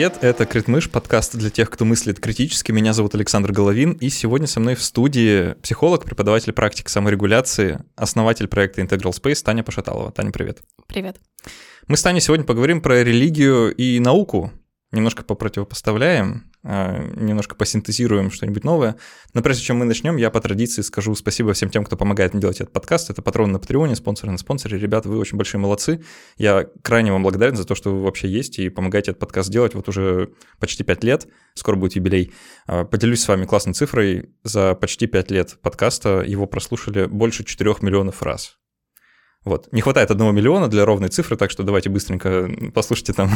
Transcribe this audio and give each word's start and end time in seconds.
привет! 0.00 0.24
Это 0.24 0.46
Критмыш, 0.46 0.88
подкаст 0.90 1.36
для 1.36 1.50
тех, 1.50 1.68
кто 1.68 1.84
мыслит 1.84 2.20
критически. 2.20 2.72
Меня 2.72 2.94
зовут 2.94 3.14
Александр 3.14 3.52
Головин, 3.52 3.92
и 4.00 4.08
сегодня 4.08 4.46
со 4.46 4.58
мной 4.58 4.74
в 4.74 4.82
студии 4.82 5.52
психолог, 5.60 6.06
преподаватель 6.06 6.54
практик 6.54 6.88
саморегуляции, 6.88 7.80
основатель 7.96 8.48
проекта 8.48 8.80
Integral 8.80 9.12
Space 9.12 9.44
Таня 9.44 9.62
Пошаталова. 9.62 10.10
Таня, 10.10 10.30
привет! 10.32 10.62
Привет! 10.86 11.20
Мы 11.86 11.98
с 11.98 12.02
Таней 12.02 12.22
сегодня 12.22 12.46
поговорим 12.46 12.80
про 12.80 13.04
религию 13.04 13.74
и 13.74 14.00
науку, 14.00 14.50
немножко 14.92 15.22
попротивопоставляем, 15.22 16.50
а, 16.62 16.98
немножко 17.16 17.54
посинтезируем 17.54 18.30
что-нибудь 18.30 18.64
новое. 18.64 18.96
Но 19.34 19.42
прежде 19.42 19.62
чем 19.64 19.78
мы 19.78 19.84
начнем, 19.84 20.16
я 20.16 20.30
по 20.30 20.40
традиции 20.40 20.82
скажу 20.82 21.14
спасибо 21.14 21.52
всем 21.52 21.70
тем, 21.70 21.84
кто 21.84 21.96
помогает 21.96 22.32
мне 22.32 22.40
делать 22.40 22.60
этот 22.60 22.72
подкаст. 22.72 23.10
Это 23.10 23.22
патроны 23.22 23.54
на 23.54 23.58
Патреоне, 23.58 23.94
спонсоры 23.94 24.32
на 24.32 24.38
спонсоре. 24.38 24.78
Ребята, 24.78 25.08
вы 25.08 25.18
очень 25.18 25.38
большие 25.38 25.60
молодцы. 25.60 26.02
Я 26.36 26.66
крайне 26.82 27.12
вам 27.12 27.22
благодарен 27.22 27.56
за 27.56 27.64
то, 27.64 27.74
что 27.74 27.94
вы 27.94 28.02
вообще 28.02 28.28
есть 28.28 28.58
и 28.58 28.68
помогаете 28.68 29.12
этот 29.12 29.20
подкаст 29.20 29.50
делать 29.50 29.74
вот 29.74 29.88
уже 29.88 30.30
почти 30.58 30.82
5 30.82 31.04
лет. 31.04 31.28
Скоро 31.54 31.76
будет 31.76 31.94
юбилей. 31.94 32.32
А, 32.66 32.84
поделюсь 32.84 33.22
с 33.22 33.28
вами 33.28 33.46
классной 33.46 33.74
цифрой. 33.74 34.30
За 34.42 34.74
почти 34.74 35.06
5 35.06 35.30
лет 35.30 35.58
подкаста 35.62 36.22
его 36.26 36.46
прослушали 36.46 37.06
больше 37.06 37.44
4 37.44 37.76
миллионов 37.80 38.22
раз. 38.22 38.56
Вот. 39.42 39.72
Не 39.72 39.80
хватает 39.80 40.10
одного 40.10 40.32
миллиона 40.32 40.68
для 40.68 40.84
ровной 40.84 41.08
цифры, 41.08 41.34
так 41.34 41.50
что 41.50 41.62
давайте 41.62 41.88
быстренько 41.88 42.50
послушайте 42.74 43.14
там 43.14 43.30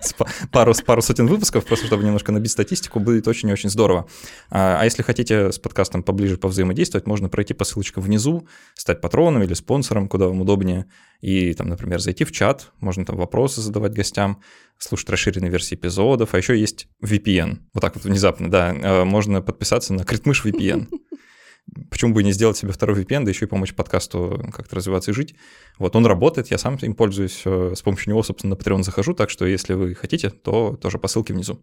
пару, 0.52 0.72
пару 0.86 1.02
сотен 1.02 1.26
выпусков, 1.26 1.66
просто 1.66 1.86
чтобы 1.86 2.02
немножко 2.02 2.32
набить 2.32 2.52
статистику, 2.52 2.98
будет 2.98 3.28
очень 3.28 3.50
и 3.50 3.52
очень 3.52 3.68
здорово. 3.68 4.08
А, 4.50 4.78
а 4.80 4.84
если 4.84 5.02
хотите 5.02 5.52
с 5.52 5.58
подкастом 5.58 6.02
поближе 6.02 6.38
повзаимодействовать, 6.38 7.06
можно 7.06 7.28
пройти 7.28 7.52
по 7.52 7.64
ссылочке 7.64 8.00
внизу, 8.00 8.48
стать 8.74 9.02
патроном 9.02 9.42
или 9.42 9.52
спонсором, 9.52 10.08
куда 10.08 10.28
вам 10.28 10.40
удобнее, 10.40 10.86
и 11.20 11.52
там, 11.52 11.68
например, 11.68 12.00
зайти 12.00 12.24
в 12.24 12.32
чат, 12.32 12.72
можно 12.80 13.04
там 13.04 13.16
вопросы 13.16 13.60
задавать 13.60 13.92
гостям, 13.92 14.40
слушать 14.78 15.10
расширенные 15.10 15.50
версии 15.50 15.74
эпизодов, 15.74 16.32
а 16.32 16.38
еще 16.38 16.58
есть 16.58 16.88
VPN. 17.04 17.58
Вот 17.74 17.80
так 17.82 17.96
вот 17.96 18.04
внезапно, 18.04 18.50
да, 18.50 18.74
а, 18.82 19.04
можно 19.04 19.42
подписаться 19.42 19.92
на 19.92 20.04
Критмыш 20.04 20.42
VPN. 20.42 20.88
Почему 21.90 22.14
бы 22.14 22.22
не 22.22 22.32
сделать 22.32 22.56
себе 22.56 22.72
второй 22.72 23.02
VPN, 23.02 23.24
да 23.24 23.30
еще 23.30 23.46
и 23.46 23.48
помочь 23.48 23.74
подкасту 23.74 24.44
как-то 24.52 24.76
развиваться 24.76 25.10
и 25.10 25.14
жить. 25.14 25.34
Вот 25.78 25.96
он 25.96 26.06
работает, 26.06 26.50
я 26.50 26.58
сам 26.58 26.76
им 26.76 26.94
пользуюсь, 26.94 27.42
э, 27.44 27.74
с 27.76 27.82
помощью 27.82 28.10
него, 28.10 28.22
собственно, 28.22 28.54
на 28.54 28.58
Patreon 28.58 28.82
захожу, 28.82 29.14
так 29.14 29.30
что 29.30 29.46
если 29.46 29.74
вы 29.74 29.94
хотите, 29.94 30.30
то 30.30 30.76
тоже 30.80 30.98
по 30.98 31.08
ссылке 31.08 31.32
внизу. 31.32 31.60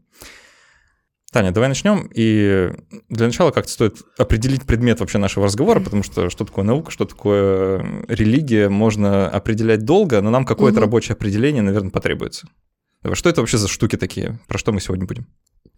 Таня, 1.31 1.52
давай 1.52 1.67
начнем. 1.67 2.09
И 2.14 2.72
для 3.09 3.25
начала 3.25 3.52
как-то 3.52 3.72
стоит 3.72 3.97
определить 4.17 4.66
предмет 4.66 5.02
вообще 5.02 5.17
нашего 5.17 5.45
разговора, 5.45 5.81
потому 5.81 6.02
что 6.03 6.30
что 6.30 6.45
такое 6.45 6.64
наука, 6.64 6.89
что 6.89 7.05
такое 7.05 8.05
религия, 8.08 8.69
можно 8.69 9.30
определять 9.30 9.83
долго, 9.83 10.21
но 10.21 10.30
нам 10.30 10.45
какое-то 10.45 10.77
угу. 10.77 10.86
рабочее 10.86 11.14
определение, 11.14 11.61
наверное, 11.61 11.92
потребуется. 11.92 12.47
Что 13.14 13.30
это 13.30 13.42
вообще 13.42 13.58
за 13.58 13.67
штуки 13.67 13.97
такие? 13.97 14.39
Про 14.47 14.58
что 14.58 14.71
мы 14.71 14.80
сегодня 14.80 15.05
будем? 15.05 15.27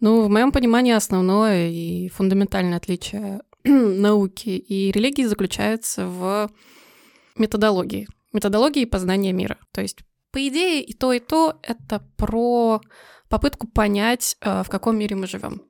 Ну, 0.00 0.22
в 0.22 0.28
моем 0.30 0.52
понимании 0.52 0.92
основное 0.92 1.68
и 1.68 2.08
фундаментальное 2.08 2.78
отличие 2.78 3.40
науки 3.64 4.50
и 4.50 4.90
религии 4.90 5.24
заключается 5.24 6.06
в 6.06 6.50
методологии. 7.36 8.08
Методологии 8.32 8.84
познания 8.84 9.32
мира. 9.32 9.58
То 9.72 9.80
есть, 9.80 9.98
по 10.30 10.46
идее, 10.46 10.82
и 10.82 10.92
то, 10.94 11.12
и 11.12 11.18
то— 11.18 11.58
это 11.62 12.00
про 12.16 12.80
попытку 13.28 13.66
понять, 13.66 14.36
э, 14.40 14.62
в 14.62 14.68
каком 14.68 14.98
мире 14.98 15.16
мы 15.16 15.26
живем. 15.26 15.62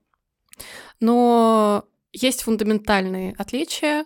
Но 1.01 1.85
есть 2.13 2.43
фундаментальные 2.43 3.35
отличия, 3.39 4.05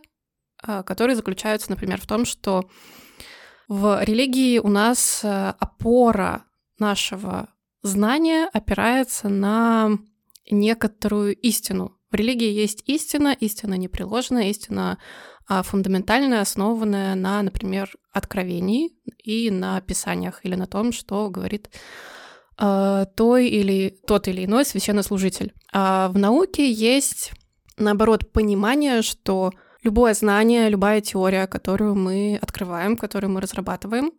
э, 0.66 0.82
которые 0.84 1.16
заключаются, 1.16 1.70
например, 1.70 2.00
в 2.00 2.06
том, 2.06 2.24
что 2.24 2.68
в 3.68 4.02
религии 4.04 4.58
у 4.58 4.68
нас 4.68 5.20
э, 5.24 5.54
опора 5.58 6.44
нашего 6.78 7.48
знания 7.82 8.48
опирается 8.52 9.28
на 9.28 9.98
некоторую 10.50 11.34
истину, 11.36 11.93
в 12.14 12.16
религии 12.16 12.48
есть 12.48 12.84
истина, 12.86 13.36
истина 13.40 13.74
непреложная, 13.74 14.50
истина 14.50 14.98
а, 15.48 15.64
фундаментальная, 15.64 16.42
основанная 16.42 17.16
на, 17.16 17.42
например, 17.42 17.90
откровении 18.12 18.92
и 19.18 19.50
на 19.50 19.80
писаниях 19.80 20.38
или 20.44 20.54
на 20.54 20.68
том, 20.68 20.92
что 20.92 21.28
говорит 21.28 21.70
э, 22.56 23.06
той 23.16 23.48
или 23.48 23.98
тот 24.06 24.28
или 24.28 24.44
иной 24.44 24.64
священнослужитель. 24.64 25.54
А 25.72 26.08
в 26.08 26.16
науке 26.16 26.70
есть, 26.70 27.32
наоборот, 27.78 28.30
понимание, 28.30 29.02
что 29.02 29.50
любое 29.82 30.14
знание, 30.14 30.68
любая 30.68 31.00
теория, 31.00 31.48
которую 31.48 31.96
мы 31.96 32.38
открываем, 32.40 32.96
которую 32.96 33.32
мы 33.32 33.40
разрабатываем, 33.40 34.12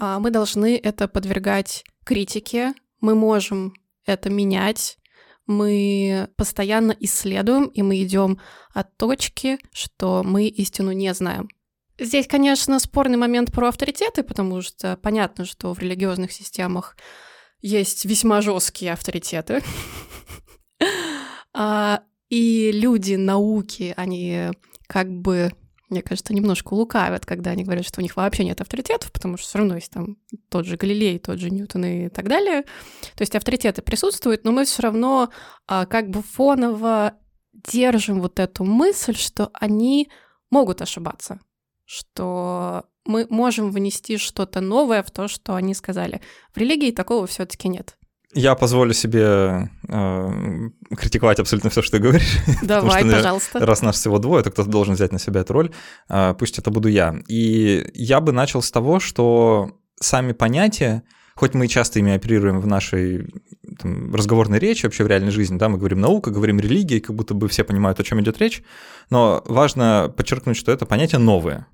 э, 0.00 0.18
мы 0.20 0.30
должны 0.30 0.76
это 0.76 1.08
подвергать 1.08 1.84
критике, 2.04 2.74
мы 3.00 3.16
можем 3.16 3.74
это 4.06 4.30
менять, 4.30 4.98
мы 5.46 6.28
постоянно 6.36 6.96
исследуем, 7.00 7.66
и 7.66 7.82
мы 7.82 8.02
идем 8.02 8.38
от 8.72 8.96
точки, 8.96 9.58
что 9.72 10.22
мы 10.24 10.46
истину 10.46 10.92
не 10.92 11.12
знаем. 11.14 11.48
Здесь, 11.98 12.26
конечно, 12.26 12.80
спорный 12.80 13.16
момент 13.16 13.52
про 13.52 13.68
авторитеты, 13.68 14.22
потому 14.22 14.62
что 14.62 14.96
понятно, 14.96 15.44
что 15.44 15.72
в 15.72 15.78
религиозных 15.78 16.32
системах 16.32 16.96
есть 17.60 18.04
весьма 18.04 18.40
жесткие 18.40 18.92
авторитеты. 18.92 19.62
А, 21.56 22.02
и 22.30 22.72
люди 22.72 23.14
науки, 23.14 23.94
они 23.96 24.50
как 24.88 25.08
бы 25.08 25.52
мне 25.90 26.02
кажется, 26.02 26.34
немножко 26.34 26.74
лукавят, 26.74 27.26
когда 27.26 27.50
они 27.50 27.64
говорят, 27.64 27.86
что 27.86 28.00
у 28.00 28.02
них 28.02 28.16
вообще 28.16 28.44
нет 28.44 28.60
авторитетов, 28.60 29.12
потому 29.12 29.36
что 29.36 29.46
все 29.46 29.58
равно 29.58 29.74
есть 29.76 29.90
там 29.90 30.16
тот 30.48 30.66
же 30.66 30.76
Галилей, 30.76 31.18
тот 31.18 31.38
же 31.38 31.50
Ньютон 31.50 31.84
и 31.84 32.08
так 32.08 32.28
далее. 32.28 32.62
То 32.62 33.20
есть 33.20 33.34
авторитеты 33.34 33.82
присутствуют, 33.82 34.44
но 34.44 34.52
мы 34.52 34.64
все 34.64 34.82
равно 34.82 35.30
а, 35.66 35.86
как 35.86 36.08
бы 36.08 36.22
фоново 36.22 37.14
держим 37.52 38.20
вот 38.20 38.40
эту 38.40 38.64
мысль, 38.64 39.14
что 39.14 39.50
они 39.52 40.10
могут 40.50 40.82
ошибаться, 40.82 41.40
что 41.84 42.86
мы 43.04 43.26
можем 43.28 43.70
внести 43.70 44.16
что-то 44.16 44.60
новое 44.60 45.02
в 45.02 45.10
то, 45.10 45.28
что 45.28 45.54
они 45.54 45.74
сказали. 45.74 46.20
В 46.52 46.58
религии 46.58 46.90
такого 46.90 47.26
все-таки 47.26 47.68
нет. 47.68 47.98
Я 48.34 48.54
позволю 48.56 48.92
себе 48.92 49.70
э, 49.88 50.68
критиковать 50.96 51.38
абсолютно 51.38 51.70
все, 51.70 51.82
что 51.82 51.98
ты 51.98 52.02
говоришь. 52.02 52.38
Давай, 52.62 53.02
что, 53.02 53.12
пожалуйста. 53.12 53.66
Раз 53.66 53.82
нас 53.82 53.96
всего 53.96 54.18
двое, 54.18 54.42
то 54.42 54.50
кто-то 54.50 54.68
должен 54.68 54.94
взять 54.94 55.12
на 55.12 55.18
себя 55.18 55.42
эту 55.42 55.52
роль. 55.52 55.70
Э, 56.08 56.34
пусть 56.38 56.58
это 56.58 56.70
буду 56.70 56.88
я. 56.88 57.16
И 57.28 57.88
я 57.94 58.20
бы 58.20 58.32
начал 58.32 58.60
с 58.60 58.70
того, 58.70 58.98
что 58.98 59.78
сами 60.00 60.32
понятия, 60.32 61.04
хоть 61.36 61.54
мы 61.54 61.68
часто 61.68 62.00
ими 62.00 62.12
оперируем 62.12 62.60
в 62.60 62.66
нашей 62.66 63.32
там, 63.78 64.14
разговорной 64.14 64.58
речи, 64.58 64.84
вообще 64.84 65.04
в 65.04 65.06
реальной 65.06 65.30
жизни, 65.30 65.56
да, 65.56 65.68
мы 65.68 65.78
говорим 65.78 66.00
наука, 66.00 66.30
говорим 66.30 66.58
религия, 66.58 67.00
как 67.00 67.14
будто 67.14 67.34
бы 67.34 67.48
все 67.48 67.62
понимают, 67.62 68.00
о 68.00 68.04
чем 68.04 68.20
идет 68.20 68.38
речь, 68.38 68.62
но 69.10 69.42
важно 69.46 70.12
подчеркнуть, 70.16 70.56
что 70.56 70.72
это 70.72 70.86
понятие 70.86 71.20
новое. 71.20 71.66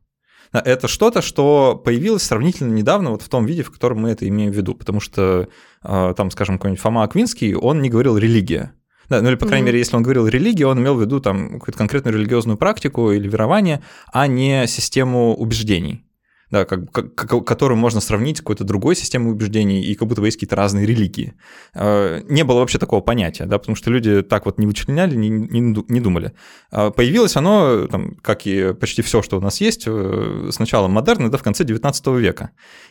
Это 0.53 0.89
что-то, 0.89 1.23
что 1.23 1.81
появилось 1.85 2.23
сравнительно 2.23 2.73
недавно 2.73 3.11
вот 3.11 3.23
в 3.23 3.29
том 3.29 3.47
виде, 3.47 3.63
в 3.63 3.71
котором 3.71 4.01
мы 4.01 4.11
это 4.11 4.27
имеем 4.29 4.53
в 4.53 4.57
виду, 4.57 4.75
потому 4.75 5.01
что 5.01 5.49
а, 5.83 6.13
там, 6.15 6.31
скажем, 6.31 6.59
какой-нибудь 6.59 6.83
Фома 6.83 7.05
Аквинский, 7.05 7.55
он 7.55 7.81
не 7.81 7.89
говорил 7.89 8.17
«религия». 8.17 8.73
Да, 9.09 9.21
ну 9.23 9.29
или, 9.29 9.37
по 9.37 9.47
крайней 9.47 9.65
mm-hmm. 9.65 9.67
мере, 9.67 9.79
если 9.79 9.97
он 9.97 10.03
говорил 10.03 10.29
религия, 10.29 10.67
он 10.67 10.79
имел 10.79 10.95
в 10.97 11.01
виду 11.01 11.21
там 11.21 11.59
какую-то 11.59 11.79
конкретную 11.79 12.17
религиозную 12.17 12.57
практику 12.57 13.11
или 13.11 13.29
верование, 13.29 13.83
а 14.13 14.27
не 14.29 14.67
систему 14.69 15.35
убеждений 15.35 16.05
да, 16.51 16.65
как, 16.65 16.91
как, 16.93 17.45
которую 17.45 17.79
можно 17.79 18.01
сравнить 18.01 18.39
с 18.39 18.41
какой-то 18.41 18.65
другой 18.65 18.97
системой 18.97 19.33
убеждений, 19.33 19.83
и 19.83 19.95
как 19.95 20.09
будто 20.09 20.21
бы 20.21 20.27
есть 20.27 20.37
какие-то 20.37 20.57
разные 20.57 20.87
религии. 20.87 21.35
А, 21.75 22.21
не 22.29 22.45
было 22.45 22.59
вообще 22.59 22.79
такого 22.79 23.01
понятия, 23.01 23.47
да, 23.47 23.59
потому 23.59 23.77
что 23.77 23.91
люди 23.91 24.23
так 24.23 24.47
вот 24.47 24.59
не 24.59 24.67
вычленяли, 24.67 25.15
не, 25.15 25.29
не, 25.29 25.85
не 25.89 26.01
думали. 26.01 26.33
А, 26.71 26.91
появилось 26.91 27.37
оно, 27.37 27.87
там, 27.87 28.17
как 28.17 28.47
и 28.47 28.75
почти 28.75 29.03
все, 29.03 29.23
что 29.23 29.39
у 29.39 29.41
нас 29.41 29.61
есть, 29.61 29.85
э, 29.87 30.49
с 30.51 30.59
началом 30.59 30.93
модерна, 30.93 31.31
да, 31.31 31.39
в 31.39 31.43
конце 31.43 31.65
19 31.65 32.07
века. 32.19 32.51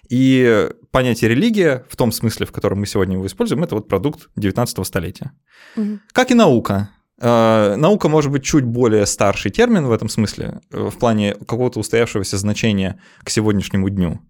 И 0.10 0.70
понятие 0.92 1.30
религия, 1.30 1.86
в 1.90 1.96
том 1.96 2.12
смысле, 2.12 2.46
в 2.46 2.52
котором 2.52 2.80
мы 2.80 2.86
сегодня 2.86 3.16
его 3.16 3.26
используем, 3.26 3.64
это 3.64 3.76
вот 3.76 3.88
продукт 3.88 4.30
19 4.36 4.86
столетия. 4.86 5.32
Угу. 5.76 6.00
Как 6.14 6.32
и 6.32 6.34
наука. 6.34 6.90
Э, 7.20 7.76
наука 7.76 8.08
может 8.08 8.32
быть 8.32 8.44
чуть 8.44 8.64
более 8.64 9.06
старший 9.06 9.52
термин 9.52 9.86
в 9.88 9.92
этом 9.92 10.10
смысле, 10.10 10.62
э, 10.72 10.90
в 10.90 10.98
плане 10.98 11.36
какого-то 11.36 11.80
устоявшегося 11.80 12.38
значения 12.38 13.00
к 13.24 13.30
сегодняшнему 13.30 13.90
дню. 13.90 14.22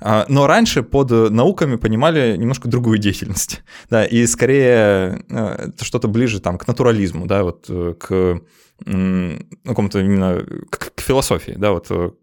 Э, 0.00 0.24
но 0.28 0.46
раньше 0.46 0.82
под 0.82 1.10
науками 1.10 1.76
понимали 1.76 2.36
немножко 2.36 2.68
другую 2.68 2.98
деятельность, 2.98 3.62
да, 3.90 4.04
и 4.04 4.26
скорее 4.26 5.24
что-то 5.80 6.08
ближе 6.08 6.40
там 6.40 6.58
к 6.58 6.66
натурализму, 6.66 7.26
да, 7.26 7.44
вот 7.44 7.66
к 7.98 8.40
какому-то 8.84 10.00
именно 10.00 10.44
к, 10.68 10.92
к 10.96 11.00
философии, 11.00 11.54
да, 11.56 11.70
вот, 11.70 11.86
то 11.86 12.16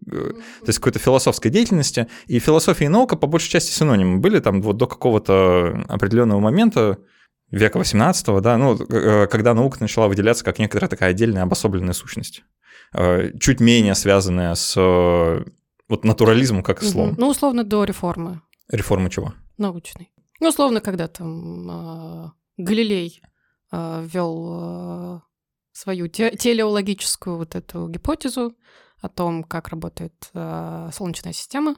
есть 0.66 0.78
какой-то 0.78 0.98
философской 0.98 1.50
деятельности, 1.50 2.08
и 2.26 2.38
философия 2.38 2.84
и 2.84 2.88
наука 2.88 3.16
по 3.16 3.26
большей 3.26 3.48
части 3.48 3.72
синонимы. 3.72 4.18
Были 4.18 4.38
там 4.38 4.60
вот 4.60 4.76
до 4.76 4.86
какого-то 4.86 5.86
определенного 5.88 6.40
момента, 6.40 6.98
века 7.52 7.78
18 7.78 8.40
да, 8.42 8.56
ну, 8.56 8.76
э, 8.76 9.26
когда 9.28 9.54
наука 9.54 9.78
начала 9.80 10.08
выделяться 10.08 10.44
как 10.44 10.58
некоторая 10.58 10.88
такая 10.88 11.10
отдельная 11.10 11.44
обособленная 11.44 11.92
сущность, 11.92 12.42
э, 12.92 13.30
чуть 13.38 13.60
менее 13.60 13.94
связанная 13.94 14.54
с 14.54 14.74
э, 14.76 15.44
вот 15.88 16.04
натурализмом 16.04 16.62
как 16.62 16.82
словом. 16.82 17.14
Ну, 17.18 17.28
условно, 17.28 17.62
до 17.62 17.84
реформы. 17.84 18.40
Реформы 18.68 19.10
чего? 19.10 19.34
Научной. 19.58 20.10
Ну, 20.40 20.48
условно, 20.48 20.80
когда 20.80 21.06
там 21.06 22.34
Галилей 22.56 23.22
ввел 23.70 25.22
свою 25.72 26.08
те- 26.08 26.36
телеологическую 26.36 27.36
вот 27.36 27.54
эту 27.54 27.88
гипотезу 27.88 28.54
о 29.00 29.08
том, 29.08 29.42
как 29.42 29.68
работает 29.68 30.12
э, 30.34 30.90
Солнечная 30.92 31.32
система. 31.32 31.76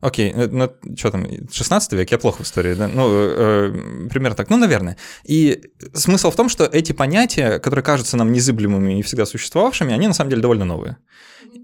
Окей, 0.00 0.32
э, 0.34 0.48
ну 0.50 0.70
что 0.96 1.10
там, 1.10 1.26
16 1.52 1.92
век, 1.92 2.10
я 2.10 2.18
плохо 2.18 2.42
в 2.42 2.46
истории, 2.46 2.74
да? 2.74 2.88
Ну, 2.88 3.08
э, 3.12 4.08
примерно 4.10 4.34
так, 4.34 4.48
ну, 4.48 4.56
наверное. 4.56 4.96
И 5.24 5.62
смысл 5.92 6.30
в 6.30 6.36
том, 6.36 6.48
что 6.48 6.64
эти 6.64 6.92
понятия, 6.92 7.58
которые 7.58 7.82
кажутся 7.82 8.16
нам 8.16 8.32
незыблемыми 8.32 8.98
и 8.98 9.02
всегда 9.02 9.26
существовавшими, 9.26 9.92
они 9.92 10.06
на 10.06 10.14
самом 10.14 10.30
деле 10.30 10.42
довольно 10.42 10.64
новые. 10.64 10.96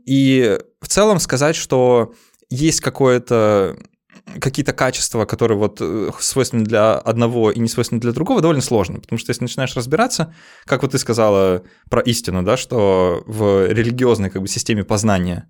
И 0.05 0.59
в 0.81 0.88
целом 0.88 1.19
сказать, 1.19 1.56
что 1.56 2.15
есть 2.50 2.81
какое-то 2.81 3.77
какие-то 4.41 4.73
качества, 4.73 5.25
которые 5.25 5.56
вот 5.56 5.79
э, 5.81 6.11
свойственны 6.19 6.65
для 6.65 6.94
одного 6.94 7.50
и 7.50 7.61
не 7.61 7.69
свойственны 7.69 8.00
для 8.00 8.12
другого, 8.12 8.41
довольно 8.41 8.62
сложно, 8.62 9.00
потому 9.00 9.19
что 9.19 9.31
если 9.31 9.44
начинаешь 9.44 9.77
разбираться, 9.77 10.35
как 10.65 10.83
вот 10.83 10.93
ты 10.93 10.99
сказала 10.99 11.62
про 11.88 12.00
истину, 12.03 12.43
да, 12.43 12.56
что 12.56 13.23
в 13.27 13.69
религиозной 13.71 14.31
как 14.31 14.43
бы 14.43 14.49
системе 14.49 14.85
познания 14.85 15.49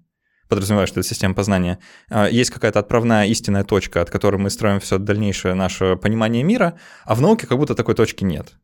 подразумеваю, 0.49 0.87
что 0.87 1.01
это 1.01 1.09
система 1.09 1.35
познания, 1.35 1.79
а, 2.11 2.29
есть 2.29 2.51
какая-то 2.51 2.79
отправная 2.79 3.27
истинная 3.27 3.65
точка, 3.65 4.01
от 4.01 4.11
которой 4.11 4.37
мы 4.37 4.51
строим 4.51 4.81
все 4.81 4.99
дальнейшее 4.99 5.55
наше 5.55 5.97
понимание 5.97 6.43
мира, 6.43 6.79
а 7.05 7.15
в 7.15 7.21
науке 7.21 7.47
как 7.47 7.59
будто 7.59 7.75
такой 7.75 7.95
точки 7.95 8.25
нет. 8.25 8.55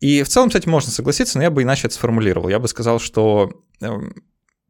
И 0.00 0.22
в 0.22 0.28
целом 0.28 0.50
этим 0.52 0.70
можно 0.70 0.90
согласиться, 0.90 1.38
но 1.38 1.44
я 1.44 1.50
бы 1.50 1.62
иначе 1.62 1.86
это 1.86 1.94
сформулировал. 1.94 2.48
Я 2.48 2.58
бы 2.58 2.68
сказал, 2.68 2.98
что 2.98 3.62
эм, 3.80 4.14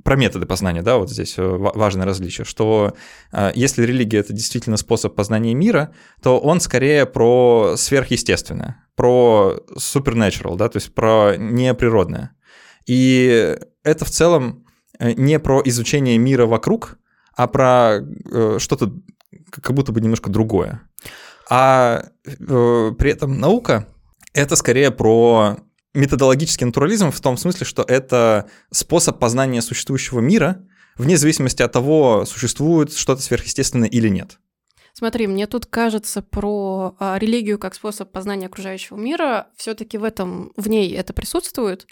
про 0.05 0.17
методы 0.17 0.47
познания, 0.47 0.83
да, 0.83 0.99
вот 0.99 1.11
здесь 1.11 1.39
э, 1.39 1.43
важное 1.43 2.05
различие, 2.05 2.45
что 2.45 2.95
э, 3.33 3.53
если 3.55 3.83
религия 3.85 4.19
это 4.19 4.33
действительно 4.33 4.77
способ 4.77 5.15
познания 5.15 5.55
мира, 5.55 5.93
то 6.23 6.39
он 6.39 6.61
скорее 6.61 7.07
про 7.07 7.75
сверхъестественное, 7.77 8.85
про 8.97 9.61
supernatural, 9.77 10.57
да, 10.57 10.69
то 10.69 10.77
есть 10.77 10.95
про 10.95 11.37
неприродное. 11.37 12.33
И 12.87 13.57
это 13.83 14.05
в 14.05 14.11
целом 14.11 14.64
не 14.99 15.38
про 15.38 15.61
изучение 15.64 16.19
мира 16.19 16.46
вокруг, 16.46 16.99
а 17.37 17.46
про 17.46 18.00
что-то 18.58 18.93
как 19.50 19.75
будто 19.75 19.93
бы 19.93 20.00
немножко 20.00 20.31
другое. 20.31 20.82
А 21.50 22.06
при 22.25 23.11
этом 23.11 23.38
наука 23.38 23.87
это 24.32 24.56
скорее 24.56 24.91
про 24.91 25.58
методологический 25.94 26.67
натурализм 26.67 27.11
в 27.11 27.20
том 27.20 27.37
смысле, 27.37 27.67
что 27.67 27.82
это 27.82 28.49
способ 28.70 29.19
познания 29.19 29.62
существующего 29.62 30.20
мира, 30.20 30.67
вне 30.96 31.17
зависимости 31.17 31.62
от 31.62 31.73
того, 31.73 32.25
существует 32.26 32.93
что-то 32.93 33.23
сверхъестественное 33.23 33.88
или 33.88 34.08
нет. 34.08 34.38
Смотри, 34.93 35.26
мне 35.26 35.46
тут 35.46 35.67
кажется 35.67 36.23
про 36.23 36.94
а, 37.00 37.19
религию 37.19 37.58
как 37.58 37.75
способ 37.75 38.12
познания 38.12 38.46
окружающего 38.46 38.96
мира, 38.96 39.49
все-таки 39.56 39.99
в 39.99 40.05
этом, 40.05 40.52
в 40.56 40.69
ней 40.69 40.94
это 40.94 41.12
присутствует. 41.12 41.88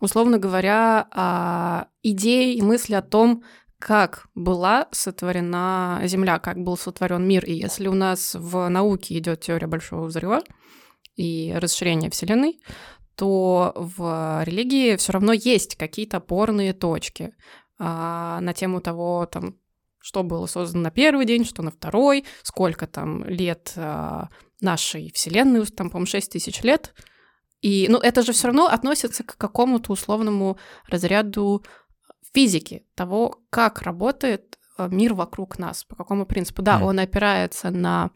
Условно 0.00 0.38
говоря, 0.38 1.06
а, 1.10 1.88
идеи 2.02 2.54
и 2.54 2.62
мысли 2.62 2.94
о 2.94 3.02
том, 3.02 3.44
как 3.78 4.28
была 4.34 4.88
сотворена 4.92 6.00
Земля, 6.04 6.38
как 6.38 6.58
был 6.58 6.76
сотворен 6.76 7.26
мир. 7.26 7.44
И 7.44 7.52
если 7.52 7.86
у 7.86 7.94
нас 7.94 8.34
в 8.34 8.68
науке 8.68 9.18
идет 9.18 9.42
теория 9.42 9.66
большого 9.66 10.06
взрыва 10.06 10.40
и 11.16 11.54
расширения 11.56 12.10
Вселенной, 12.10 12.60
то 13.14 13.72
в 13.76 14.42
религии 14.44 14.96
все 14.96 15.12
равно 15.12 15.32
есть 15.32 15.76
какие-то 15.76 16.16
опорные 16.16 16.72
точки 16.72 17.34
а, 17.78 18.40
на 18.40 18.54
тему 18.54 18.80
того, 18.80 19.26
там, 19.26 19.56
что 20.00 20.22
было 20.22 20.46
создано 20.46 20.84
на 20.84 20.90
первый 20.90 21.26
день, 21.26 21.44
что 21.44 21.62
на 21.62 21.70
второй, 21.70 22.24
сколько 22.42 22.86
там 22.86 23.24
лет 23.24 23.72
а, 23.76 24.30
нашей 24.60 25.12
Вселенной, 25.12 25.64
там, 25.66 25.90
по-моему, 25.90 26.06
6 26.06 26.32
тысяч 26.32 26.62
лет. 26.62 26.94
И, 27.64 27.86
ну, 27.88 27.96
это 27.96 28.20
же 28.20 28.32
все 28.32 28.48
равно 28.48 28.66
относится 28.66 29.24
к 29.24 29.38
какому-то 29.38 29.90
условному 29.90 30.58
разряду 30.86 31.64
физики, 32.34 32.84
того, 32.94 33.40
как 33.48 33.80
работает 33.80 34.58
а, 34.76 34.88
мир 34.88 35.14
вокруг 35.14 35.58
нас, 35.58 35.82
по 35.82 35.96
какому 35.96 36.26
принципу. 36.26 36.60
Да, 36.60 36.78
mm. 36.78 36.84
он 36.84 36.98
опирается 36.98 37.70
на 37.70 38.10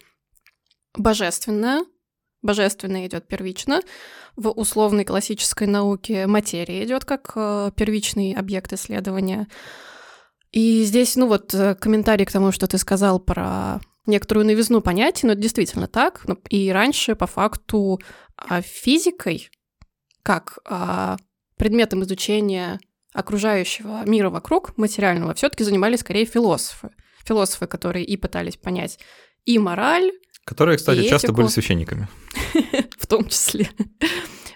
божественное, 0.95 1.87
божественное 2.43 3.06
идет 3.06 3.27
первично. 3.27 3.81
В 4.37 4.50
условной 4.50 5.06
классической 5.06 5.67
науке 5.67 6.27
материя 6.27 6.85
идет 6.85 7.06
как 7.06 7.33
э, 7.35 7.71
первичный 7.75 8.35
объект 8.35 8.71
исследования. 8.75 9.49
И 10.53 10.85
здесь, 10.85 11.17
ну 11.17 11.27
вот, 11.27 11.55
э, 11.55 11.75
комментарий 11.75 12.27
к 12.27 12.33
тому, 12.33 12.53
что 12.53 12.67
ты 12.67 12.77
сказал 12.77 13.19
про 13.19 13.81
некоторую 14.08 14.46
новизну 14.46 14.81
понятий, 14.81 15.26
но 15.26 15.32
это 15.32 15.43
действительно 15.43 15.87
так. 15.87 16.22
Ну, 16.26 16.38
и 16.49 16.70
раньше, 16.70 17.14
по 17.14 17.26
факту, 17.26 18.00
а, 18.37 18.62
физикой, 18.62 19.50
как 20.22 20.58
а, 20.64 21.16
предметом 21.56 22.02
изучения 22.02 22.81
окружающего 23.12 24.05
мира 24.05 24.31
вокруг, 24.31 24.76
материального, 24.76 25.34
все-таки 25.34 25.64
занимались 25.64 26.00
скорее 26.00 26.25
философы. 26.25 26.90
Философы, 27.25 27.66
которые 27.66 28.05
и 28.05 28.16
пытались 28.16 28.56
понять 28.56 28.99
и 29.44 29.58
мораль, 29.58 30.12
Которые, 30.44 30.78
кстати, 30.78 31.00
и 31.00 31.08
часто 31.08 31.26
этику. 31.26 31.37
были 31.37 31.49
священниками. 31.49 32.08
В 32.99 33.06
том 33.06 33.28
числе. 33.28 33.69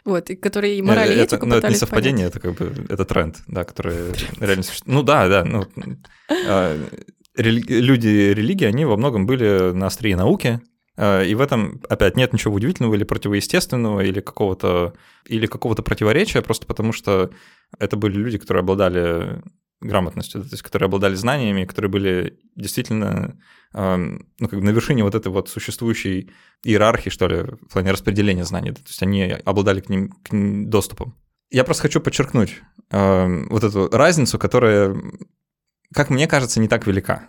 Вот, 0.06 0.31
и 0.31 0.37
которые 0.37 0.78
и 0.78 0.82
мораль, 0.82 1.12
и 1.12 1.16
э, 1.16 1.25
этику 1.25 1.44
Но 1.44 1.56
это 1.56 1.69
не 1.69 1.75
совпадение, 1.75 2.28
это 2.28 2.40
как 2.40 2.55
бы, 2.55 2.87
это 2.88 3.05
тренд, 3.05 3.37
да, 3.46 3.64
который 3.64 4.12
реально 4.40 4.62
существует. 4.62 4.94
Ну 4.94 5.02
да, 5.02 5.28
да, 5.28 5.44
ну, 5.44 5.66
а, 7.37 7.43
люди 7.43 8.08
религии, 8.32 8.67
они 8.67 8.84
во 8.84 8.96
многом 8.96 9.26
были 9.26 9.73
на 9.73 9.87
острие 9.87 10.17
науки, 10.17 10.61
а, 10.96 11.23
и 11.23 11.34
в 11.34 11.40
этом, 11.40 11.81
опять, 11.88 12.17
нет 12.17 12.32
ничего 12.32 12.55
удивительного 12.55 12.94
или 12.94 13.05
противоестественного, 13.05 14.00
или 14.00 14.20
какого-то, 14.20 14.94
или 15.26 15.46
какого-то 15.46 15.82
противоречия, 15.82 16.43
просто 16.43 16.67
потому 16.67 16.93
что 16.93 17.31
это 17.79 17.96
были 17.96 18.17
люди, 18.17 18.39
которые 18.39 18.62
обладали 18.62 19.43
грамотностью, 19.81 20.43
то 20.43 20.48
есть 20.51 20.62
которые 20.62 20.86
обладали 20.86 21.15
знаниями, 21.15 21.65
которые 21.65 21.91
были 21.91 22.39
действительно 22.55 23.36
ну, 23.74 24.48
как 24.48 24.58
бы 24.58 24.65
на 24.65 24.70
вершине 24.70 25.03
вот 25.03 25.15
этой 25.15 25.32
вот 25.32 25.48
существующей 25.48 26.31
иерархии, 26.62 27.10
что 27.10 27.27
ли, 27.27 27.43
в 27.43 27.72
плане 27.72 27.93
распределения 27.93 28.44
знаний. 28.44 28.72
То 28.72 28.82
есть 28.86 29.03
они 29.03 29.22
обладали 29.44 29.81
к 29.81 29.89
ним, 29.89 30.10
к 30.10 30.32
ним 30.32 30.69
доступом. 30.69 31.15
Я 31.51 31.65
просто 31.65 31.82
хочу 31.82 32.01
подчеркнуть 32.01 32.62
э, 32.91 33.44
вот 33.48 33.65
эту 33.65 33.89
разницу, 33.89 34.39
которая, 34.39 34.96
как 35.93 36.11
мне 36.11 36.27
кажется, 36.27 36.61
не 36.61 36.69
так 36.69 36.87
велика. 36.87 37.29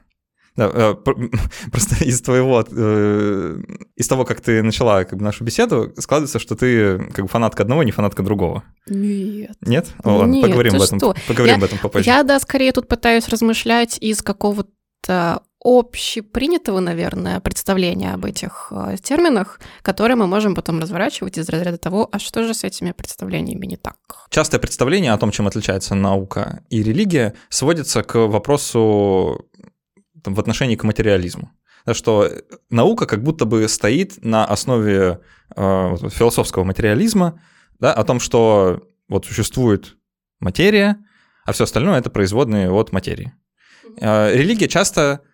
Да, 0.56 0.70
э, 0.72 0.96
просто 1.72 2.04
из 2.06 2.22
твоего, 2.22 2.64
э, 2.70 3.58
из 3.96 4.08
того, 4.08 4.24
как 4.24 4.42
ты 4.42 4.62
начала 4.62 5.04
как 5.04 5.18
бы, 5.18 5.26
нашу 5.26 5.44
беседу, 5.44 5.94
складывается, 5.98 6.40
что 6.40 6.56
ты 6.56 7.00
как 7.12 7.26
бы 7.26 7.28
фанатка 7.28 7.64
одного, 7.64 7.84
не 7.84 7.92
фанатка 7.92 8.22
другого. 8.22 8.64
Нет. 8.88 9.58
Нет? 9.62 9.88
О, 10.04 10.18
ладно, 10.18 10.34
Нет, 10.34 10.44
поговорим 10.44 10.76
об 10.76 10.82
этом, 10.82 11.00
что? 11.00 11.16
поговорим 11.28 11.56
я, 11.56 11.58
об 11.58 11.64
этом 11.64 11.80
попозже. 11.80 12.06
Я, 12.06 12.24
да, 12.24 12.40
скорее 12.40 12.72
тут 12.72 12.88
пытаюсь 12.88 13.28
размышлять 13.30 13.98
из 14.00 14.22
какого-то 14.22 15.42
общепринятого, 15.64 16.80
наверное, 16.80 17.40
представления 17.40 18.14
об 18.14 18.26
этих 18.26 18.72
э, 18.72 18.98
терминах, 19.02 19.60
которые 19.82 20.18
мы 20.18 20.28
можем 20.28 20.56
потом 20.56 20.80
разворачивать 20.80 21.38
из 21.38 21.50
разряда 21.50 21.78
того, 21.78 22.10
а 22.12 22.20
что 22.20 22.44
же 22.44 22.54
с 22.54 22.64
этими 22.64 22.92
представлениями 22.92 23.66
не 23.66 23.78
так. 23.78 23.96
Частое 24.30 24.60
представление 24.60 25.14
о 25.14 25.18
том, 25.18 25.32
чем 25.32 25.48
отличается 25.48 25.96
наука 25.96 26.64
и 26.70 26.84
религия, 26.84 27.34
сводится 27.50 28.04
к 28.04 28.16
вопросу 28.28 29.48
там, 30.24 30.34
в 30.34 30.40
отношении 30.40 30.76
к 30.76 30.84
материализму. 30.84 31.52
Что 31.92 32.30
наука 32.70 33.06
как 33.06 33.24
будто 33.24 33.46
бы 33.46 33.68
стоит 33.68 34.24
на 34.24 34.46
основе 34.46 35.20
э, 35.56 35.96
философского 36.10 36.64
материализма, 36.64 37.42
да, 37.80 37.94
о 37.94 38.04
том, 38.04 38.20
что 38.20 38.84
вот 39.08 39.26
существует 39.26 39.98
материя, 40.40 40.98
а 41.46 41.52
все 41.52 41.66
остальное 41.66 42.00
это 42.00 42.10
производные 42.10 42.72
от 42.72 42.92
материи. 42.92 43.34
Э, 44.00 44.34
религия 44.34 44.68
часто 44.68 45.02
э, 45.02 45.33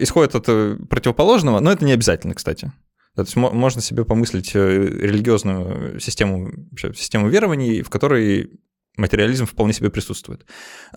исходит 0.00 0.34
от 0.34 0.44
э, 0.48 0.76
противоположного, 0.88 1.60
но 1.60 1.72
это 1.72 1.84
не 1.84 1.92
обязательно, 1.92 2.34
кстати. 2.34 2.72
То 3.14 3.22
есть 3.22 3.36
можно 3.36 3.82
себе 3.82 4.04
помыслить 4.04 4.52
э, 4.54 4.58
религиозную 4.58 5.98
систему, 6.00 6.52
систему 6.94 7.28
верований, 7.28 7.82
в 7.82 7.90
которой 7.90 8.60
материализм 8.96 9.46
вполне 9.46 9.72
себе 9.72 9.90
присутствует. 9.90 10.46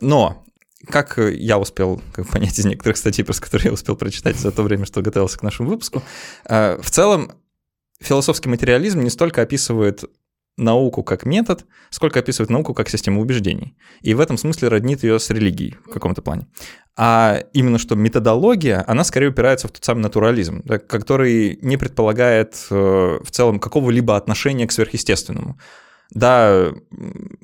Но 0.01 0.45
как 0.87 1.17
я 1.17 1.59
успел 1.59 2.01
как 2.13 2.27
понять 2.29 2.57
из 2.59 2.65
некоторых 2.65 2.97
статей, 2.97 3.23
просто 3.23 3.43
которые 3.43 3.67
я 3.67 3.73
успел 3.73 3.95
прочитать 3.95 4.37
за 4.37 4.51
то 4.51 4.63
время, 4.63 4.85
что 4.85 5.01
готовился 5.01 5.37
к 5.37 5.43
нашему 5.43 5.69
выпуску, 5.69 6.03
э, 6.45 6.79
в 6.81 6.89
целом 6.89 7.31
философский 7.99 8.49
материализм 8.49 9.01
не 9.01 9.09
столько 9.09 9.41
описывает 9.41 10.03
науку 10.61 11.03
как 11.03 11.25
метод, 11.25 11.65
сколько 11.89 12.19
описывает 12.19 12.49
науку 12.49 12.73
как 12.73 12.89
систему 12.89 13.21
убеждений. 13.21 13.75
И 14.01 14.13
в 14.13 14.19
этом 14.19 14.37
смысле 14.37 14.69
роднит 14.69 15.03
ее 15.03 15.19
с 15.19 15.29
религией 15.29 15.75
в 15.85 15.89
каком-то 15.89 16.21
плане. 16.21 16.47
А 16.97 17.43
именно 17.53 17.77
что 17.77 17.95
методология, 17.95 18.83
она 18.87 19.03
скорее 19.03 19.29
упирается 19.29 19.67
в 19.67 19.71
тот 19.71 19.83
самый 19.83 20.01
натурализм, 20.01 20.63
который 20.87 21.57
не 21.61 21.77
предполагает 21.77 22.55
э, 22.69 22.75
в 23.23 23.31
целом 23.31 23.59
какого-либо 23.59 24.15
отношения 24.15 24.67
к 24.67 24.71
сверхъестественному. 24.71 25.59
Да, 26.11 26.71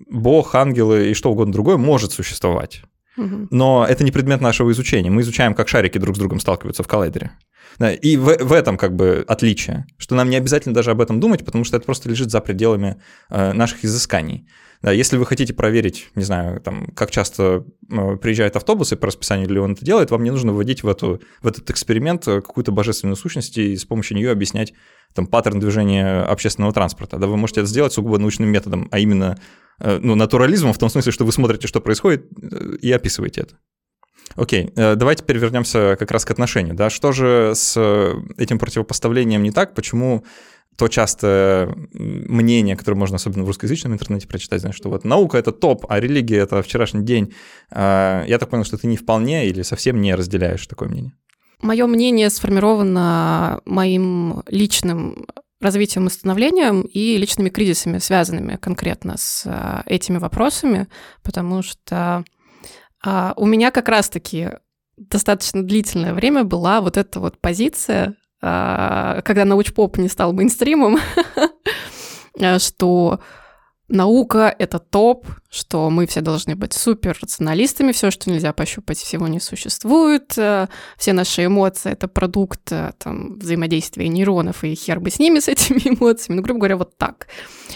бог, 0.10 0.56
ангелы 0.56 1.10
и 1.10 1.14
что 1.14 1.32
угодно 1.32 1.54
другое 1.54 1.78
может 1.78 2.12
существовать. 2.12 2.84
Но 3.18 3.86
это 3.88 4.04
не 4.04 4.12
предмет 4.12 4.42
нашего 4.42 4.72
изучения. 4.72 5.10
Мы 5.10 5.22
изучаем, 5.22 5.54
как 5.54 5.68
шарики 5.68 5.98
друг 5.98 6.16
с 6.16 6.20
другом 6.20 6.40
сталкиваются 6.40 6.84
в 6.84 6.88
коллайдере. 6.88 7.32
Да, 7.80 7.92
и 7.92 8.18
в, 8.18 8.26
в 8.26 8.54
этом 8.54 8.78
как 8.78 8.96
бы 8.96 9.24
отличие, 9.28 9.86
что 9.98 10.16
нам 10.16 10.30
не 10.30 10.36
обязательно 10.36 10.74
даже 10.74 10.92
об 10.92 11.02
этом 11.02 11.20
думать, 11.20 11.46
потому 11.46 11.64
что 11.64 11.78
это 11.78 11.86
просто 11.86 12.10
лежит 12.10 12.32
за 12.32 12.42
пределами 12.42 13.02
э, 13.30 13.54
наших 13.54 13.84
изысканий. 13.84 14.48
Да, 14.82 14.92
если 14.92 15.18
вы 15.18 15.26
хотите 15.26 15.54
проверить, 15.54 16.10
не 16.16 16.24
знаю, 16.24 16.62
там, 16.62 16.88
как 16.96 17.10
часто 17.10 17.66
э, 17.92 18.18
приезжают 18.18 18.56
автобусы 18.56 18.96
по 18.96 19.08
расписанию, 19.08 19.48
или 19.48 19.58
он 19.58 19.74
это 19.74 19.84
делает, 19.84 20.12
вам 20.12 20.24
не 20.24 20.30
нужно 20.30 20.54
вводить 20.54 20.84
в, 20.84 20.88
эту, 20.88 21.22
в 21.42 21.48
этот 21.48 21.70
эксперимент 21.72 22.28
э, 22.28 22.42
какую-то 22.42 22.72
божественную 22.72 23.16
сущность 23.16 23.58
и 23.58 23.76
с 23.76 23.86
помощью 23.86 24.18
нее 24.18 24.32
объяснять 24.32 24.74
там, 25.14 25.26
паттерн 25.26 25.60
движения 25.60 26.22
общественного 26.22 26.74
транспорта. 26.74 27.18
Да, 27.18 27.28
вы 27.28 27.38
можете 27.38 27.62
это 27.62 27.70
сделать 27.70 27.94
сугубо 27.94 28.20
научным 28.20 28.50
методом, 28.50 28.88
а 28.92 29.00
именно 29.00 29.40
э, 29.80 30.00
ну, 30.02 30.14
натурализмом, 30.16 30.74
в 30.74 30.78
том 30.78 30.90
смысле, 30.90 31.12
что 31.12 31.26
вы 31.26 31.32
смотрите, 31.32 31.68
что 31.68 31.82
происходит, 31.82 32.28
и 32.82 32.92
описываете 32.92 33.42
это. 33.42 33.56
Окей, 34.36 34.74
давайте 34.76 35.24
теперь 35.24 35.38
вернемся 35.38 35.96
как 35.98 36.12
раз 36.12 36.26
к 36.26 36.32
отношению. 36.32 36.76
Да? 36.76 36.90
Что 36.90 37.14
же 37.14 37.54
с 37.56 37.80
этим 38.36 38.60
противопоставлением 38.60 39.42
не 39.42 39.52
так? 39.52 39.74
Почему 39.74 40.26
то 40.78 40.88
часто 40.88 41.74
мнение, 41.92 42.76
которое 42.76 42.98
можно 42.98 43.16
особенно 43.16 43.44
в 43.44 43.48
русскоязычном 43.48 43.94
интернете 43.94 44.28
прочитать, 44.28 44.62
знаешь, 44.62 44.76
что 44.76 44.90
вот 44.90 45.06
наука— 45.06 45.38
это 45.40 45.52
топ, 45.52 45.86
а 45.90 46.00
религия— 46.00 46.38
это 46.38 46.62
вчерашний 46.62 47.04
день. 47.04 47.34
А, 47.72 48.24
я 48.28 48.38
так 48.38 48.50
понял, 48.50 48.64
что 48.64 48.78
ты 48.78 48.86
не 48.86 48.96
вполне 48.96 49.48
или 49.48 49.64
совсем 49.64 50.00
не 50.00 50.14
разделяешь 50.14 50.66
такое 50.68 50.88
мнение. 50.88 51.14
Мое 51.62 51.88
мнение 51.88 52.30
сформировано 52.30 53.62
моим 53.66 54.44
личным 54.48 55.26
развитием 55.60 56.06
и 56.06 56.12
становлением 56.12 56.82
и 56.82 57.18
личными 57.18 57.50
кризисами, 57.50 57.98
связанными 57.98 58.58
конкретно 58.58 59.16
с 59.18 59.44
а, 59.48 59.82
этими 59.88 60.20
вопросами, 60.20 60.88
потому 61.24 61.64
что 61.64 62.24
а, 63.04 63.34
у 63.36 63.48
меня 63.48 63.72
как 63.72 63.90
раз-таки 63.90 64.52
достаточно 64.98 65.64
длительное 65.64 66.14
время 66.14 66.44
была 66.44 66.82
вот 66.82 66.98
эта 66.98 67.20
вот 67.20 67.40
позиция 67.40 68.16
когда 68.40 69.46
научпоп 69.46 69.98
не 69.98 70.10
стал 70.10 70.34
мейнстримом, 70.34 71.00
что 72.60 73.20
наука— 73.88 74.54
это 74.60 74.80
топ, 74.80 75.28
что 75.50 75.90
мы 75.90 76.08
все 76.08 76.22
должны 76.22 76.56
быть 76.56 76.74
супер 76.74 77.18
рационалистами, 77.22 77.92
все, 77.92 78.12
что 78.12 78.30
нельзя 78.30 78.54
пощупать, 78.54 78.98
всего 78.98 79.28
не 79.28 79.40
существует, 79.40 80.34
э, 80.38 80.68
все 80.98 81.14
наши 81.14 81.46
эмоции— 81.46 81.92
это 81.94 82.08
продукт 82.08 82.62
там, 82.98 83.40
взаимодействия 83.40 84.08
нейронов, 84.08 84.64
и 84.64 84.76
хер 84.76 85.00
бы 85.00 85.10
с 85.10 85.20
ними, 85.20 85.40
с 85.40 85.48
этими 85.48 85.96
эмоциями, 85.96 86.38
ну, 86.38 86.44
грубо 86.44 86.60
говоря, 86.60 86.78
вот 86.78 86.98
так. 86.98 87.28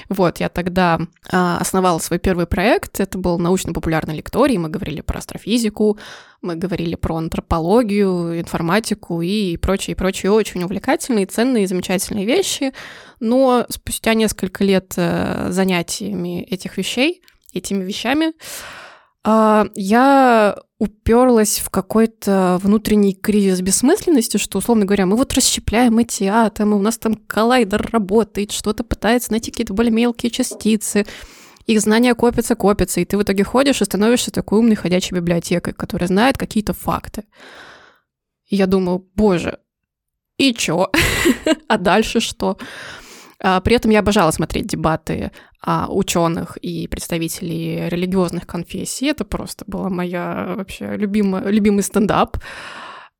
Вот, 0.10 0.40
я 0.40 0.50
тогда 0.50 1.00
а, 1.32 1.58
основала 1.60 2.00
свой 2.00 2.20
первый 2.20 2.46
проект, 2.46 3.00
это 3.00 3.18
был 3.18 3.40
научно-популярный 3.40 4.16
лекторий, 4.16 4.58
мы 4.58 4.70
говорили 4.70 5.02
про 5.02 5.20
астрофизику, 5.20 5.98
мы 6.42 6.56
говорили 6.56 6.96
про 6.96 7.18
антропологию, 7.18 8.40
информатику 8.40 9.22
и 9.22 9.58
прочие, 9.58 9.96
прочие 9.96 10.32
очень 10.32 10.64
увлекательные, 10.64 11.28
ценные, 11.28 11.68
замечательные 11.68 12.26
вещи. 12.26 12.74
Но 13.20 13.66
спустя 13.70 14.14
несколько 14.14 14.64
лет 14.64 14.94
э, 14.96 15.48
занятиями 15.52 16.42
этих 16.44 16.78
вещей, 16.78 17.22
этими 17.54 17.84
вещами, 17.84 18.34
а, 19.24 19.68
я 19.76 20.58
уперлась 20.80 21.60
в 21.60 21.70
какой-то 21.70 22.60
внутренний 22.64 23.14
кризис 23.14 23.62
бессмысленности, 23.62 24.38
что, 24.38 24.58
условно 24.58 24.86
говоря, 24.86 25.06
мы 25.06 25.16
вот 25.16 25.34
расщепляем 25.36 26.00
эти 26.00 26.24
атомы, 26.24 26.76
у 26.76 26.82
нас 26.82 26.98
там 26.98 27.14
коллайдер 27.14 27.88
работает, 27.92 28.52
что-то 28.52 28.84
пытается 28.84 29.30
найти 29.30 29.52
какие-то 29.52 29.76
более 29.76 29.92
мелкие 29.92 30.32
частицы, 30.32 31.06
их 31.66 31.82
знания 31.82 32.16
копятся, 32.16 32.56
копятся, 32.56 33.02
и 33.02 33.06
ты 33.06 33.18
в 33.18 33.24
итоге 33.24 33.44
ходишь 33.44 33.82
и 33.82 33.86
становишься 33.86 34.32
такой 34.32 34.60
умной 34.60 34.76
ходячей 34.76 35.16
библиотекой, 35.16 35.74
которая 35.74 36.08
знает 36.08 36.38
какие-то 36.38 36.74
факты. 36.74 37.24
И 38.50 38.56
я 38.56 38.68
думаю, 38.68 39.06
боже, 39.16 39.60
и 40.38 40.54
чё? 40.54 40.92
а 41.68 41.78
дальше 41.78 42.20
что? 42.20 42.58
А, 43.44 43.60
при 43.62 43.76
этом 43.76 43.92
я 43.92 44.00
обожала 44.00 44.32
смотреть 44.32 44.68
дебаты 44.68 45.32
а, 45.62 45.88
ученых 45.90 46.58
и 46.58 46.88
представителей 46.88 47.90
религиозных 47.90 48.46
конфессий. 48.46 49.08
Это 49.08 49.26
просто 49.26 49.66
была 49.68 49.90
моя 49.90 50.54
вообще 50.58 50.96
любимая, 50.96 51.48
любимый 51.48 51.84
стендап. 51.84 52.38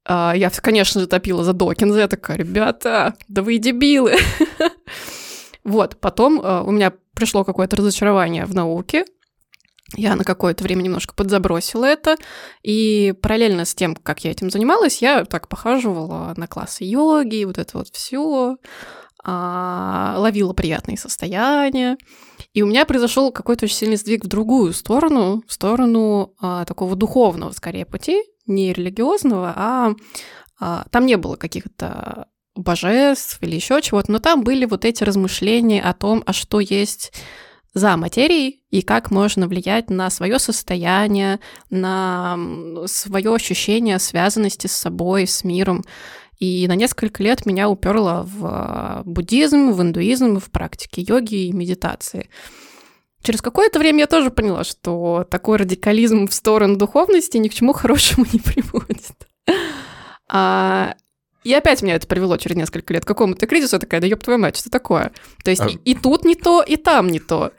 А, 0.06 0.34
я, 0.36 0.50
конечно 0.50 1.02
же, 1.02 1.08
топила 1.08 1.44
за 1.44 1.54
Докинза. 1.54 2.00
Я 2.00 2.08
такая, 2.08 2.38
ребята, 2.38 3.16
да 3.28 3.42
вы 3.42 3.58
дебилы. 3.58 4.16
вот, 5.64 6.00
потом 6.00 6.40
у 6.40 6.72
меня 6.72 6.94
пришло 7.16 7.44
какое-то 7.44 7.76
разочарование 7.78 8.46
в 8.46 8.54
науке, 8.54 9.06
я 9.96 10.16
на 10.16 10.24
какое-то 10.24 10.64
время 10.64 10.84
немножко 10.84 11.14
подзабросила 11.14 11.86
это, 11.86 12.16
и 12.64 13.14
параллельно 13.22 13.66
с 13.66 13.76
тем, 13.76 13.96
как 13.96 14.24
я 14.24 14.32
этим 14.32 14.50
занималась, 14.50 15.02
я 15.02 15.26
так 15.26 15.50
похаживала 15.50 16.34
на 16.38 16.48
классы 16.48 16.86
йоги, 16.86 17.44
вот 17.44 17.58
это 17.58 17.78
вот 17.78 17.90
все, 17.90 18.58
а, 19.24 20.16
ловила 20.18 20.54
приятные 20.54 20.98
состояния. 20.98 21.98
И 22.54 22.62
у 22.62 22.68
меня 22.68 22.86
произошел 22.86 23.32
какой-то 23.32 23.66
очень 23.66 23.76
сильный 23.76 23.98
сдвиг 23.98 24.24
в 24.24 24.28
другую 24.28 24.74
сторону, 24.74 25.44
в 25.46 25.52
сторону 25.52 26.36
а, 26.40 26.66
такого 26.66 26.96
духовного, 26.96 27.52
скорее, 27.52 27.86
пути, 27.86 28.24
не 28.48 28.74
религиозного, 28.74 29.54
а, 29.56 29.92
а 30.60 30.86
там 30.90 31.06
не 31.06 31.18
было 31.18 31.36
каких-то 31.36 32.28
божеств 32.62 33.38
или 33.42 33.56
еще 33.56 33.82
чего-то, 33.82 34.12
но 34.12 34.20
там 34.20 34.44
были 34.44 34.66
вот 34.66 34.86
эти 34.86 35.04
размышления 35.04 35.82
о 35.82 35.94
том, 35.94 36.24
а 36.26 36.34
что 36.34 36.60
есть 36.60 37.12
за 37.74 37.96
материей 37.96 38.62
и 38.70 38.82
как 38.82 39.12
можно 39.12 39.48
влиять 39.48 39.90
на 39.90 40.10
свое 40.10 40.40
состояние, 40.40 41.40
на 41.70 42.38
свое 42.86 43.34
ощущение 43.34 44.00
связанности 44.00 44.68
с 44.68 44.74
собой, 44.74 45.28
с 45.28 45.44
миром. 45.44 45.84
И 46.40 46.68
на 46.68 46.76
несколько 46.76 47.22
лет 47.22 47.46
меня 47.46 47.70
уперло 47.70 48.24
в 48.28 48.46
а, 48.46 49.04
буддизм, 49.06 49.72
в 49.72 49.82
индуизм, 49.82 50.40
в 50.40 50.50
практике 50.50 51.04
йоги 51.04 51.46
и 51.46 51.54
медитации. 51.54 52.30
Через 53.22 53.42
какое-то 53.42 53.78
время 53.78 54.00
я 54.00 54.08
тоже 54.08 54.32
поняла, 54.32 54.64
что 54.64 55.26
такой 55.30 55.58
радикализм 55.58 56.28
в 56.28 56.34
сторону 56.34 56.78
духовности 56.78 57.38
ни 57.38 57.48
к 57.48 57.54
чему 57.54 57.74
хорошему 57.74 58.26
не 58.34 58.40
приводит. 58.40 59.14
А, 60.28 60.96
и 61.44 61.54
опять 61.54 61.82
меня 61.82 61.96
это 61.96 62.08
привело 62.08 62.38
через 62.38 62.56
несколько 62.56 62.94
лет 62.94 63.04
к 63.04 63.08
какому-то 63.08 63.48
кризису. 63.48 63.78
Я 63.78 63.80
такая, 63.80 64.02
да 64.02 64.08
ёб 64.08 64.24
твою 64.24 64.40
мать, 64.40 64.58
что 64.58 64.70
такое? 64.70 65.12
То 65.44 65.52
есть 65.52 65.62
а... 65.62 65.68
и, 65.68 65.76
и 65.76 65.96
тут 65.96 66.24
не 66.24 66.36
то, 66.36 66.62
и 66.62 66.76
там 66.76 67.08
не 67.08 67.20
то. 67.20 67.52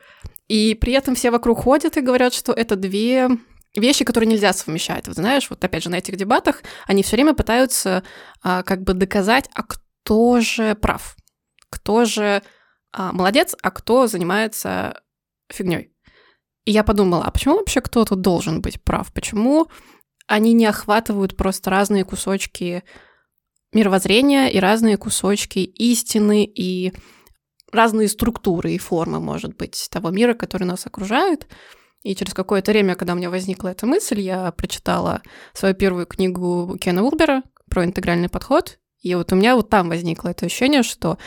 И 0.48 0.74
при 0.74 0.92
этом 0.92 1.14
все 1.14 1.30
вокруг 1.30 1.62
ходят 1.62 1.96
и 1.96 2.00
говорят, 2.00 2.34
что 2.34 2.52
это 2.52 2.76
две 2.76 3.28
вещи, 3.74 4.04
которые 4.04 4.28
нельзя 4.28 4.52
совмещать. 4.52 5.06
Вот 5.08 5.16
знаешь, 5.16 5.48
вот 5.50 5.64
опять 5.64 5.82
же 5.82 5.90
на 5.90 5.96
этих 5.96 6.16
дебатах 6.16 6.62
они 6.86 7.02
все 7.02 7.16
время 7.16 7.34
пытаются 7.34 8.02
а, 8.42 8.62
как 8.62 8.82
бы 8.82 8.94
доказать, 8.94 9.48
а 9.54 9.62
кто 9.62 10.40
же 10.40 10.74
прав, 10.74 11.16
кто 11.70 12.04
же 12.04 12.42
а, 12.92 13.12
молодец, 13.12 13.56
а 13.62 13.70
кто 13.70 14.06
занимается 14.06 15.00
фигней. 15.50 15.92
И 16.64 16.70
я 16.70 16.84
подумала, 16.84 17.24
а 17.24 17.30
почему 17.30 17.56
вообще 17.56 17.80
кто-то 17.80 18.14
должен 18.14 18.60
быть 18.60 18.82
прав? 18.82 19.12
Почему 19.12 19.68
они 20.26 20.52
не 20.52 20.66
охватывают 20.66 21.36
просто 21.36 21.70
разные 21.70 22.04
кусочки 22.04 22.84
мировоззрения 23.72 24.48
и 24.48 24.58
разные 24.58 24.96
кусочки 24.96 25.60
истины 25.60 26.44
и 26.44 26.92
разные 27.72 28.08
структуры 28.08 28.72
и 28.72 28.78
формы, 28.78 29.20
может 29.20 29.56
быть, 29.56 29.88
того 29.90 30.10
мира, 30.10 30.34
который 30.34 30.64
нас 30.64 30.86
окружает? 30.86 31.46
И 32.02 32.14
через 32.16 32.34
какое-то 32.34 32.72
время, 32.72 32.96
когда 32.96 33.12
у 33.12 33.16
меня 33.16 33.30
возникла 33.30 33.68
эта 33.68 33.86
мысль, 33.86 34.20
я 34.20 34.50
прочитала 34.52 35.22
свою 35.54 35.74
первую 35.74 36.06
книгу 36.06 36.76
Кена 36.80 37.02
Улбера 37.02 37.42
про 37.70 37.84
интегральный 37.84 38.28
подход, 38.28 38.78
и 39.02 39.14
вот 39.14 39.32
у 39.32 39.36
меня 39.36 39.56
вот 39.56 39.68
там 39.68 39.88
возникло 39.88 40.28
это 40.28 40.46
ощущение, 40.46 40.82
что 40.82 41.18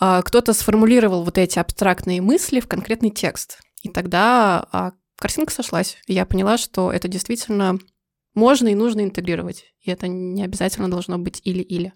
а, 0.00 0.22
кто-то 0.22 0.52
сформулировал 0.52 1.24
вот 1.24 1.38
эти 1.38 1.58
абстрактные 1.58 2.20
мысли 2.20 2.60
в 2.60 2.68
конкретный 2.68 3.10
текст. 3.10 3.60
И 3.82 3.88
тогда 3.88 4.66
а, 4.72 4.92
картинка 5.16 5.52
сошлась. 5.52 5.96
И 6.06 6.14
я 6.14 6.26
поняла, 6.26 6.58
что 6.58 6.92
это 6.92 7.08
действительно 7.08 7.78
можно 8.34 8.68
и 8.68 8.74
нужно 8.74 9.02
интегрировать. 9.02 9.64
И 9.88 9.90
это 9.90 10.06
не 10.06 10.44
обязательно 10.44 10.90
должно 10.90 11.18
быть 11.18 11.40
или-или. 11.44 11.92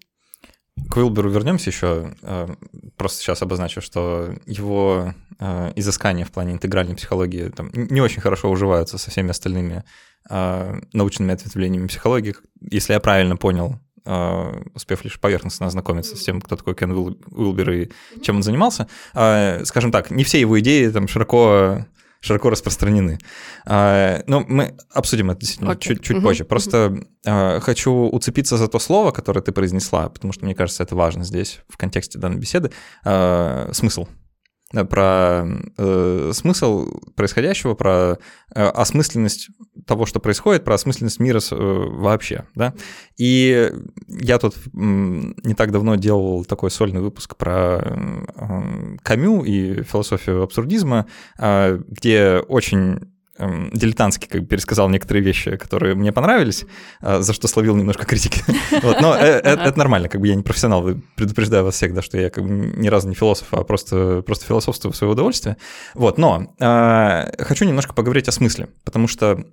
К 0.89 0.97
Уилберу 0.97 1.29
вернемся 1.29 1.69
еще. 1.69 2.15
Э, 2.23 2.47
просто 2.97 3.21
сейчас 3.21 3.43
обозначу, 3.43 3.81
что 3.81 4.33
его 4.47 5.13
э, 5.39 5.73
изыскания 5.75 6.25
в 6.25 6.31
плане 6.31 6.53
интегральной 6.53 6.95
психологии 6.95 7.49
там, 7.49 7.69
не 7.73 8.01
очень 8.01 8.21
хорошо 8.21 8.49
уживаются 8.49 8.97
со 8.97 9.11
всеми 9.11 9.29
остальными 9.29 9.83
э, 10.29 10.81
научными 10.93 11.33
ответвлениями 11.33 11.87
психологии. 11.87 12.35
Если 12.61 12.93
я 12.93 12.99
правильно 12.99 13.37
понял, 13.37 13.79
успев 14.75 15.05
лишь 15.05 15.17
поверхностно 15.17 15.67
ознакомиться 15.67 16.17
с 16.17 16.23
тем, 16.23 16.41
кто 16.41 16.57
такой 16.57 16.75
Кен 16.75 16.91
Уилбер 16.91 17.71
и 17.71 17.89
чем 18.21 18.35
он 18.35 18.43
занимался, 18.43 18.89
скажем 19.13 19.93
так, 19.93 20.11
не 20.11 20.25
все 20.25 20.41
его 20.41 20.59
идеи 20.59 20.89
там 20.89 21.07
широко 21.07 21.85
широко 22.23 22.49
распространены. 22.49 23.19
А, 23.65 24.23
но 24.27 24.45
мы 24.47 24.75
обсудим 24.91 25.29
это 25.29 25.41
действительно 25.41 25.71
okay. 25.71 25.79
чуть, 25.79 26.01
чуть 26.01 26.17
uh-huh. 26.17 26.21
позже. 26.21 26.45
Просто 26.45 27.03
uh-huh. 27.25 27.59
хочу 27.59 27.91
уцепиться 27.91 28.57
за 28.57 28.67
то 28.67 28.79
слово, 28.79 29.11
которое 29.11 29.41
ты 29.41 29.51
произнесла, 29.51 30.09
потому 30.09 30.31
что 30.31 30.45
мне 30.45 30.55
кажется, 30.55 30.83
это 30.83 30.95
важно 30.95 31.25
здесь 31.25 31.59
в 31.67 31.77
контексте 31.77 32.17
данной 32.17 32.39
беседы. 32.39 32.71
А, 33.03 33.69
смысл 33.73 34.07
про 34.89 35.45
э, 35.77 36.31
смысл 36.33 36.87
происходящего, 37.15 37.75
про 37.75 38.17
э, 38.55 38.63
осмысленность 38.63 39.49
того, 39.85 40.05
что 40.05 40.19
происходит, 40.19 40.63
про 40.63 40.75
осмысленность 40.75 41.19
мира 41.19 41.39
э, 41.51 41.55
вообще, 41.55 42.45
да. 42.55 42.73
И 43.17 43.71
я 44.07 44.39
тут 44.39 44.55
не 44.73 45.53
так 45.53 45.71
давно 45.71 45.95
делал 45.95 46.43
такой 46.45 46.71
сольный 46.71 47.01
выпуск 47.01 47.37
про 47.37 47.79
э, 47.83 48.97
Камю 49.03 49.43
и 49.43 49.83
философию 49.83 50.43
абсурдизма, 50.43 51.07
а, 51.37 51.77
где 51.87 52.43
очень 52.47 53.12
эм, 53.37 53.69
дилетантски 53.73 54.27
как 54.27 54.41
бы 54.41 54.47
пересказал 54.47 54.89
некоторые 54.89 55.23
вещи, 55.23 55.55
которые 55.57 55.95
мне 55.95 56.11
понравились, 56.11 56.65
а, 57.01 57.21
за 57.21 57.33
что 57.33 57.47
словил 57.47 57.75
немножко 57.75 58.05
критики. 58.05 58.43
вот, 58.83 59.01
но 59.01 59.15
это, 59.15 59.49
это 59.49 59.77
нормально, 59.77 60.09
как 60.09 60.21
бы 60.21 60.27
я 60.27 60.35
не 60.35 60.43
профессионал, 60.43 60.87
предупреждаю 61.15 61.63
вас 61.63 61.75
всех, 61.75 61.93
да, 61.93 62.01
что 62.01 62.17
я 62.17 62.29
как 62.29 62.43
бы 62.43 62.49
ни 62.49 62.87
разу 62.87 63.07
не 63.09 63.15
философ, 63.15 63.47
а 63.51 63.63
просто, 63.63 64.21
просто 64.25 64.45
философствую 64.45 64.93
в 64.93 64.95
свое 64.95 65.13
удовольствие. 65.13 65.57
Вот, 65.93 66.17
но 66.17 66.53
э, 66.59 67.43
хочу 67.43 67.65
немножко 67.65 67.93
поговорить 67.93 68.27
о 68.27 68.31
смысле, 68.31 68.69
потому 68.83 69.07
что 69.07 69.43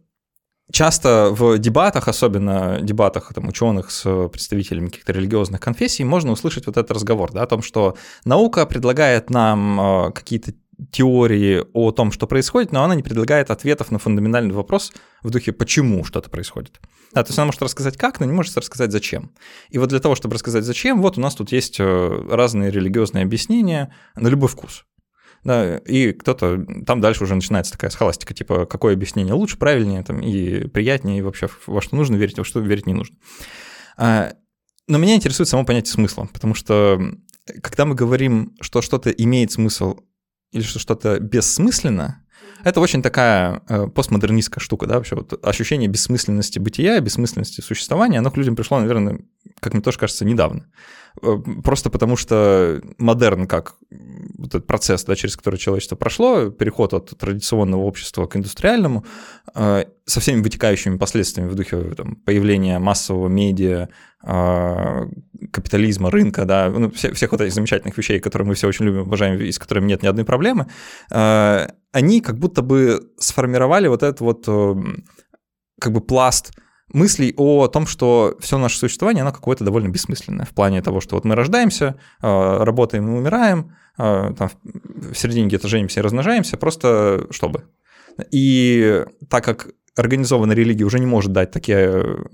часто 0.73 1.31
в 1.31 1.59
дебатах, 1.59 2.09
особенно 2.09 2.81
дебатах 2.81 3.33
там, 3.35 3.49
ученых 3.49 3.91
с 3.91 4.29
представителями 4.29 4.87
каких-то 4.87 5.13
религиозных 5.13 5.61
конфессий, 5.61 6.05
можно 6.05 6.33
услышать 6.33 6.67
вот 6.67 6.77
этот 6.77 6.91
разговор 6.93 7.33
да, 7.33 7.43
о 7.43 7.47
том, 7.47 7.63
что 7.63 7.97
наука 8.25 8.67
предлагает 8.67 9.31
нам 9.31 10.13
какие-то 10.13 10.53
теории 10.91 11.65
о 11.73 11.91
том, 11.93 12.13
что 12.13 12.27
происходит, 12.27 12.73
но 12.73 12.83
она 12.83 12.95
не 12.95 13.03
предлагает 13.03 13.51
ответов 13.51 13.91
на 13.91 13.99
фундаментальный 13.99 14.55
вопрос 14.55 14.93
в 15.23 15.31
духе 15.31 15.53
«почему 15.53 16.05
что-то 16.05 16.31
происходит?». 16.31 16.81
Да, 17.13 17.23
то 17.23 17.31
есть 17.31 17.39
она 17.39 17.47
может 17.47 17.63
рассказать 17.63 17.97
как, 17.97 18.21
но 18.21 18.27
не 18.27 18.33
может 18.33 18.57
рассказать 18.57 18.93
зачем. 18.93 19.33
И 19.69 19.79
вот 19.79 19.89
для 19.89 19.99
того, 19.99 20.15
чтобы 20.15 20.35
рассказать 20.35 20.65
зачем, 20.65 21.03
вот 21.03 21.19
у 21.19 21.21
нас 21.21 21.35
тут 21.35 21.53
есть 21.53 21.81
э, 21.81 22.29
разные 22.31 22.71
религиозные 22.71 23.25
объяснения 23.25 23.95
на 24.15 24.29
любой 24.29 24.49
вкус. 24.49 24.85
Да, 25.43 25.79
и 25.79 26.13
кто-то, 26.13 26.65
там 26.87 27.01
дальше 27.01 27.25
уже 27.25 27.35
начинается 27.35 27.73
такая 27.73 27.91
схоластика, 27.91 28.35
типа, 28.35 28.67
какое 28.67 28.93
объяснение 28.93 29.33
лучше, 29.33 29.57
правильнее 29.57 30.03
там, 30.03 30.21
и 30.21 30.67
приятнее, 30.69 31.19
и 31.19 31.23
вообще 31.23 31.49
во 31.67 31.81
что 31.81 31.97
нужно 31.97 32.17
верить, 32.17 32.37
во 32.37 32.45
что 32.45 32.61
верить 32.61 32.87
не 32.87 32.93
нужно. 32.93 33.17
А, 33.97 34.35
но 34.87 34.99
меня 34.99 35.15
интересует 35.15 35.49
само 35.49 35.65
понятие 35.65 35.93
смысла, 35.93 36.29
потому 36.31 36.55
что 36.55 37.01
когда 37.63 37.87
мы 37.87 37.95
говорим, 37.95 38.55
что 38.61 38.83
что-то 38.83 39.11
имеет 39.11 39.53
смысл 39.53 40.01
или 40.52 40.62
что 40.62 40.78
что-то 40.78 41.19
бессмысленно, 41.21 42.23
это 42.64 42.80
очень 42.80 43.02
такая 43.02 43.62
э, 43.69 43.87
постмодернистская 43.87 44.62
штука, 44.62 44.87
да, 44.87 44.97
вообще 44.97 45.16
вот 45.16 45.38
ощущение 45.45 45.88
бессмысленности 45.88 46.59
бытия, 46.59 47.00
бессмысленности 47.00 47.61
существования, 47.61 48.19
оно 48.19 48.30
к 48.30 48.37
людям 48.37 48.57
пришло, 48.57 48.78
наверное, 48.78 49.21
как 49.61 49.73
мне 49.73 49.83
тоже 49.83 49.99
кажется, 49.99 50.25
недавно. 50.25 50.66
Э, 51.23 51.39
просто 51.62 51.91
потому 51.91 52.17
что 52.17 52.81
модерн, 52.99 53.47
как 53.47 53.75
вот 54.39 54.49
этот 54.49 54.67
процесс, 54.67 55.05
да, 55.05 55.15
через 55.15 55.37
который 55.37 55.57
человечество 55.57 55.97
прошло, 55.97 56.50
переход 56.50 56.95
от 56.95 57.17
традиционного 57.19 57.83
общества 57.83 58.27
к 58.27 58.37
индустриальному, 58.37 59.05
э, 59.55 59.85
со 60.07 60.21
всеми 60.21 60.43
вытекающими 60.43 60.97
последствиями 60.97 61.49
в 61.49 61.55
духе 61.55 61.95
там, 61.95 62.17
появления 62.17 62.79
массового 62.79 63.29
медиа, 63.29 63.89
э, 64.25 65.07
капитализма, 65.53 66.11
рынка, 66.11 66.45
да, 66.45 66.71
ну, 66.71 66.91
всех, 66.91 67.15
всех 67.15 67.33
вот 67.33 67.41
этих 67.41 67.55
замечательных 67.55 67.97
вещей, 67.99 68.21
которые 68.21 68.49
мы 68.49 68.55
все 68.55 68.69
очень 68.69 68.87
любим, 68.87 69.03
обожаем, 69.03 69.41
и 69.41 69.53
с 69.53 69.59
которыми 69.59 69.89
нет 69.89 70.03
ни 70.03 70.07
одной 70.07 70.25
проблемы, 70.25 70.67
они 71.93 72.21
как 72.21 72.39
будто 72.39 72.62
бы 72.62 73.11
сформировали 73.19 73.89
вот 73.89 74.03
этот 74.03 74.21
вот 74.21 74.45
как 75.80 75.93
бы 75.93 76.00
пласт 76.00 76.52
мыслей 76.93 77.35
о 77.37 77.69
том, 77.69 77.87
что 77.87 78.37
все 78.41 78.59
наше 78.59 78.79
существование, 78.79 79.23
оно 79.23 79.33
какое-то 79.33 79.65
довольно 79.65 79.89
бессмысленное 79.89 80.47
в 80.47 80.50
плане 80.50 80.83
того, 80.83 81.00
что 81.00 81.17
вот 81.17 81.25
мы 81.25 81.35
рождаемся, 81.35 81.97
работаем 82.21 83.09
и 83.09 83.19
умираем, 83.19 83.76
там 83.97 84.50
в 84.65 85.15
середине 85.15 85.47
где-то 85.49 85.69
женимся 85.69 86.00
и 86.00 86.03
размножаемся, 86.03 86.57
просто 86.57 87.26
чтобы. 87.31 87.65
И 88.31 89.05
так 89.29 89.45
как 89.45 89.69
организованная 89.97 90.57
религия 90.57 90.85
уже 90.85 90.99
не 90.99 91.07
может 91.07 91.33
дать 91.33 91.50
такие 91.50 92.25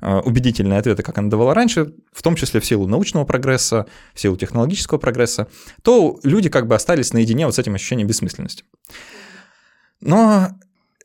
убедительные 0.00 0.80
ответы, 0.80 1.04
как 1.04 1.18
она 1.18 1.30
давала 1.30 1.54
раньше, 1.54 1.94
в 2.12 2.22
том 2.22 2.34
числе 2.34 2.60
в 2.60 2.66
силу 2.66 2.88
научного 2.88 3.24
прогресса, 3.24 3.86
в 4.14 4.20
силу 4.20 4.36
технологического 4.36 4.98
прогресса, 4.98 5.46
то 5.82 6.18
люди 6.24 6.48
как 6.48 6.66
бы 6.66 6.74
остались 6.74 7.12
наедине 7.12 7.46
вот 7.46 7.54
с 7.54 7.58
этим 7.60 7.76
ощущением 7.76 8.08
бессмысленности. 8.08 8.64
Но 10.00 10.48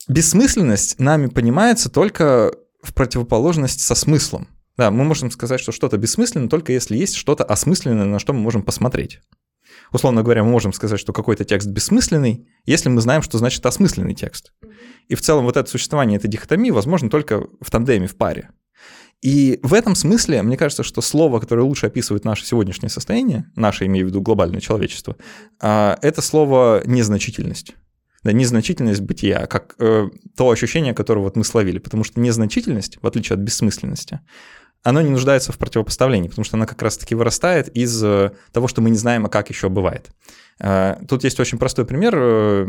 бессмысленность 0.07 0.99
нами 0.99 1.27
понимается 1.27 1.91
только 1.91 2.51
в 2.81 2.93
противоположность 2.93 3.81
со 3.81 3.95
смыслом. 3.95 4.47
Да, 4.77 4.91
мы 4.91 5.03
можем 5.03 5.31
сказать, 5.31 5.59
что 5.59 5.71
что-то 5.71 5.97
бессмысленно, 5.97 6.49
только 6.49 6.71
если 6.71 6.95
есть 6.97 7.15
что-то 7.15 7.43
осмысленное, 7.43 8.05
на 8.05 8.19
что 8.19 8.33
мы 8.33 8.39
можем 8.39 8.61
посмотреть. 8.61 9.21
Условно 9.91 10.21
говоря, 10.21 10.43
мы 10.43 10.51
можем 10.51 10.73
сказать, 10.73 10.99
что 10.99 11.13
какой-то 11.13 11.45
текст 11.45 11.67
бессмысленный, 11.67 12.47
если 12.65 12.89
мы 12.89 13.01
знаем, 13.01 13.21
что 13.21 13.37
значит 13.37 13.65
осмысленный 13.65 14.13
текст. 14.13 14.53
И 15.07 15.15
в 15.15 15.21
целом 15.21 15.45
вот 15.45 15.57
это 15.57 15.69
существование 15.69 16.17
этой 16.17 16.27
дихотомии 16.27 16.71
возможно 16.71 17.09
только 17.09 17.47
в 17.59 17.71
тандеме, 17.71 18.07
в 18.07 18.15
паре. 18.15 18.49
И 19.21 19.59
в 19.63 19.73
этом 19.73 19.95
смысле, 19.95 20.43
мне 20.43 20.57
кажется, 20.57 20.83
что 20.83 21.01
слово, 21.01 21.39
которое 21.39 21.63
лучше 21.63 21.87
описывает 21.87 22.23
наше 22.23 22.45
сегодняшнее 22.45 22.89
состояние, 22.89 23.49
наше, 23.55 23.85
имею 23.85 24.05
в 24.05 24.09
виду 24.09 24.21
глобальное 24.21 24.61
человечество, 24.61 25.15
а, 25.59 25.97
это 26.01 26.21
слово 26.21 26.83
«незначительность». 26.85 27.73
Да, 28.23 28.31
незначительность 28.31 29.01
бытия, 29.01 29.45
как 29.45 29.75
э, 29.79 30.09
то 30.35 30.49
ощущение, 30.49 30.93
которое 30.93 31.21
вот 31.21 31.35
мы 31.35 31.43
словили. 31.43 31.79
Потому 31.79 32.03
что 32.03 32.19
незначительность, 32.19 32.97
в 33.01 33.07
отличие 33.07 33.35
от 33.35 33.41
бессмысленности, 33.41 34.21
оно 34.83 35.01
не 35.01 35.09
нуждается 35.09 35.51
в 35.51 35.57
противопоставлении, 35.57 36.29
потому 36.29 36.45
что 36.45 36.55
она 36.55 36.65
как 36.65 36.81
раз-таки 36.81 37.15
вырастает 37.15 37.67
из 37.75 38.01
э, 38.03 38.31
того, 38.51 38.67
что 38.67 38.81
мы 38.81 38.89
не 38.89 38.97
знаем, 38.97 39.25
а 39.25 39.29
как 39.29 39.49
еще 39.49 39.69
бывает. 39.69 40.09
Э, 40.59 40.95
тут 41.07 41.23
есть 41.23 41.39
очень 41.39 41.57
простой 41.57 41.85
пример, 41.85 42.13
э, 42.17 42.67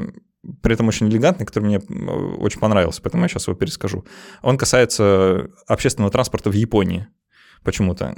при 0.62 0.74
этом 0.74 0.88
очень 0.88 1.08
элегантный, 1.08 1.46
который 1.46 1.64
мне 1.64 1.78
очень 1.78 2.60
понравился, 2.60 3.02
поэтому 3.02 3.22
я 3.22 3.28
сейчас 3.28 3.46
его 3.46 3.56
перескажу. 3.56 4.04
Он 4.42 4.58
касается 4.58 5.48
общественного 5.66 6.10
транспорта 6.10 6.50
в 6.50 6.54
Японии 6.54 7.06
почему-то. 7.62 8.16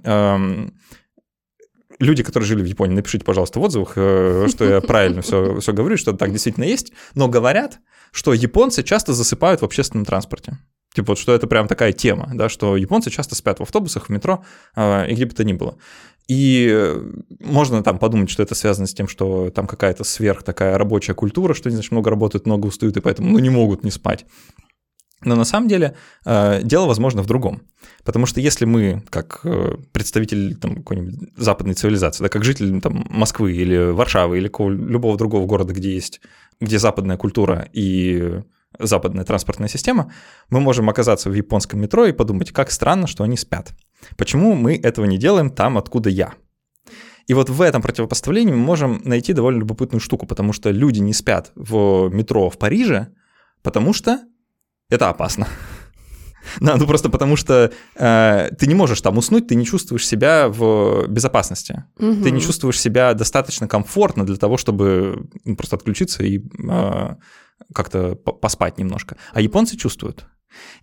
Люди, 2.00 2.22
которые 2.22 2.46
жили 2.46 2.62
в 2.62 2.66
Японии, 2.66 2.96
напишите, 2.96 3.24
пожалуйста, 3.24 3.60
в 3.60 3.62
отзывах, 3.62 3.92
что 3.92 4.64
я 4.64 4.80
правильно 4.80 5.22
все, 5.22 5.60
все 5.60 5.72
говорю, 5.72 5.96
что 5.96 6.12
так 6.12 6.32
действительно 6.32 6.64
есть, 6.64 6.92
но 7.14 7.28
говорят, 7.28 7.78
что 8.10 8.32
японцы 8.32 8.82
часто 8.82 9.12
засыпают 9.12 9.60
в 9.60 9.64
общественном 9.64 10.04
транспорте. 10.04 10.58
Типа 10.94 11.12
вот 11.12 11.18
что 11.18 11.32
это 11.32 11.46
прям 11.46 11.68
такая 11.68 11.92
тема, 11.92 12.30
да, 12.34 12.48
что 12.48 12.76
японцы 12.76 13.10
часто 13.10 13.36
спят 13.36 13.60
в 13.60 13.62
автобусах, 13.62 14.06
в 14.06 14.08
метро 14.08 14.44
э, 14.74 15.10
и 15.10 15.14
где 15.14 15.24
бы 15.24 15.34
то 15.34 15.44
ни 15.44 15.52
было. 15.52 15.78
И 16.26 16.96
можно 17.40 17.82
там 17.82 17.98
подумать, 17.98 18.30
что 18.30 18.42
это 18.42 18.54
связано 18.54 18.86
с 18.86 18.94
тем, 18.94 19.06
что 19.06 19.50
там 19.50 19.66
какая-то 19.66 20.04
сверх 20.04 20.42
такая 20.42 20.78
рабочая 20.78 21.14
культура, 21.14 21.54
что 21.54 21.68
они, 21.68 21.76
значит, 21.76 21.92
много 21.92 22.10
работают, 22.10 22.46
много 22.46 22.66
устают, 22.66 22.96
и 22.96 23.00
поэтому 23.00 23.30
ну, 23.30 23.38
не 23.38 23.50
могут 23.50 23.84
не 23.84 23.90
спать. 23.90 24.26
Но 25.22 25.36
на 25.36 25.44
самом 25.44 25.68
деле 25.68 25.96
э, 26.24 26.62
дело, 26.62 26.86
возможно, 26.86 27.22
в 27.22 27.26
другом. 27.26 27.62
Потому 28.04 28.26
что 28.26 28.40
если 28.40 28.64
мы, 28.64 29.02
как 29.10 29.40
э, 29.44 29.76
представитель 29.92 30.56
там, 30.56 30.76
какой-нибудь 30.76 31.30
западной 31.36 31.74
цивилизации, 31.74 32.22
да, 32.22 32.28
как 32.30 32.44
житель 32.44 32.80
там, 32.80 33.04
Москвы 33.10 33.52
или 33.52 33.90
Варшавы 33.90 34.38
или 34.38 34.50
любого 34.68 35.18
другого 35.18 35.46
города, 35.46 35.74
где 35.74 35.92
есть, 35.92 36.20
где 36.60 36.78
западная 36.78 37.18
культура 37.18 37.68
и 37.72 38.40
западная 38.78 39.24
транспортная 39.24 39.68
система, 39.68 40.12
мы 40.48 40.60
можем 40.60 40.88
оказаться 40.88 41.28
в 41.28 41.34
японском 41.34 41.80
метро 41.80 42.06
и 42.06 42.12
подумать, 42.12 42.52
как 42.52 42.70
странно, 42.70 43.06
что 43.06 43.24
они 43.24 43.36
спят. 43.36 43.72
Почему 44.16 44.54
мы 44.54 44.76
этого 44.76 45.04
не 45.04 45.18
делаем 45.18 45.50
там, 45.50 45.76
откуда 45.76 46.08
я? 46.08 46.32
И 47.26 47.34
вот 47.34 47.50
в 47.50 47.60
этом 47.60 47.82
противопоставлении 47.82 48.52
мы 48.52 48.58
можем 48.58 49.02
найти 49.04 49.32
довольно 49.32 49.60
любопытную 49.60 50.00
штуку, 50.00 50.26
потому 50.26 50.52
что 50.52 50.70
люди 50.70 51.00
не 51.00 51.12
спят 51.12 51.52
в 51.54 52.08
метро 52.08 52.48
в 52.48 52.58
Париже, 52.58 53.08
потому 53.62 53.92
что 53.92 54.20
это 54.90 55.08
опасно. 55.08 55.48
Да, 56.60 56.76
ну 56.76 56.86
просто 56.86 57.10
потому 57.10 57.36
что 57.36 57.70
э, 57.94 58.50
ты 58.58 58.66
не 58.66 58.74
можешь 58.74 59.00
там 59.02 59.18
уснуть, 59.18 59.46
ты 59.46 59.54
не 59.54 59.64
чувствуешь 59.64 60.06
себя 60.06 60.48
в 60.48 61.06
безопасности. 61.06 61.84
Угу. 61.98 62.24
Ты 62.24 62.30
не 62.30 62.40
чувствуешь 62.40 62.80
себя 62.80 63.14
достаточно 63.14 63.68
комфортно 63.68 64.24
для 64.26 64.36
того, 64.36 64.56
чтобы 64.56 65.28
ну, 65.44 65.54
просто 65.54 65.76
отключиться 65.76 66.24
и 66.24 66.38
э, 66.38 67.14
как-то 67.74 68.14
поспать 68.16 68.78
немножко. 68.78 69.16
А 69.32 69.40
японцы 69.40 69.76
чувствуют. 69.76 70.26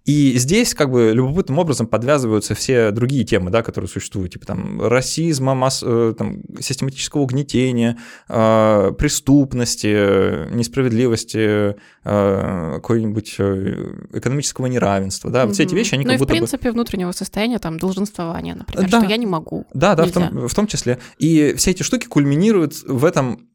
И 0.05 0.37
здесь 0.37 0.73
как 0.73 0.91
бы 0.91 1.11
любопытным 1.13 1.59
образом 1.59 1.87
подвязываются 1.87 2.55
все 2.55 2.91
другие 2.91 3.23
темы, 3.23 3.49
да, 3.49 3.63
которые 3.63 3.89
существуют, 3.89 4.33
типа 4.33 4.45
там 4.45 4.81
расизма, 4.81 5.53
масс, 5.53 5.83
э, 5.85 6.13
там, 6.17 6.41
систематического 6.59 7.21
угнетения, 7.21 7.97
э, 8.29 8.91
преступности, 8.97 10.53
несправедливости, 10.53 11.75
э, 12.03 12.73
какой-нибудь 12.75 13.35
э, 13.39 13.93
экономического 14.13 14.67
неравенства, 14.67 15.29
да, 15.29 15.43
mm-hmm. 15.43 15.45
вот 15.47 15.53
все 15.55 15.63
эти 15.63 15.75
вещи, 15.75 15.93
они 15.95 16.05
ну 16.05 16.11
как 16.11 16.15
и 16.15 16.19
будто 16.19 16.33
в 16.33 16.37
принципе 16.37 16.69
бы... 16.69 16.73
внутреннего 16.73 17.11
состояния, 17.11 17.59
там, 17.59 17.77
долженствования, 17.77 18.55
например, 18.55 18.89
да. 18.89 19.01
что 19.01 19.09
я 19.09 19.17
не 19.17 19.25
могу. 19.25 19.65
Да, 19.73 19.95
да, 19.95 20.05
в 20.05 20.11
том, 20.11 20.47
в 20.47 20.53
том 20.53 20.67
числе. 20.67 20.99
И 21.17 21.53
все 21.57 21.71
эти 21.71 21.83
штуки 21.83 22.07
кульминируют 22.07 22.75
в 22.85 23.03
этом 23.03 23.47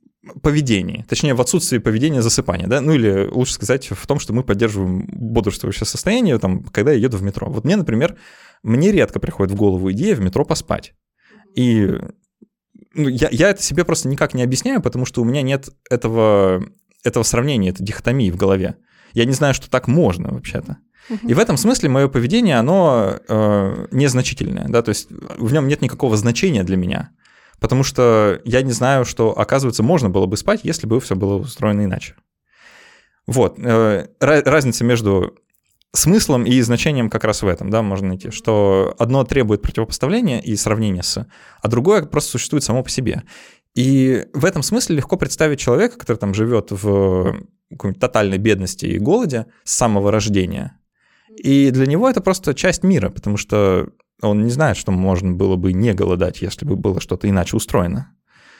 поведении, 0.43 1.05
точнее 1.09 1.35
в 1.35 1.41
отсутствии 1.41 1.79
поведения 1.79 2.23
засыпания, 2.23 2.69
да, 2.69 2.81
ну 2.81 2.93
или 2.93 3.27
лучше 3.27 3.55
сказать 3.55 3.89
в 3.91 4.07
том, 4.07 4.21
что 4.21 4.33
мы 4.33 4.45
поддерживаем 4.45 5.07
бодрствующее 5.09 5.87
состояние, 5.87 6.39
там, 6.39 6.63
когда 6.65 6.93
я 6.93 6.99
еду 6.99 7.17
в 7.17 7.23
метро. 7.23 7.49
Вот 7.49 7.65
мне, 7.65 7.77
например, 7.77 8.17
мне 8.63 8.93
редко 8.93 9.19
приходит 9.19 9.53
в 9.53 9.57
голову 9.57 9.91
идея 9.91 10.15
в 10.15 10.21
метро 10.21 10.45
поспать. 10.45 10.95
И 11.57 11.99
ну, 12.95 13.09
я, 13.09 13.29
я 13.31 13.51
это 13.51 13.63
себе 13.63 13.85
просто 13.85 14.09
никак 14.09 14.35
не 14.35 14.43
объясняю, 14.43 14.81
потому 14.81 15.07
что 15.07 15.23
у 15.23 15.25
меня 15.25 15.43
нет 15.43 15.71
этого, 15.91 16.65
этого 17.03 17.25
сравнения, 17.25 17.71
этой 17.71 17.85
дихотомии 17.85 18.31
в 18.31 18.37
голове. 18.37 18.77
Я 19.15 19.25
не 19.25 19.33
знаю, 19.33 19.55
что 19.55 19.69
так 19.69 19.89
можно 19.89 20.33
вообще-то. 20.33 20.79
И 21.27 21.35
в 21.35 21.39
этом 21.39 21.57
смысле 21.57 21.89
мое 21.89 22.09
поведение, 22.09 22.59
оно 22.59 23.19
э, 23.29 23.87
незначительное, 23.91 24.69
да, 24.69 24.83
то 24.83 24.91
есть 24.91 25.09
в 25.11 25.53
нем 25.53 25.67
нет 25.67 25.83
никакого 25.83 26.17
значения 26.17 26.63
для 26.63 26.77
меня, 26.77 27.11
потому 27.63 27.85
что 27.85 28.41
я 28.45 28.61
не 28.63 28.73
знаю, 28.73 29.05
что, 29.05 29.39
оказывается, 29.39 29.83
можно 29.83 30.11
было 30.11 30.27
бы 30.27 30.37
спать, 30.37 30.61
если 30.65 30.87
бы 30.87 31.01
все 31.01 31.15
было 31.15 31.37
устроено 31.37 31.85
иначе. 31.85 32.17
Вот, 33.27 33.59
э, 33.59 34.09
разница 34.21 34.85
между 34.85 35.39
смыслом 35.95 36.45
и 36.45 36.61
значением 36.61 37.09
как 37.09 37.25
раз 37.25 37.43
в 37.43 37.47
этом, 37.47 37.71
да, 37.71 37.83
можно 37.83 38.09
найти, 38.09 38.31
что 38.31 38.95
одно 38.99 39.25
требует 39.25 39.63
противопоставления 39.63 40.41
и 40.41 40.57
сравнения 40.57 41.03
с, 41.03 41.27
а 41.63 41.69
другое 41.69 42.05
просто 42.05 42.33
существует 42.33 42.65
само 42.65 42.83
по 42.83 42.91
себе. 42.91 43.23
И 43.75 44.27
в 44.35 44.45
этом 44.45 44.63
смысле 44.63 44.97
легко 44.97 45.17
представить 45.17 45.61
человека, 45.61 45.99
который 45.99 46.17
там 46.17 46.35
живет 46.35 46.73
в 46.73 47.47
какой-нибудь 47.71 48.01
тотальной 48.01 48.39
бедности 48.39 48.87
и 48.87 48.99
голоде 48.99 49.47
с 49.65 49.75
самого 49.75 50.11
рождения. 50.11 50.79
И 51.37 51.71
для 51.71 51.87
него 51.87 52.11
это 52.11 52.21
просто 52.21 52.55
часть 52.55 52.83
мира, 52.83 53.09
потому 53.09 53.37
что 53.37 53.89
он 54.23 54.45
не 54.45 54.51
знает, 54.51 54.77
что 54.77 54.93
можно 54.93 55.33
было 55.33 55.57
бы 55.57 55.73
не 55.73 55.93
голодать, 55.93 56.43
если 56.43 56.65
бы 56.65 56.77
было 56.77 57.01
что-то 57.01 57.29
иначе 57.29 57.57
устроено. 57.57 58.09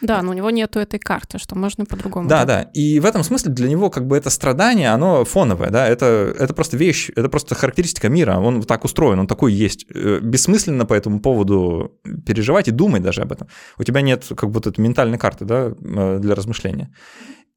Да, 0.03 0.21
но 0.23 0.33
у 0.33 0.35
него 0.35 0.51
нету 0.51 0.81
этой 0.81 0.99
карты, 0.99 1.39
что 1.39 1.57
можно 1.57 1.85
по-другому. 1.85 2.29
Да, 2.29 2.45
да. 2.45 2.63
И 2.75 2.99
в 2.99 3.07
этом 3.07 3.23
смысле 3.23 3.53
для 3.53 3.69
него 3.69 3.89
как 3.89 4.07
бы 4.09 4.17
это 4.17 4.31
страдание, 4.31 4.91
оно 4.91 5.25
фоновое, 5.25 5.71
да, 5.71 5.87
это, 5.87 6.35
это 6.37 6.53
просто 6.55 6.77
вещь, 6.77 7.11
это 7.15 7.29
просто 7.29 7.55
характеристика 7.55 8.09
мира, 8.09 8.39
он 8.39 8.63
так 8.63 8.85
устроен, 8.85 9.21
он 9.21 9.29
такой 9.29 9.53
есть. 9.53 9.87
Э, 9.95 10.19
бессмысленно 10.21 10.87
по 10.87 10.95
этому 10.95 11.21
поводу 11.21 12.01
переживать 12.27 12.67
и 12.67 12.73
думать 12.73 13.03
даже 13.03 13.23
об 13.23 13.31
этом. 13.31 13.47
У 13.79 13.85
тебя 13.85 14.01
нет 14.01 14.27
как 14.37 14.51
будто 14.51 14.71
этой 14.71 14.81
ментальной 14.81 15.19
карты, 15.19 15.45
да, 15.45 15.73
э, 15.81 16.19
для 16.21 16.35
размышления. 16.35 16.93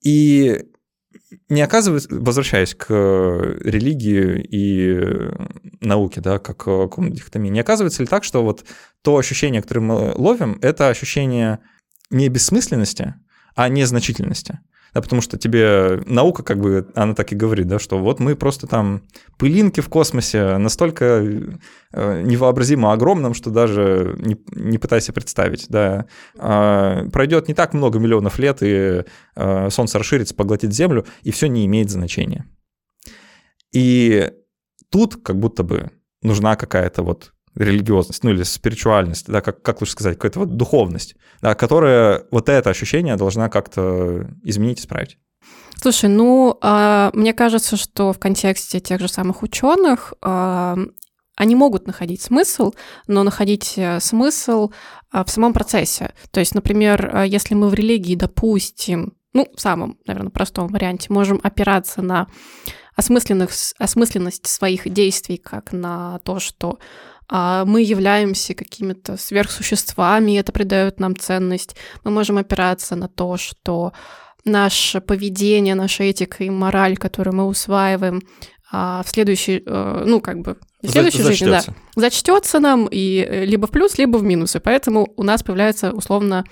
И 0.03 0.65
не 1.49 1.61
оказывается, 1.61 2.09
возвращаясь 2.11 2.73
к 2.75 2.89
религии 2.89 4.41
и 4.41 5.85
науке, 5.85 6.21
да, 6.21 6.39
как 6.39 6.65
к 6.65 7.09
дихотомии, 7.09 7.49
не 7.49 7.59
оказывается 7.59 8.03
ли 8.03 8.07
так, 8.07 8.23
что 8.23 8.43
вот 8.43 8.65
то 9.01 9.17
ощущение, 9.17 9.61
которое 9.61 9.81
мы 9.81 10.13
ловим, 10.15 10.57
это 10.61 10.89
ощущение 10.89 11.59
не 12.09 12.29
бессмысленности, 12.29 13.15
а 13.55 13.69
незначительности. 13.69 14.59
Да, 14.95 15.01
потому 15.01 15.21
что 15.21 15.37
тебе 15.37 16.01
наука, 16.05 16.41
как 16.41 16.61
бы, 16.61 16.87
она 16.95 17.13
так 17.15 17.33
и 17.33 17.35
говорит, 17.35 17.67
да, 17.67 17.79
что 17.79 17.99
вот 17.99 18.21
мы 18.21 18.37
просто 18.37 18.65
там 18.65 19.03
пылинки 19.37 19.81
в 19.81 19.89
космосе 19.89 20.57
настолько 20.57 21.05
э, 21.91 22.21
невообразимо 22.21 22.93
огромным, 22.93 23.33
что 23.33 23.49
даже 23.49 24.15
не, 24.19 24.37
не 24.53 24.77
пытайся 24.77 25.11
представить, 25.11 25.65
да. 25.67 26.05
А, 26.37 27.09
пройдет 27.09 27.49
не 27.49 27.53
так 27.53 27.73
много 27.73 27.99
миллионов 27.99 28.39
лет, 28.39 28.59
и 28.61 29.03
а, 29.35 29.69
Солнце 29.69 29.99
расширится, 29.99 30.33
поглотит 30.33 30.73
Землю, 30.73 31.05
и 31.23 31.31
все 31.31 31.47
не 31.47 31.65
имеет 31.65 31.89
значения. 31.89 32.45
И 33.73 34.31
тут 34.89 35.21
как 35.21 35.37
будто 35.37 35.63
бы 35.63 35.91
нужна 36.21 36.55
какая-то 36.55 37.03
вот 37.03 37.33
религиозность, 37.55 38.23
ну 38.23 38.31
или 38.31 38.43
спиритуальность, 38.43 39.27
да, 39.27 39.41
как, 39.41 39.61
как 39.61 39.81
лучше 39.81 39.93
сказать, 39.93 40.17
какая-то 40.17 40.39
вот 40.39 40.57
духовность, 40.57 41.15
да, 41.41 41.55
которая 41.55 42.25
вот 42.31 42.49
это 42.49 42.69
ощущение 42.69 43.15
должна 43.15 43.49
как-то 43.49 44.27
изменить, 44.43 44.79
исправить. 44.79 45.17
Слушай, 45.81 46.09
ну, 46.09 46.57
э, 46.61 47.11
мне 47.13 47.33
кажется, 47.33 47.77
что 47.77 48.13
в 48.13 48.19
контексте 48.19 48.79
тех 48.79 48.99
же 48.99 49.07
самых 49.07 49.43
ученых 49.43 50.13
э, 50.21 50.75
они 51.35 51.55
могут 51.55 51.85
находить 51.85 52.21
смысл, 52.21 52.73
но 53.07 53.23
находить 53.23 53.73
э, 53.77 53.99
смысл 53.99 54.71
э, 55.13 55.23
в 55.23 55.29
самом 55.29 55.53
процессе. 55.53 56.13
То 56.31 56.39
есть, 56.39 56.55
например, 56.55 57.23
если 57.25 57.55
мы 57.55 57.69
в 57.69 57.73
религии, 57.73 58.15
допустим, 58.15 59.13
ну, 59.33 59.47
в 59.53 59.59
самом, 59.59 59.99
наверное, 60.07 60.31
простом 60.31 60.67
варианте, 60.69 61.11
можем 61.11 61.41
опираться 61.43 62.01
на 62.01 62.27
осмысленность, 62.95 63.75
осмысленность 63.77 64.47
своих 64.47 64.89
действий, 64.89 65.37
как 65.37 65.73
на 65.73 66.19
то, 66.19 66.39
что 66.39 66.79
а 66.79 67.14
мы 67.29 67.81
являемся 67.81 68.53
какими-то 68.53 69.17
сверхсуществами, 69.17 70.33
и 70.33 70.35
это 70.35 70.51
придает 70.51 70.99
нам 70.99 71.15
ценность. 71.15 71.75
Мы 72.03 72.11
можем 72.11 72.37
опираться 72.37 72.95
на 72.95 73.07
то, 73.07 73.37
что 73.37 73.93
наше 74.45 75.01
поведение, 75.01 75.75
наша 75.75 76.03
этика 76.03 76.43
и 76.43 76.49
мораль, 76.49 76.97
которую 76.97 77.35
мы 77.35 77.45
усваиваем, 77.45 78.21
а 78.71 79.03
в 79.03 79.09
следующей, 79.09 79.63
э, 79.65 80.03
ну, 80.05 80.21
как 80.21 80.41
бы, 80.41 80.57
в 80.81 80.89
следующей 80.89 81.23
За, 81.23 81.31
жизни, 81.31 81.45
да, 81.49 81.63
зачтется 81.95 82.59
нам 82.59 82.87
и 82.87 83.19
э, 83.19 83.45
либо 83.45 83.67
в 83.67 83.71
плюс, 83.71 83.97
либо 83.97 84.17
в 84.17 84.23
минус. 84.23 84.55
И 84.55 84.59
поэтому 84.59 85.13
у 85.17 85.23
нас 85.23 85.43
появляется 85.43 85.91
условно 85.91 86.43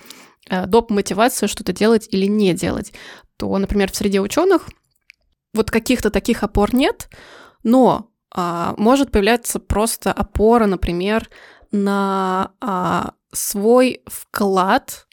э, 0.48 0.66
доп. 0.66 0.90
мотивация 0.90 1.48
что-то 1.48 1.72
делать 1.72 2.08
или 2.10 2.26
не 2.26 2.54
делать. 2.54 2.92
То, 3.36 3.56
например, 3.58 3.90
в 3.90 3.96
среде 3.96 4.20
ученых 4.20 4.68
вот 5.52 5.70
каких-то 5.70 6.10
таких 6.10 6.42
опор 6.42 6.74
нет, 6.74 7.08
но 7.62 7.90
а, 7.98 8.13
может 8.36 9.12
появляться 9.12 9.60
просто 9.60 10.12
опора, 10.12 10.66
например, 10.66 11.28
на 11.70 12.52
а, 12.60 13.12
свой 13.32 14.02
вклад 14.06 15.06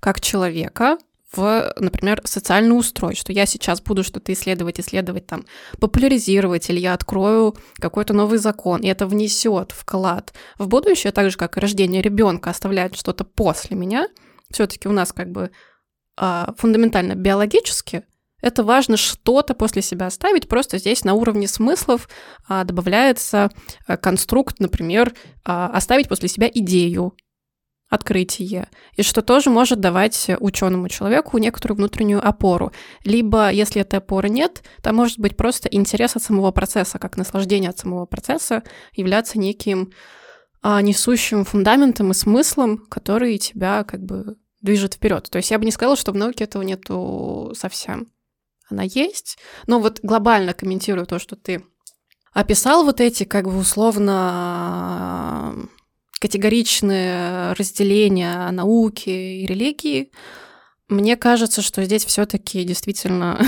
как 0.00 0.20
человека 0.20 0.98
в, 1.32 1.74
например, 1.78 2.22
социальный 2.24 2.76
устрой, 2.76 3.14
что 3.14 3.32
я 3.32 3.44
сейчас 3.46 3.82
буду 3.82 4.02
что-то 4.02 4.32
исследовать, 4.32 4.80
исследовать, 4.80 5.26
там, 5.26 5.44
популяризировать, 5.78 6.70
или 6.70 6.80
я 6.80 6.94
открою 6.94 7.54
какой-то 7.76 8.14
новый 8.14 8.38
закон, 8.38 8.80
и 8.80 8.88
это 8.88 9.06
внесет 9.06 9.72
вклад 9.72 10.32
в 10.58 10.68
будущее, 10.68 11.12
так 11.12 11.30
же, 11.30 11.36
как 11.36 11.56
и 11.56 11.60
рождение 11.60 12.00
ребенка 12.00 12.50
оставляет 12.50 12.96
что-то 12.96 13.24
после 13.24 13.76
меня. 13.76 14.08
Все-таки 14.50 14.88
у 14.88 14.92
нас 14.92 15.12
как 15.12 15.30
бы 15.30 15.50
а, 16.16 16.54
фундаментально 16.56 17.14
биологически 17.14 18.04
это 18.40 18.62
важно 18.62 18.96
что-то 18.96 19.54
после 19.54 19.82
себя 19.82 20.06
оставить, 20.06 20.48
просто 20.48 20.78
здесь 20.78 21.04
на 21.04 21.14
уровне 21.14 21.48
смыслов 21.48 22.08
а, 22.46 22.64
добавляется 22.64 23.50
а, 23.86 23.96
конструкт, 23.96 24.60
например, 24.60 25.14
а, 25.44 25.68
оставить 25.68 26.08
после 26.08 26.28
себя 26.28 26.48
идею, 26.52 27.14
открытие, 27.88 28.68
и 28.94 29.02
что 29.02 29.22
тоже 29.22 29.50
может 29.50 29.80
давать 29.80 30.30
ученому 30.40 30.88
человеку 30.88 31.38
некоторую 31.38 31.78
внутреннюю 31.78 32.26
опору. 32.26 32.70
Либо, 33.02 33.50
если 33.50 33.80
этой 33.80 33.98
опоры 33.98 34.28
нет, 34.28 34.62
то 34.82 34.92
может 34.92 35.18
быть 35.18 35.36
просто 35.36 35.68
интерес 35.68 36.14
от 36.14 36.22
самого 36.22 36.50
процесса, 36.52 36.98
как 36.98 37.16
наслаждение 37.16 37.70
от 37.70 37.78
самого 37.78 38.04
процесса, 38.04 38.62
являться 38.92 39.38
неким 39.38 39.92
а, 40.62 40.82
несущим 40.82 41.44
фундаментом 41.44 42.10
и 42.10 42.14
смыслом, 42.14 42.78
который 42.88 43.38
тебя 43.38 43.84
как 43.84 44.04
бы 44.04 44.36
движет 44.60 44.94
вперед. 44.94 45.28
То 45.30 45.38
есть 45.38 45.50
я 45.50 45.58
бы 45.58 45.64
не 45.64 45.72
сказала, 45.72 45.96
что 45.96 46.12
в 46.12 46.16
науке 46.16 46.44
этого 46.44 46.62
нету 46.62 47.52
совсем 47.56 48.08
она 48.70 48.82
есть. 48.82 49.38
Но 49.66 49.80
вот 49.80 50.00
глобально 50.02 50.54
комментирую 50.54 51.06
то, 51.06 51.18
что 51.18 51.36
ты 51.36 51.64
описал 52.32 52.84
вот 52.84 53.00
эти 53.00 53.24
как 53.24 53.44
бы 53.44 53.58
условно 53.58 55.56
категоричные 56.20 57.52
разделения 57.52 58.50
науки 58.50 59.08
и 59.08 59.46
религии, 59.46 60.10
мне 60.88 61.16
кажется, 61.16 61.62
что 61.62 61.84
здесь 61.84 62.04
все-таки 62.04 62.64
действительно 62.64 63.40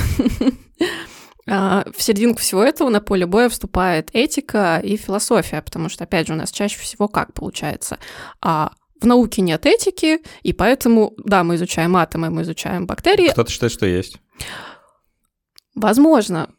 а, 1.48 1.84
в 1.96 2.02
серединку 2.02 2.40
всего 2.40 2.62
этого 2.62 2.90
на 2.90 3.00
поле 3.00 3.26
боя 3.26 3.48
вступает 3.48 4.10
этика 4.12 4.80
и 4.82 4.96
философия, 4.96 5.62
потому 5.62 5.88
что, 5.88 6.04
опять 6.04 6.26
же, 6.26 6.34
у 6.34 6.36
нас 6.36 6.52
чаще 6.52 6.78
всего 6.78 7.08
как 7.08 7.32
получается? 7.32 7.98
А 8.40 8.72
в 9.00 9.06
науке 9.06 9.40
нет 9.40 9.64
этики, 9.64 10.18
и 10.42 10.52
поэтому, 10.52 11.14
да, 11.24 11.42
мы 11.42 11.54
изучаем 11.54 11.96
атомы, 11.96 12.30
мы 12.30 12.42
изучаем 12.42 12.86
бактерии. 12.86 13.30
Кто-то 13.30 13.50
считает, 13.50 13.72
что 13.72 13.86
есть. 13.86 14.18
Возможно. 15.74 16.50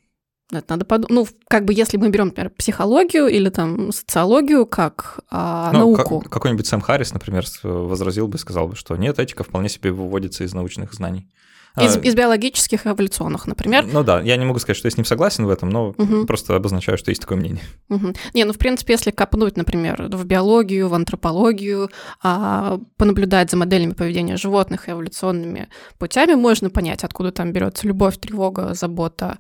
Это 0.52 0.66
надо 0.74 0.86
подумать. 0.86 1.12
Ну, 1.12 1.28
как 1.48 1.64
бы 1.66 1.74
если 1.74 1.98
мы 1.98 2.10
берем, 2.10 2.28
например, 2.28 2.50
психологию 2.52 3.28
или 3.28 3.50
там 3.50 3.92
социологию 3.92 4.66
как 4.66 5.22
а, 5.30 5.72
ну, 5.72 5.80
науку. 5.80 6.20
Как, 6.22 6.32
какой-нибудь 6.32 6.68
Сэм 6.68 6.82
Харрис, 6.82 7.14
например, 7.14 7.46
возразил 7.64 8.28
бы, 8.28 8.38
сказал 8.38 8.68
бы, 8.68 8.76
что 8.76 8.96
нет, 8.98 9.18
этика 9.18 9.44
вполне 9.44 9.70
себе 9.70 9.92
выводится 9.92 10.44
из 10.44 10.54
научных 10.54 10.94
знаний. 10.94 11.30
Из, 11.78 11.96
а, 11.96 12.00
из 12.00 12.16
биологических 12.16 12.86
эволюционных, 12.86 13.48
например. 13.48 13.86
Ну 13.92 14.04
да, 14.04 14.20
я 14.20 14.36
не 14.36 14.44
могу 14.44 14.60
сказать, 14.60 14.76
что 14.76 14.88
я 14.88 14.92
с 14.92 14.98
ним 14.98 15.06
согласен 15.06 15.46
в 15.46 15.50
этом, 15.50 15.70
но 15.70 15.90
угу. 15.98 16.26
просто 16.26 16.54
обозначаю, 16.56 16.98
что 16.98 17.12
есть 17.12 17.22
такое 17.22 17.38
мнение. 17.38 17.62
Угу. 17.88 18.14
Не, 18.34 18.44
ну 18.44 18.52
в 18.52 18.58
принципе, 18.58 18.94
если 18.94 19.12
копнуть, 19.12 19.56
например, 19.56 20.10
в 20.12 20.26
биологию, 20.26 20.90
в 20.90 20.94
антропологию, 20.94 21.90
а, 22.22 22.78
понаблюдать 22.98 23.52
за 23.52 23.58
моделями 23.58 23.94
поведения 23.94 24.36
животных 24.36 24.90
и 24.90 24.92
эволюционными 24.92 25.70
путями, 25.98 26.34
можно 26.34 26.70
понять, 26.70 27.06
откуда 27.06 27.32
там 27.32 27.54
берется 27.54 27.88
любовь, 27.88 28.18
тревога, 28.18 28.74
забота, 28.74 29.38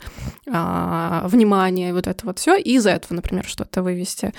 а, 0.50 1.28
внимание, 1.28 1.94
вот 1.94 2.08
это 2.08 2.26
вот 2.26 2.40
все, 2.40 2.56
и 2.56 2.76
из 2.76 2.86
этого, 2.86 3.16
например, 3.16 3.44
что-то 3.46 3.84
вывести. 3.84 4.34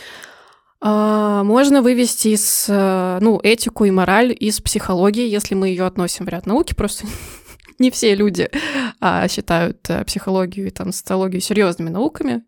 А, 0.81 1.45
можно 1.45 1.83
вывести 1.83 2.29
из, 2.29 2.67
ну, 2.69 3.39
этику 3.43 3.85
и 3.85 3.91
мораль 3.91 4.35
из 4.39 4.63
психологии, 4.63 5.29
если 5.29 5.55
мы 5.55 5.69
ее 5.69 5.85
относим 5.85 6.25
в 6.25 6.29
ряд 6.31 6.47
науки, 6.47 6.75
просто 6.75 7.07
не 7.79 7.91
все 7.91 8.15
люди 8.15 8.51
а, 9.01 9.29
считают 9.29 9.79
а, 9.89 10.05
психологию 10.05 10.67
и 10.67 10.71
там 10.71 10.93
социологию 10.93 11.41
серьезными 11.41 11.91
науками. 11.91 12.45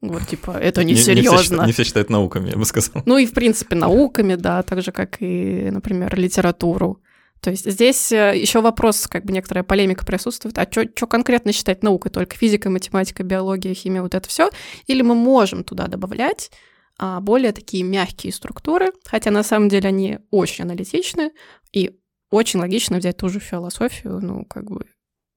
Вот, 0.00 0.26
типа, 0.26 0.50
это 0.50 0.84
не, 0.84 0.96
серьезно. 0.96 1.30
Не, 1.30 1.36
все 1.36 1.42
считают, 1.42 1.66
не 1.66 1.72
все 1.72 1.84
считают 1.84 2.10
науками, 2.10 2.50
я 2.50 2.56
бы 2.56 2.64
сказал. 2.66 3.02
Ну 3.06 3.16
и, 3.16 3.26
в 3.26 3.32
принципе, 3.32 3.74
науками, 3.74 4.34
да, 4.34 4.62
так 4.62 4.82
же, 4.82 4.92
как 4.92 5.16
и, 5.20 5.70
например, 5.70 6.14
литературу. 6.18 7.00
То 7.40 7.50
есть 7.50 7.70
здесь 7.70 8.10
э, 8.12 8.38
еще 8.38 8.60
вопрос, 8.60 9.06
как 9.06 9.24
бы 9.24 9.32
некоторая 9.32 9.64
полемика 9.64 10.06
присутствует, 10.06 10.58
а 10.58 10.66
что 10.70 11.06
конкретно 11.06 11.52
считать 11.52 11.82
наукой? 11.82 12.10
Только 12.10 12.36
физика, 12.36 12.70
математика, 12.70 13.22
биология, 13.22 13.74
химия, 13.74 14.02
вот 14.02 14.14
это 14.14 14.26
все? 14.28 14.50
Или 14.86 15.02
мы 15.02 15.14
можем 15.14 15.62
туда 15.62 15.86
добавлять 15.86 16.50
а, 16.98 17.20
более 17.20 17.52
такие 17.52 17.82
мягкие 17.82 18.32
структуры, 18.32 18.92
хотя 19.04 19.30
на 19.30 19.42
самом 19.42 19.68
деле 19.68 19.88
они 19.88 20.18
очень 20.30 20.64
аналитичны, 20.64 21.32
и 21.72 21.98
очень 22.34 22.60
логично 22.60 22.98
взять 22.98 23.16
ту 23.16 23.28
же 23.28 23.40
философию, 23.40 24.20
ну, 24.20 24.44
как 24.44 24.70
бы, 24.70 24.86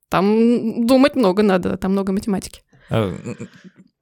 там 0.09 0.85
думать 0.85 1.15
много 1.15 1.43
надо, 1.43 1.77
там 1.77 1.91
много 1.91 2.11
математики. 2.11 2.61
А, 2.89 3.13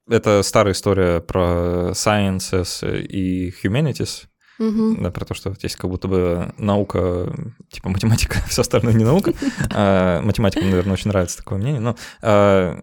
это 0.08 0.42
старая 0.42 0.72
история 0.72 1.20
про 1.20 1.90
sciences 1.92 3.02
и 3.02 3.50
humanities, 3.62 4.26
Угу. 4.58 4.96
Да, 5.02 5.10
про 5.10 5.26
то, 5.26 5.34
что 5.34 5.54
есть 5.60 5.76
как 5.76 5.90
будто 5.90 6.08
бы 6.08 6.54
наука, 6.56 7.30
типа 7.70 7.90
математика, 7.90 8.38
все 8.48 8.62
остальное 8.62 8.94
не 8.94 9.04
наука. 9.04 9.34
А, 9.70 10.22
математикам, 10.22 10.70
наверное, 10.70 10.94
очень 10.94 11.08
нравится 11.08 11.36
такое 11.36 11.58
мнение. 11.58 11.80
Но 11.80 11.96
а, 12.22 12.80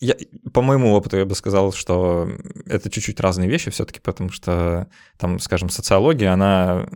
я, 0.00 0.14
по 0.52 0.62
моему 0.62 0.92
опыту 0.94 1.16
я 1.16 1.24
бы 1.24 1.34
сказал, 1.34 1.72
что 1.72 2.30
это 2.66 2.90
чуть-чуть 2.90 3.20
разные 3.20 3.48
вещи 3.48 3.70
все-таки, 3.70 4.00
потому 4.00 4.30
что 4.30 4.88
там, 5.18 5.38
скажем, 5.38 5.68
социология, 5.68 6.32
она 6.32 6.88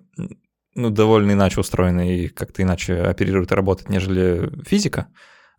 ну, 0.74 0.90
довольно 0.90 1.32
иначе 1.32 1.60
устроена 1.60 2.08
и 2.08 2.28
как-то 2.28 2.62
иначе 2.62 3.00
оперирует 3.02 3.52
и 3.52 3.54
работает, 3.54 3.88
нежели 3.88 4.50
физика. 4.64 5.08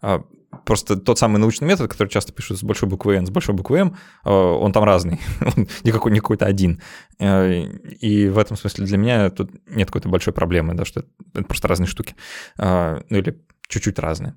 А, 0.01 0.23
просто 0.65 0.95
тот 0.95 1.19
самый 1.19 1.37
научный 1.37 1.67
метод, 1.67 1.89
который 1.91 2.09
часто 2.09 2.33
пишут 2.33 2.59
с 2.59 2.63
большой 2.63 2.89
буквы 2.89 3.15
N, 3.15 3.25
с 3.25 3.29
большой 3.29 3.55
буквы 3.55 3.79
М, 3.79 3.97
э, 4.25 4.29
он 4.29 4.71
там 4.71 4.83
разный, 4.83 5.19
он 5.41 5.67
не, 5.83 5.91
какой, 5.91 6.15
какой-то 6.15 6.45
один. 6.45 6.81
Э, 7.19 7.61
и 7.61 8.27
в 8.27 8.37
этом 8.37 8.57
смысле 8.57 8.85
для 8.85 8.97
меня 8.97 9.29
тут 9.29 9.51
нет 9.67 9.87
какой-то 9.87 10.09
большой 10.09 10.33
проблемы, 10.33 10.73
да, 10.73 10.85
что 10.85 11.03
это 11.33 11.43
просто 11.43 11.67
разные 11.67 11.87
штуки. 11.87 12.15
Ну 12.57 13.03
или 13.09 13.41
чуть-чуть 13.67 13.99
разные. 13.99 14.35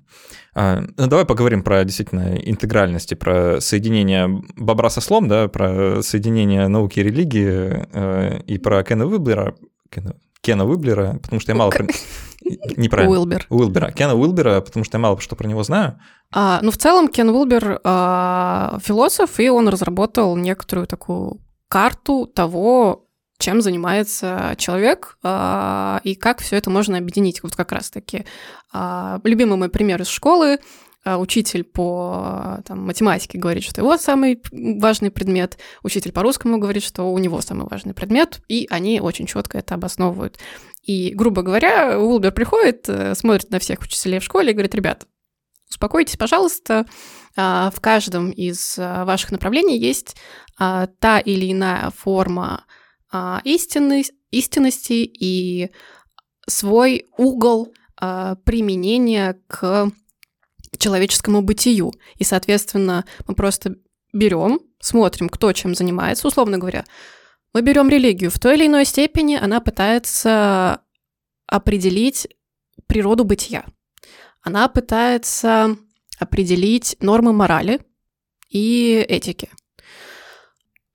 Ну, 0.55 1.07
давай 1.07 1.25
поговорим 1.25 1.61
про 1.61 1.83
действительно 1.83 2.37
интегральности, 2.37 3.15
про 3.15 3.59
соединение 3.59 4.29
бобра 4.55 4.89
со 4.89 5.01
слом, 5.01 5.27
да, 5.27 5.49
про 5.49 6.01
соединение 6.01 6.69
науки 6.69 6.99
и 7.01 7.03
религии 7.03 8.43
и 8.45 8.57
про 8.59 8.81
Кена 8.83 9.03
Виблера. 9.03 9.55
Кена, 9.89 10.15
Кена 10.45 10.63
Уиблера, 10.63 11.17
потому 11.23 11.41
что 11.41 11.51
я 11.51 11.55
мало... 11.55 11.71
Про... 11.71 11.87
Неправильно. 12.77 13.11
Уилбер. 13.11 13.47
Уилбера. 13.49 13.91
Кена 13.91 14.13
Уилбера, 14.13 14.61
потому 14.61 14.85
что 14.85 14.97
я 14.97 15.01
мало 15.01 15.19
что 15.19 15.35
про 15.35 15.47
него 15.47 15.63
знаю. 15.63 15.99
А, 16.31 16.59
ну, 16.61 16.69
в 16.69 16.77
целом, 16.77 17.07
Кен 17.07 17.29
Уилбер 17.29 17.81
а, 17.83 18.77
философ, 18.83 19.39
и 19.39 19.49
он 19.49 19.67
разработал 19.67 20.37
некоторую 20.37 20.85
такую 20.85 21.41
карту 21.67 22.27
того, 22.27 23.07
чем 23.39 23.61
занимается 23.61 24.53
человек 24.57 25.17
а, 25.23 25.99
и 26.03 26.13
как 26.13 26.41
все 26.41 26.57
это 26.57 26.69
можно 26.69 26.99
объединить. 26.99 27.41
Вот 27.41 27.55
как 27.55 27.71
раз-таки 27.71 28.25
а, 28.71 29.19
любимый 29.23 29.57
мой 29.57 29.69
пример 29.69 30.03
из 30.03 30.09
школы 30.09 30.59
учитель 31.05 31.63
по 31.63 32.59
там, 32.65 32.85
математике 32.85 33.37
говорит, 33.37 33.63
что 33.63 33.81
его 33.81 33.97
самый 33.97 34.41
важный 34.51 35.11
предмет, 35.11 35.57
учитель 35.83 36.11
по 36.11 36.23
русскому 36.23 36.57
говорит, 36.57 36.83
что 36.83 37.03
у 37.03 37.17
него 37.19 37.41
самый 37.41 37.67
важный 37.69 37.93
предмет, 37.93 38.41
и 38.47 38.67
они 38.69 38.99
очень 38.99 39.27
четко 39.27 39.59
это 39.59 39.75
обосновывают. 39.75 40.39
И, 40.81 41.13
грубо 41.13 41.41
говоря, 41.41 41.99
Уилбер 41.99 42.31
приходит, 42.31 42.87
э, 42.89 43.15
смотрит 43.15 43.49
на 43.49 43.59
всех 43.59 43.81
учителей 43.81 44.19
в 44.19 44.23
школе 44.23 44.51
и 44.51 44.53
говорит, 44.53 44.75
ребят, 44.75 45.07
успокойтесь, 45.69 46.17
пожалуйста, 46.17 46.85
а, 47.35 47.71
в 47.71 47.81
каждом 47.81 48.31
из 48.31 48.77
а, 48.77 49.03
ваших 49.05 49.31
направлений 49.31 49.77
есть 49.77 50.15
та 50.57 51.19
или 51.19 51.51
иная 51.51 51.91
форма 51.91 52.63
истины, 53.43 54.05
истинности 54.31 55.03
и 55.03 55.69
свой 56.47 57.07
угол 57.17 57.73
применения 57.99 59.37
к 59.47 59.91
человеческому 60.77 61.41
бытию. 61.41 61.93
И, 62.17 62.23
соответственно, 62.23 63.05
мы 63.27 63.35
просто 63.35 63.75
берем, 64.13 64.59
смотрим, 64.79 65.29
кто 65.29 65.51
чем 65.53 65.75
занимается, 65.75 66.27
условно 66.27 66.57
говоря. 66.57 66.85
Мы 67.53 67.61
берем 67.61 67.89
религию. 67.89 68.31
В 68.31 68.39
той 68.39 68.55
или 68.55 68.67
иной 68.67 68.85
степени 68.85 69.35
она 69.35 69.59
пытается 69.59 70.81
определить 71.47 72.27
природу 72.87 73.23
бытия. 73.23 73.65
Она 74.41 74.67
пытается 74.67 75.77
определить 76.19 76.97
нормы 76.99 77.33
морали 77.33 77.81
и 78.49 79.05
этики. 79.07 79.49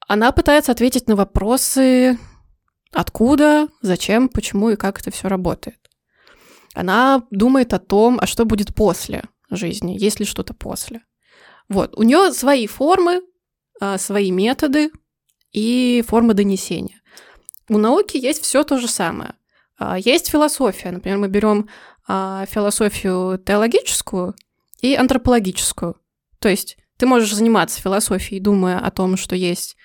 Она 0.07 0.33
пытается 0.33 0.73
ответить 0.73 1.09
на 1.09 1.17
вопросы, 1.17 2.19
откуда, 2.93 3.69
зачем, 3.83 4.29
почему 4.29 4.71
и 4.71 4.77
как 4.77 5.01
это 5.01 5.11
все 5.11 5.29
работает. 5.29 5.79
Она 6.75 7.27
думает 7.31 7.73
о 7.75 7.79
том, 7.79 8.19
а 8.21 8.27
что 8.27 8.45
будет 8.45 8.75
после 8.75 9.25
жизни, 9.51 9.97
есть 9.99 10.21
ли 10.21 10.27
что-то 10.27 10.55
после. 10.55 11.03
Вот, 11.69 11.97
у 11.97 12.03
нее 12.03 12.33
свои 12.33 12.67
формы, 12.67 13.23
а, 13.81 13.99
свои 13.99 14.31
методы 14.31 14.91
и 15.53 16.05
формы 16.07 16.35
донесения. 16.35 17.01
У 17.69 17.79
науки 17.79 18.17
есть 18.17 18.43
все 18.43 18.65
то 18.65 18.79
же 18.79 18.89
самое. 18.89 19.35
А, 19.79 19.99
есть 19.99 20.31
философия. 20.31 20.91
Например, 20.91 21.19
мы 21.19 21.29
берем 21.29 21.69
а, 22.07 22.45
философию 22.47 23.39
теологическую 23.39 24.35
и 24.83 24.95
антропологическую. 24.95 25.97
То 26.39 26.49
есть 26.49 26.77
ты 26.97 27.07
можешь 27.07 27.35
заниматься 27.35 27.81
философией, 27.81 28.41
думая 28.41 28.79
о 28.79 28.91
том, 28.91 29.17
что 29.17 29.37
есть 29.37 29.77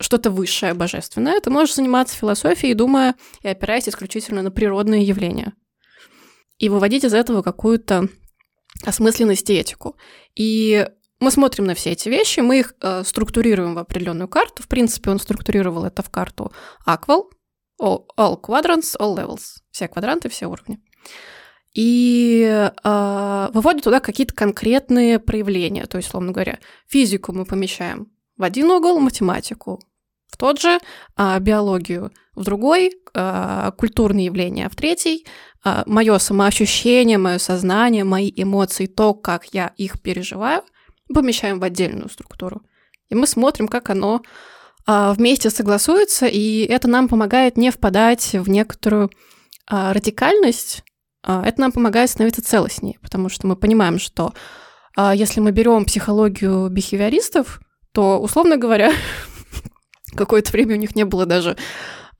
что-то 0.00 0.30
высшее, 0.30 0.74
божественное. 0.74 1.40
Ты 1.40 1.50
можешь 1.50 1.74
заниматься 1.74 2.16
философией, 2.16 2.74
думая 2.74 3.14
и 3.42 3.48
опираясь 3.48 3.88
исключительно 3.88 4.42
на 4.42 4.50
природные 4.50 5.02
явления. 5.02 5.54
И 6.58 6.68
выводить 6.68 7.04
из 7.04 7.14
этого 7.14 7.42
какую-то 7.42 8.08
осмысленность 8.82 9.48
и 9.50 9.54
этику. 9.54 9.96
И 10.34 10.88
мы 11.20 11.30
смотрим 11.30 11.64
на 11.64 11.74
все 11.74 11.90
эти 11.90 12.08
вещи, 12.08 12.40
мы 12.40 12.60
их 12.60 12.74
э, 12.80 13.02
структурируем 13.04 13.74
в 13.74 13.78
определенную 13.78 14.28
карту. 14.28 14.62
В 14.62 14.68
принципе, 14.68 15.10
он 15.10 15.18
структурировал 15.18 15.84
это 15.84 16.02
в 16.02 16.10
карту 16.10 16.52
Aqual, 16.86 17.24
all, 17.80 18.04
all 18.18 18.40
quadrants, 18.40 18.96
all 18.98 19.16
levels, 19.16 19.60
все 19.70 19.88
квадранты, 19.88 20.28
все 20.28 20.46
уровни. 20.46 20.80
И 21.74 22.70
э, 22.84 23.48
выводит 23.52 23.84
туда 23.84 24.00
какие-то 24.00 24.34
конкретные 24.34 25.18
проявления. 25.18 25.86
То 25.86 25.96
есть, 25.96 26.08
условно 26.08 26.32
говоря, 26.32 26.58
физику 26.88 27.32
мы 27.32 27.44
помещаем 27.44 28.12
в 28.36 28.42
один 28.42 28.70
угол, 28.70 28.98
математику 29.00 29.80
в 30.28 30.36
тот 30.36 30.60
же, 30.60 30.78
а 31.16 31.38
биологию 31.38 32.12
в 32.34 32.42
другой, 32.42 32.92
а, 33.14 33.70
культурные 33.72 34.26
явления 34.26 34.68
в 34.68 34.74
третий, 34.74 35.24
мое 35.86 36.18
самоощущение, 36.18 37.16
мое 37.16 37.38
сознание, 37.38 38.04
мои 38.04 38.30
эмоции, 38.34 38.86
то, 38.86 39.14
как 39.14 39.46
я 39.54 39.72
их 39.76 40.00
переживаю, 40.00 40.62
помещаем 41.12 41.58
в 41.58 41.64
отдельную 41.64 42.10
структуру. 42.10 42.62
И 43.08 43.14
мы 43.14 43.26
смотрим, 43.26 43.68
как 43.68 43.90
оно 43.90 44.22
а, 44.86 45.12
вместе 45.14 45.50
согласуется, 45.50 46.26
и 46.26 46.64
это 46.64 46.88
нам 46.88 47.08
помогает 47.08 47.56
не 47.56 47.70
впадать 47.70 48.34
в 48.34 48.48
некоторую 48.48 49.10
а, 49.66 49.92
радикальность, 49.92 50.84
а, 51.22 51.42
это 51.46 51.60
нам 51.60 51.72
помогает 51.72 52.10
становиться 52.10 52.42
целостнее, 52.42 52.98
потому 53.00 53.28
что 53.28 53.46
мы 53.46 53.56
понимаем, 53.56 53.98
что 53.98 54.34
а, 54.96 55.14
если 55.14 55.40
мы 55.40 55.52
берем 55.52 55.84
психологию 55.84 56.68
бихевиористов, 56.68 57.60
то, 57.92 58.20
условно 58.20 58.58
говоря, 58.58 58.92
какое-то 60.14 60.52
время 60.52 60.74
у 60.74 60.78
них 60.78 60.94
не 60.94 61.04
было 61.04 61.24
даже 61.24 61.56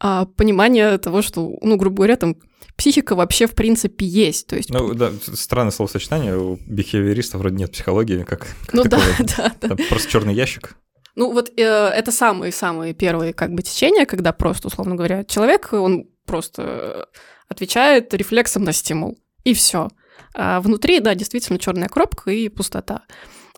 а, 0.00 0.24
понимания 0.24 0.96
того, 0.98 1.20
что, 1.20 1.56
ну, 1.60 1.76
грубо 1.76 1.96
говоря, 1.96 2.16
там 2.16 2.36
психика 2.76 3.14
вообще 3.14 3.46
в 3.46 3.54
принципе 3.54 4.06
есть. 4.06 4.46
То 4.46 4.56
есть... 4.56 4.70
Ну, 4.70 4.94
да, 4.94 5.12
странное 5.34 5.70
словосочетание, 5.70 6.36
у 6.36 6.58
бихевиористов 6.66 7.40
вроде 7.40 7.56
нет 7.56 7.72
психологии, 7.72 8.22
как, 8.22 8.40
как 8.40 8.48
Ну 8.72 8.84
да, 8.84 9.00
да, 9.36 9.52
да. 9.60 9.76
Просто 9.88 10.10
черный 10.10 10.34
ящик. 10.34 10.76
Ну 11.16 11.32
вот 11.32 11.50
э, 11.56 11.62
это 11.62 12.10
самые-самые 12.10 12.92
первые 12.92 13.32
как 13.32 13.52
бы 13.52 13.62
течения, 13.62 14.04
когда 14.04 14.32
просто, 14.32 14.68
условно 14.68 14.96
говоря, 14.96 15.24
человек, 15.24 15.72
он 15.72 16.08
просто 16.26 17.08
отвечает 17.48 18.12
рефлексом 18.14 18.64
на 18.64 18.72
стимул, 18.72 19.16
и 19.44 19.54
все. 19.54 19.88
А 20.34 20.60
внутри, 20.60 21.00
да, 21.00 21.14
действительно 21.14 21.58
черная 21.58 21.88
коробка 21.88 22.30
и 22.32 22.48
пустота. 22.48 23.02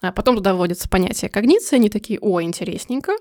А 0.02 0.12
потом 0.12 0.36
туда 0.36 0.54
вводится 0.54 0.88
понятие 0.88 1.30
когниции, 1.30 1.76
они 1.76 1.88
такие, 1.88 2.18
о, 2.20 2.42
интересненько. 2.42 3.12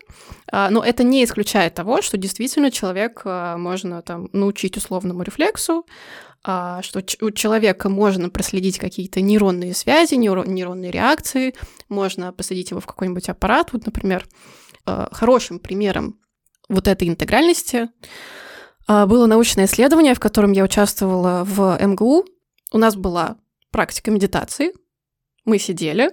А, 0.52 0.70
но 0.70 0.84
это 0.84 1.04
не 1.04 1.24
исключает 1.24 1.74
того, 1.74 2.02
что 2.02 2.18
действительно 2.18 2.70
человек 2.70 3.22
а, 3.24 3.58
можно 3.58 4.02
там 4.02 4.28
научить 4.34 4.76
условному 4.76 5.24
рефлексу, 5.24 5.86
что 6.42 7.04
у 7.22 7.32
человека 7.32 7.90
можно 7.90 8.30
проследить 8.30 8.78
какие-то 8.78 9.20
нейронные 9.20 9.74
связи, 9.74 10.14
нейронные 10.14 10.92
реакции, 10.92 11.56
можно 11.90 12.32
посадить 12.34 12.70
его 12.70 12.80
в 12.80 12.86
какой-нибудь 12.86 13.30
аппарат. 13.30 13.74
Вот, 13.74 13.88
например, 13.88 14.28
хорошим 14.86 15.58
примером 15.58 16.20
вот 16.70 16.88
этой 16.88 17.08
интегральности 17.08 17.90
было 18.88 19.26
научное 19.26 19.66
исследование, 19.66 20.14
в 20.14 20.20
котором 20.20 20.52
я 20.52 20.64
участвовала 20.64 21.44
в 21.44 21.84
МГУ. 21.84 22.26
У 22.72 22.78
нас 22.78 22.96
была 22.96 23.38
практика 23.72 24.12
медитации. 24.12 24.72
Мы 25.46 25.58
сидели, 25.58 26.12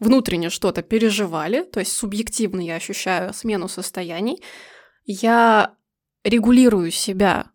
внутренне 0.00 0.50
что-то 0.50 0.82
переживали, 0.82 1.62
то 1.62 1.78
есть 1.78 1.92
субъективно 1.92 2.60
я 2.60 2.76
ощущаю 2.76 3.32
смену 3.32 3.68
состояний, 3.68 4.42
я 5.04 5.74
регулирую 6.24 6.90
себя 6.90 7.50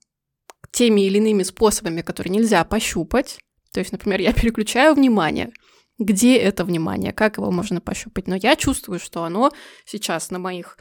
теми 0.72 1.02
или 1.02 1.18
иными 1.18 1.44
способами, 1.44 2.02
которые 2.02 2.32
нельзя 2.32 2.64
пощупать. 2.64 3.40
То 3.74 3.80
есть, 3.80 3.92
например, 3.92 4.22
я 4.22 4.34
переключаю 4.42 4.94
внимание. 4.94 5.52
Где 5.98 6.38
это 6.38 6.66
внимание? 6.66 7.14
Как 7.14 7.38
его 7.38 7.52
можно 7.52 7.82
пощупать? 7.82 8.28
Но 8.28 8.36
я 8.36 8.56
чувствую, 8.56 9.00
что 9.00 9.24
оно 9.24 9.52
сейчас 9.86 10.30
на 10.30 10.40
моих 10.40 10.78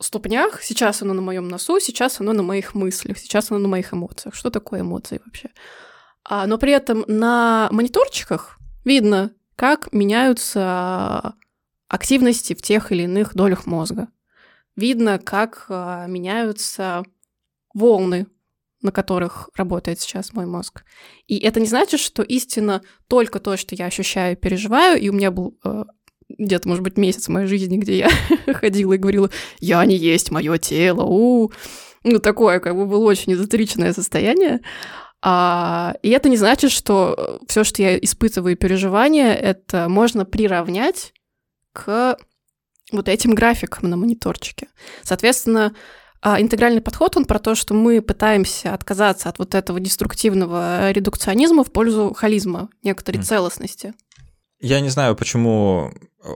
ступнях, 0.00 0.62
сейчас 0.62 1.02
оно 1.02 1.14
на 1.14 1.22
моем 1.22 1.48
носу, 1.48 1.80
сейчас 1.80 2.20
оно 2.20 2.32
на 2.32 2.42
моих 2.42 2.74
мыслях, 2.74 3.18
сейчас 3.18 3.50
оно 3.50 3.60
на 3.60 3.68
моих 3.68 3.92
эмоциях. 3.92 4.34
Что 4.34 4.50
такое 4.50 4.80
эмоции 4.80 5.20
вообще? 5.24 5.50
А, 6.24 6.46
но 6.46 6.58
при 6.58 6.72
этом 6.72 7.04
на 7.08 7.68
мониторчиках 7.72 8.58
видно, 8.84 9.32
как 9.56 9.92
меняются 9.92 11.34
активности 11.88 12.54
в 12.54 12.62
тех 12.62 12.90
или 12.92 13.02
иных 13.02 13.34
долях 13.34 13.66
мозга. 13.66 14.08
Видно, 14.76 15.18
как 15.18 15.66
а, 15.68 16.06
меняются 16.06 17.04
волны, 17.74 18.26
на 18.80 18.90
которых 18.90 19.50
работает 19.54 20.00
сейчас 20.00 20.32
мой 20.32 20.46
мозг. 20.46 20.84
И 21.26 21.38
это 21.38 21.60
не 21.60 21.66
значит, 21.66 22.00
что 22.00 22.22
истина 22.22 22.82
только 23.08 23.38
то, 23.38 23.56
что 23.56 23.74
я 23.74 23.86
ощущаю 23.86 24.32
и 24.32 24.40
переживаю, 24.40 25.00
и 25.00 25.08
у 25.08 25.12
меня 25.12 25.30
был 25.30 25.56
э, 25.64 25.84
где-то, 26.28 26.68
может 26.68 26.82
быть, 26.82 26.96
месяц 26.96 27.26
в 27.26 27.30
моей 27.30 27.46
жизни, 27.46 27.76
где 27.76 27.98
я 27.98 28.10
ходила 28.54 28.94
и 28.94 28.98
говорила, 28.98 29.30
я 29.60 29.84
не 29.84 29.96
есть 29.96 30.30
мое 30.30 30.58
тело, 30.58 31.02
-у. 31.02 31.52
ну 32.04 32.18
такое 32.18 32.58
как 32.58 32.74
бы 32.74 32.86
было 32.86 33.04
очень 33.04 33.34
эзотеричное 33.34 33.92
состояние. 33.92 34.60
А, 35.22 35.94
и 36.02 36.10
это 36.10 36.28
не 36.28 36.36
значит, 36.36 36.72
что 36.72 37.40
все, 37.46 37.62
что 37.62 37.80
я 37.80 37.96
испытываю 37.96 38.56
переживания, 38.56 39.32
это 39.32 39.88
можно 39.88 40.24
приравнять 40.24 41.14
к 41.72 42.18
вот 42.90 43.08
этим 43.08 43.34
графикам 43.34 43.88
на 43.88 43.96
мониторчике. 43.96 44.68
Соответственно, 45.02 45.74
а, 46.20 46.40
интегральный 46.40 46.82
подход, 46.82 47.16
он 47.16 47.24
про 47.24 47.38
то, 47.38 47.54
что 47.54 47.72
мы 47.72 48.02
пытаемся 48.02 48.74
отказаться 48.74 49.28
от 49.28 49.38
вот 49.38 49.54
этого 49.54 49.78
деструктивного 49.80 50.90
редукционизма 50.90 51.64
в 51.64 51.72
пользу 51.72 52.12
холизма, 52.14 52.68
некоторой 52.82 53.20
mm. 53.20 53.24
целостности. 53.24 53.94
Я 54.60 54.80
не 54.80 54.88
знаю, 54.88 55.16
почему 55.16 55.92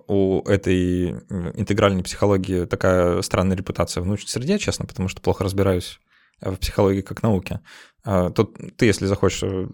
у 0.08 0.42
этой 0.42 1.10
интегральной 1.10 2.02
психологии 2.02 2.64
такая 2.64 3.22
странная 3.22 3.56
репутация 3.56 4.02
в 4.02 4.06
научной 4.06 4.28
среде, 4.28 4.58
честно, 4.58 4.86
потому 4.86 5.08
что 5.08 5.20
плохо 5.20 5.44
разбираюсь 5.44 6.00
в 6.40 6.56
психологии 6.56 7.00
как 7.00 7.22
науке. 7.22 7.60
А, 8.04 8.30
тут 8.30 8.56
ты, 8.76 8.86
если 8.86 9.06
захочешь, 9.06 9.42
э, 9.42 9.66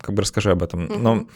как 0.00 0.14
бы 0.14 0.22
расскажи 0.22 0.50
об 0.50 0.62
этом. 0.62 0.86
Mm-hmm. 0.86 0.98
Но 0.98 1.28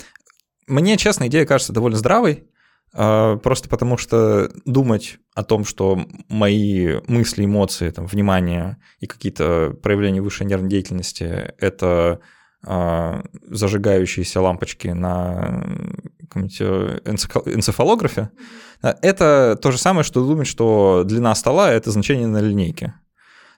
мне, 0.66 0.96
честно, 0.96 1.28
идея 1.28 1.46
кажется 1.46 1.72
довольно 1.72 1.96
здравой, 1.96 2.48
а, 2.92 3.36
просто 3.36 3.68
потому 3.68 3.96
что 3.96 4.50
думать 4.64 5.18
о 5.34 5.44
том, 5.44 5.64
что 5.64 6.04
мои 6.28 7.00
мысли, 7.06 7.44
эмоции, 7.44 7.90
там, 7.90 8.06
внимание 8.06 8.78
и 8.98 9.06
какие-то 9.06 9.76
проявления 9.82 10.22
высшей 10.22 10.46
нервной 10.46 10.70
деятельности— 10.70 11.24
это 11.58 12.20
а, 12.66 13.22
зажигающиеся 13.48 14.40
лампочки 14.40 14.88
на 14.88 15.64
энцефалографе, 16.34 18.30
это 18.80 19.58
то 19.60 19.70
же 19.72 19.78
самое, 19.78 20.04
что 20.04 20.24
думать, 20.26 20.46
что 20.46 21.02
длина 21.04 21.34
стола— 21.34 21.70
это 21.72 21.90
значение 21.90 22.26
на 22.26 22.40
линейке. 22.40 22.94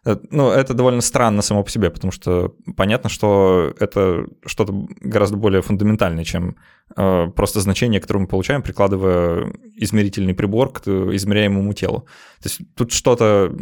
Э, 0.05 0.17
ну, 0.31 0.51
это 0.51 0.75
довольно 0.75 1.01
странно 1.01 1.43
само 1.43 1.63
по 1.63 1.71
себе, 1.71 1.91
потому 1.91 2.13
что 2.13 2.55
понятно, 2.77 3.09
что 3.09 3.73
это 3.79 4.27
что-то 4.45 4.87
гораздо 5.01 5.37
более 5.37 5.63
фундаментальное, 5.63 6.25
чем 6.25 6.57
э, 6.97 7.29
просто 7.35 7.61
значение, 7.61 8.01
которое 8.01 8.21
мы 8.21 8.27
получаем, 8.27 8.63
прикладывая 8.63 9.53
измерительный 9.77 10.35
прибор 10.35 10.73
к 10.73 10.89
измеряемому 10.89 11.73
телу. 11.73 12.07
То 12.43 12.49
есть 12.49 12.61
тут 12.75 12.93
что-то, 12.93 13.55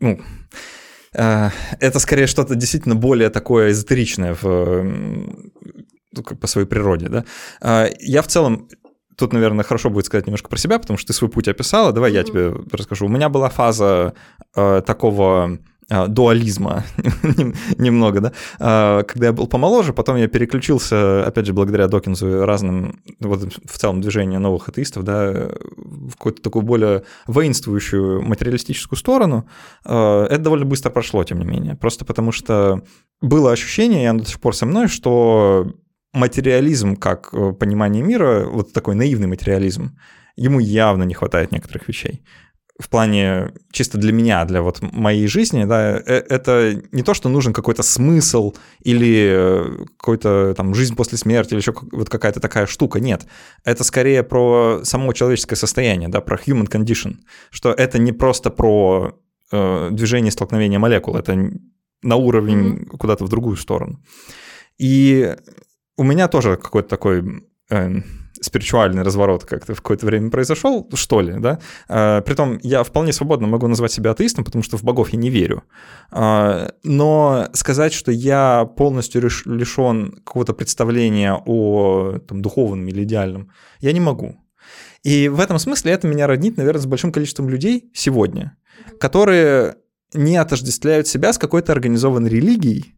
ну, 0.00 0.20
э, 1.14 1.50
это 1.80 1.98
скорее 2.00 2.26
что-то 2.26 2.54
действительно 2.56 2.96
более 2.96 3.30
такое 3.30 3.70
эзотеричное 3.70 4.36
в, 4.40 4.82
ну, 4.82 6.22
по 6.22 6.46
своей 6.46 6.66
природе, 6.66 7.08
да. 7.08 7.88
Я 8.00 8.22
в 8.22 8.26
целом 8.26 8.68
тут, 9.16 9.32
наверное, 9.32 9.64
хорошо 9.64 9.90
будет 9.90 10.06
сказать 10.06 10.26
немножко 10.26 10.48
про 10.48 10.58
себя, 10.58 10.78
потому 10.78 10.98
что 10.98 11.06
ты 11.08 11.12
свой 11.12 11.30
путь 11.30 11.48
описала. 11.48 11.92
Давай 11.92 12.10
mm-hmm. 12.10 12.14
я 12.14 12.22
тебе 12.24 12.54
расскажу. 12.72 13.06
У 13.06 13.08
меня 13.08 13.28
была 13.28 13.48
фаза 13.48 14.14
э, 14.54 14.82
такого 14.86 15.58
дуализма 15.88 16.84
немного, 17.78 18.20
да. 18.20 18.32
А, 18.58 19.02
когда 19.04 19.26
я 19.26 19.32
был 19.32 19.46
помоложе, 19.46 19.92
потом 19.92 20.16
я 20.16 20.26
переключился, 20.26 21.24
опять 21.24 21.46
же, 21.46 21.52
благодаря 21.52 21.86
Докинзу 21.86 22.44
разным, 22.44 23.00
вот 23.20 23.54
в 23.64 23.78
целом 23.78 24.00
движению 24.00 24.40
новых 24.40 24.68
атеистов, 24.68 25.04
да, 25.04 25.50
в 25.76 26.12
какую-то 26.12 26.42
такую 26.42 26.62
более 26.62 27.04
воинствующую 27.26 28.22
материалистическую 28.22 28.98
сторону. 28.98 29.48
А, 29.84 30.24
это 30.26 30.38
довольно 30.38 30.66
быстро 30.66 30.90
прошло, 30.90 31.22
тем 31.22 31.38
не 31.38 31.46
менее. 31.46 31.76
Просто 31.76 32.04
потому 32.04 32.32
что 32.32 32.82
было 33.20 33.52
ощущение, 33.52 34.02
и 34.02 34.06
оно 34.06 34.20
до 34.20 34.28
сих 34.28 34.40
пор 34.40 34.56
со 34.56 34.66
мной, 34.66 34.88
что 34.88 35.72
материализм 36.12 36.96
как 36.96 37.28
э, 37.32 37.52
понимание 37.52 38.02
мира, 38.02 38.46
вот 38.46 38.72
такой 38.72 38.94
наивный 38.94 39.28
материализм, 39.28 39.96
ему 40.34 40.58
явно 40.58 41.04
не 41.04 41.14
хватает 41.14 41.52
некоторых 41.52 41.88
вещей 41.88 42.22
в 42.78 42.88
плане 42.90 43.52
чисто 43.70 43.96
для 43.98 44.12
меня, 44.12 44.44
для 44.44 44.60
вот 44.60 44.80
моей 44.80 45.26
жизни, 45.26 45.64
да, 45.64 45.96
э, 45.96 46.24
это 46.28 46.82
не 46.92 47.02
то, 47.02 47.14
что 47.14 47.28
нужен 47.28 47.52
какой-то 47.52 47.82
смысл 47.82 48.54
или 48.80 49.30
э, 49.30 49.84
какой-то 49.96 50.54
там 50.54 50.74
жизнь 50.74 50.94
после 50.94 51.16
смерти 51.16 51.54
или 51.54 51.60
еще 51.60 51.74
вот 51.92 52.10
какая-то 52.10 52.40
такая 52.40 52.66
штука, 52.66 53.00
нет. 53.00 53.26
Это 53.64 53.82
скорее 53.82 54.22
про 54.22 54.80
само 54.84 55.12
человеческое 55.12 55.56
состояние, 55.56 56.08
да, 56.08 56.20
про 56.20 56.36
human 56.36 56.68
condition, 56.68 57.16
что 57.50 57.72
это 57.72 57.98
не 57.98 58.12
просто 58.12 58.50
про 58.50 59.18
э, 59.52 59.88
движение 59.90 60.30
столкновения 60.30 60.78
молекул, 60.78 61.16
это 61.16 61.50
на 62.02 62.16
уровень 62.16 62.74
mm-hmm. 62.74 62.96
куда-то 62.98 63.24
в 63.24 63.28
другую 63.28 63.56
сторону. 63.56 64.02
И 64.78 65.34
у 65.96 66.04
меня 66.04 66.28
тоже 66.28 66.56
какой-то 66.56 66.88
такой 66.88 67.42
э, 67.70 68.02
спиритуальный 68.46 69.02
разворот 69.02 69.44
как-то 69.44 69.74
в 69.74 69.82
какое-то 69.82 70.06
время 70.06 70.30
произошел, 70.30 70.88
что 70.94 71.20
ли, 71.20 71.34
да. 71.38 71.58
А, 71.88 72.20
притом 72.22 72.58
я 72.62 72.82
вполне 72.82 73.12
свободно 73.12 73.46
могу 73.46 73.66
назвать 73.66 73.92
себя 73.92 74.12
атеистом, 74.12 74.44
потому 74.44 74.62
что 74.62 74.76
в 74.78 74.84
богов 74.84 75.10
я 75.10 75.18
не 75.18 75.30
верю. 75.30 75.64
А, 76.10 76.70
но 76.82 77.48
сказать, 77.52 77.92
что 77.92 78.10
я 78.12 78.64
полностью 78.76 79.22
лишен 79.22 80.22
какого-то 80.24 80.54
представления 80.54 81.34
о 81.44 82.18
там, 82.26 82.42
духовном 82.42 82.86
или 82.88 83.02
идеальном, 83.02 83.50
я 83.80 83.92
не 83.92 84.00
могу. 84.00 84.36
И 85.02 85.28
в 85.28 85.40
этом 85.40 85.58
смысле 85.58 85.92
это 85.92 86.08
меня 86.08 86.26
роднит, 86.26 86.56
наверное, 86.56 86.82
с 86.82 86.86
большим 86.86 87.12
количеством 87.12 87.48
людей 87.48 87.90
сегодня, 87.94 88.56
которые 88.98 89.76
не 90.14 90.36
отождествляют 90.36 91.06
себя 91.06 91.32
с 91.32 91.38
какой-то 91.38 91.72
организованной 91.72 92.30
религией, 92.30 92.96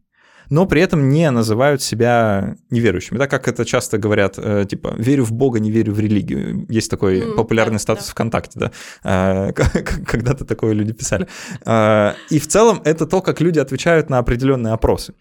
но 0.51 0.67
при 0.67 0.81
этом 0.81 1.09
не 1.09 1.31
называют 1.31 1.83
себя 1.83 2.57
неверующими. 2.71 3.19
Так 3.19 3.31
как 3.31 3.49
это 3.49 3.65
часто 3.65 3.99
говорят, 3.99 4.35
э, 4.39 4.65
типа, 4.69 4.95
верю 4.97 5.25
в 5.25 5.33
Бога, 5.33 5.61
не 5.61 5.71
верю 5.71 5.93
в 5.93 6.01
религию. 6.01 6.67
Есть 6.69 6.91
такой 6.91 7.21
mm, 7.21 7.35
популярный 7.35 7.75
да, 7.75 7.81
статус 7.81 8.07
да. 8.07 8.13
ВКонтакте, 8.13 8.59
да, 8.59 8.73
э, 9.05 9.53
когда-то 10.07 10.45
такое 10.45 10.73
люди 10.73 10.93
писали. 10.93 11.29
Э, 11.65 12.13
и 12.31 12.39
в 12.39 12.47
целом 12.47 12.81
это 12.85 13.07
то, 13.07 13.21
как 13.21 13.41
люди 13.41 13.59
отвечают 13.59 14.11
на 14.11 14.19
определенные 14.19 14.73
опросы. 14.73 15.15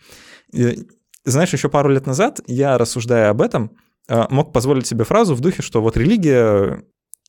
Знаешь, 1.26 1.52
еще 1.52 1.70
пару 1.70 1.90
лет 1.90 2.06
назад 2.06 2.40
я, 2.48 2.78
рассуждая 2.78 3.30
об 3.30 3.42
этом, 3.42 3.72
мог 4.30 4.54
позволить 4.54 4.88
себе 4.88 5.04
фразу 5.04 5.36
в 5.36 5.42
духе, 5.42 5.62
что 5.62 5.82
вот 5.82 5.98
религия 5.98 6.82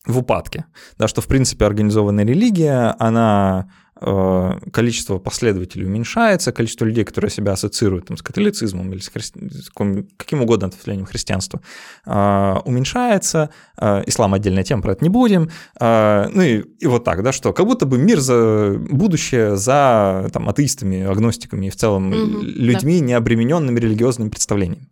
в 0.06 0.18
упадке, 0.18 0.66
да, 0.96 1.08
что 1.08 1.20
в 1.20 1.26
принципе 1.26 1.64
организованная 1.66 2.24
религия, 2.24 2.94
она 2.98 3.70
количество 4.00 5.18
последователей 5.18 5.86
уменьшается, 5.86 6.52
количество 6.52 6.84
людей, 6.84 7.04
которые 7.04 7.30
себя 7.30 7.52
ассоциируют 7.52 8.06
там, 8.06 8.16
с 8.16 8.22
католицизмом 8.22 8.92
или 8.92 9.00
с, 9.00 9.08
хри... 9.08 9.22
с 9.22 9.70
каким 10.16 10.42
угодно 10.42 10.68
ответвлением 10.68 11.06
христианства, 11.06 11.60
э, 12.06 12.54
уменьшается. 12.64 13.50
Э, 13.80 14.02
ислам 14.06 14.34
отдельная 14.34 14.64
тема, 14.64 14.82
про 14.82 14.92
это 14.92 15.04
не 15.04 15.08
будем. 15.10 15.50
Ну 15.80 16.42
и, 16.42 16.64
и 16.78 16.86
вот 16.86 17.04
так, 17.04 17.22
да, 17.22 17.32
что 17.32 17.52
как 17.52 17.66
будто 17.66 17.86
бы 17.86 17.98
мир 17.98 18.20
за 18.20 18.76
будущее 18.78 19.56
за 19.56 20.28
там, 20.32 20.48
атеистами, 20.48 21.02
агностиками 21.02 21.66
и 21.66 21.70
в 21.70 21.76
целом 21.76 22.12
mm-hmm, 22.12 22.42
людьми, 22.42 23.00
да. 23.00 23.06
не 23.06 23.12
обремененными 23.14 23.78
религиозными 23.78 24.28
представлениями. 24.28 24.88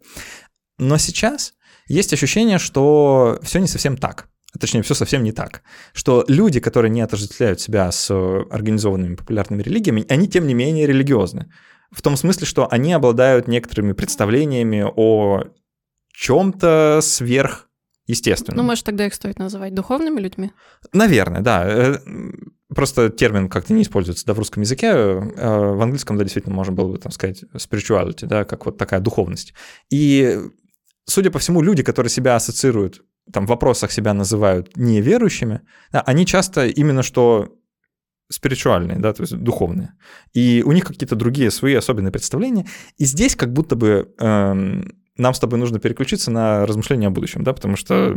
Но 0.78 0.98
сейчас 0.98 1.54
есть 1.88 2.12
ощущение, 2.12 2.58
что 2.58 3.38
все 3.42 3.60
не 3.60 3.68
совсем 3.68 3.96
так 3.96 4.28
точнее, 4.58 4.82
все 4.82 4.94
совсем 4.94 5.22
не 5.22 5.32
так, 5.32 5.62
что 5.92 6.24
люди, 6.28 6.60
которые 6.60 6.90
не 6.90 7.00
отождествляют 7.00 7.60
себя 7.60 7.90
с 7.90 8.10
организованными 8.10 9.16
популярными 9.16 9.62
религиями, 9.62 10.04
они 10.08 10.28
тем 10.28 10.46
не 10.46 10.54
менее 10.54 10.86
религиозны. 10.86 11.50
В 11.90 12.02
том 12.02 12.16
смысле, 12.16 12.46
что 12.46 12.70
они 12.70 12.92
обладают 12.92 13.48
некоторыми 13.48 13.92
представлениями 13.92 14.84
о 14.84 15.44
чем-то 16.12 17.00
сверх 17.02 17.68
естественно. 18.06 18.56
Ну, 18.56 18.62
может, 18.62 18.84
тогда 18.84 19.06
их 19.06 19.14
стоит 19.14 19.38
называть 19.38 19.74
духовными 19.74 20.20
людьми? 20.20 20.52
Наверное, 20.92 21.40
да. 21.40 21.64
Э, 21.66 21.98
просто 22.74 23.10
термин 23.10 23.48
как-то 23.48 23.72
не 23.72 23.82
используется 23.82 24.24
да, 24.26 24.34
в 24.34 24.38
русском 24.38 24.62
языке. 24.62 24.86
Э, 24.88 25.74
в 25.74 25.82
английском, 25.82 26.16
да, 26.16 26.24
действительно, 26.24 26.54
можно 26.54 26.72
было 26.72 26.92
бы 26.92 26.98
там 26.98 27.12
сказать 27.12 27.44
spirituality, 27.54 28.26
да, 28.26 28.44
как 28.44 28.66
вот 28.66 28.78
такая 28.78 29.00
духовность. 29.00 29.54
И, 29.90 30.38
судя 31.04 31.30
по 31.30 31.38
всему, 31.38 31.62
люди, 31.62 31.82
которые 31.82 32.10
себя 32.10 32.36
ассоциируют 32.36 33.02
там 33.32 33.46
в 33.46 33.48
вопросах 33.48 33.92
себя 33.92 34.14
называют 34.14 34.76
неверующими, 34.76 35.62
да, 35.92 36.00
они 36.02 36.26
часто 36.26 36.66
именно 36.66 37.02
что 37.02 37.56
спиритуальные, 38.28 38.98
да, 38.98 39.12
то 39.12 39.22
есть 39.22 39.36
духовные. 39.36 39.94
И 40.32 40.62
у 40.66 40.72
них 40.72 40.84
какие-то 40.84 41.16
другие 41.16 41.50
свои 41.50 41.74
особенные 41.74 42.10
представления. 42.10 42.66
И 42.98 43.04
здесь 43.04 43.36
как 43.36 43.52
будто 43.52 43.76
бы 43.76 44.12
эм, 44.18 44.92
нам 45.16 45.32
с 45.32 45.38
тобой 45.38 45.58
нужно 45.58 45.78
переключиться 45.78 46.30
на 46.30 46.66
размышления 46.66 47.06
о 47.06 47.10
будущем, 47.10 47.44
да, 47.44 47.52
потому 47.52 47.76
что 47.76 48.16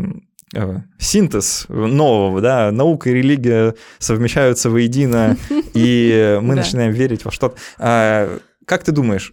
э, 0.53 0.77
синтез 0.97 1.65
нового, 1.69 2.41
да, 2.41 2.71
наука 2.71 3.09
и 3.09 3.13
религия 3.13 3.75
совмещаются 3.99 4.69
воедино, 4.69 5.37
и 5.73 6.39
мы 6.41 6.55
начинаем 6.55 6.91
верить 6.91 7.23
во 7.23 7.31
что-то. 7.31 7.55
А, 7.77 8.39
как 8.65 8.83
ты 8.83 8.91
думаешь, 8.91 9.31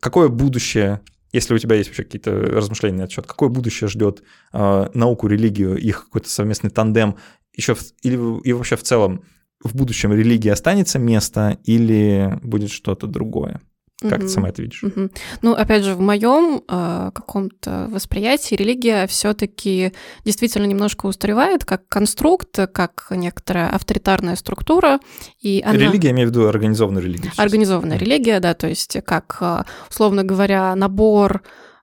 какое 0.00 0.28
будущее 0.28 1.00
если 1.32 1.54
у 1.54 1.58
тебя 1.58 1.76
есть 1.76 1.88
вообще 1.88 2.04
какие-то 2.04 2.32
размышления 2.32 2.98
на 2.98 3.02
этот 3.02 3.12
счет, 3.12 3.26
какое 3.26 3.48
будущее 3.48 3.88
ждет 3.88 4.22
э, 4.52 4.90
науку, 4.94 5.26
религию, 5.26 5.76
их 5.76 6.04
какой-то 6.04 6.28
совместный 6.28 6.70
тандем, 6.70 7.16
еще 7.54 7.74
в, 7.74 7.82
или 8.02 8.16
и 8.42 8.52
вообще 8.52 8.76
в 8.76 8.82
целом 8.82 9.24
в 9.62 9.76
будущем 9.76 10.12
религии 10.12 10.48
останется 10.48 10.98
место 10.98 11.58
или 11.64 12.38
будет 12.42 12.70
что-то 12.70 13.06
другое? 13.06 13.60
Как 14.02 14.20
угу. 14.20 14.22
ты 14.22 14.28
сама 14.28 14.48
это 14.48 14.62
видишь? 14.62 14.82
Угу. 14.82 15.10
Ну, 15.42 15.52
опять 15.52 15.84
же, 15.84 15.94
в 15.94 16.00
моем 16.00 16.62
э, 16.66 17.10
каком-то 17.14 17.86
восприятии 17.90 18.54
религия 18.54 19.06
все-таки 19.06 19.92
действительно 20.24 20.64
немножко 20.64 21.06
устаревает 21.06 21.64
как 21.64 21.86
конструкт, 21.88 22.58
как 22.72 23.08
некоторая 23.10 23.68
авторитарная 23.70 24.36
структура. 24.36 25.00
И 25.40 25.62
она... 25.64 25.74
Религия, 25.74 26.08
я 26.08 26.14
имею 26.14 26.28
в 26.28 26.30
виду 26.30 26.46
организованную 26.46 27.04
религию. 27.04 27.30
Сейчас. 27.32 27.38
Организованная 27.38 27.98
mm. 27.98 28.00
религия, 28.00 28.40
да, 28.40 28.54
то 28.54 28.68
есть 28.68 28.96
как, 29.04 29.36
э, 29.40 29.64
условно 29.90 30.24
говоря, 30.24 30.74
набор 30.74 31.42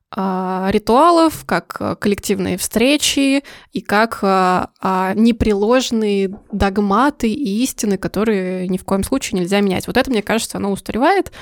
а, 0.09 0.69
ритуалов, 0.71 1.43
как 1.45 1.99
коллективные 1.99 2.57
встречи 2.57 3.43
и 3.73 3.81
как 3.81 4.19
а, 4.21 4.69
а, 4.79 5.13
непреложные 5.13 6.31
догматы 6.49 7.29
и 7.29 7.63
истины, 7.63 7.97
которые 7.97 8.69
ни 8.69 8.77
в 8.77 8.85
коем 8.85 9.03
случае 9.03 9.41
нельзя 9.41 9.59
менять. 9.59 9.85
Вот 9.85 9.97
это, 9.97 10.09
мне 10.09 10.21
кажется, 10.21 10.57
оно 10.57 10.71
устаревает. 10.71 11.33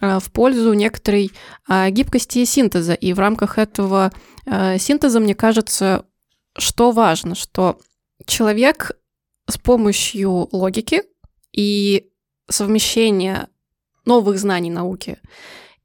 Э, 0.00 0.18
в 0.18 0.30
пользу 0.32 0.72
некоторой 0.72 1.30
э, 1.68 1.90
гибкости 1.90 2.38
и 2.40 2.44
синтеза. 2.44 2.94
И 2.94 3.12
в 3.12 3.18
рамках 3.18 3.58
этого 3.58 4.12
э, 4.46 4.78
синтеза, 4.78 5.20
мне 5.20 5.34
кажется, 5.34 6.06
что 6.56 6.90
важно, 6.90 7.34
что 7.34 7.78
человек 8.26 8.92
с 9.48 9.58
помощью 9.58 10.48
логики 10.52 11.02
и 11.52 12.10
совмещения 12.48 13.48
новых 14.04 14.38
знаний 14.38 14.70
науки 14.70 15.18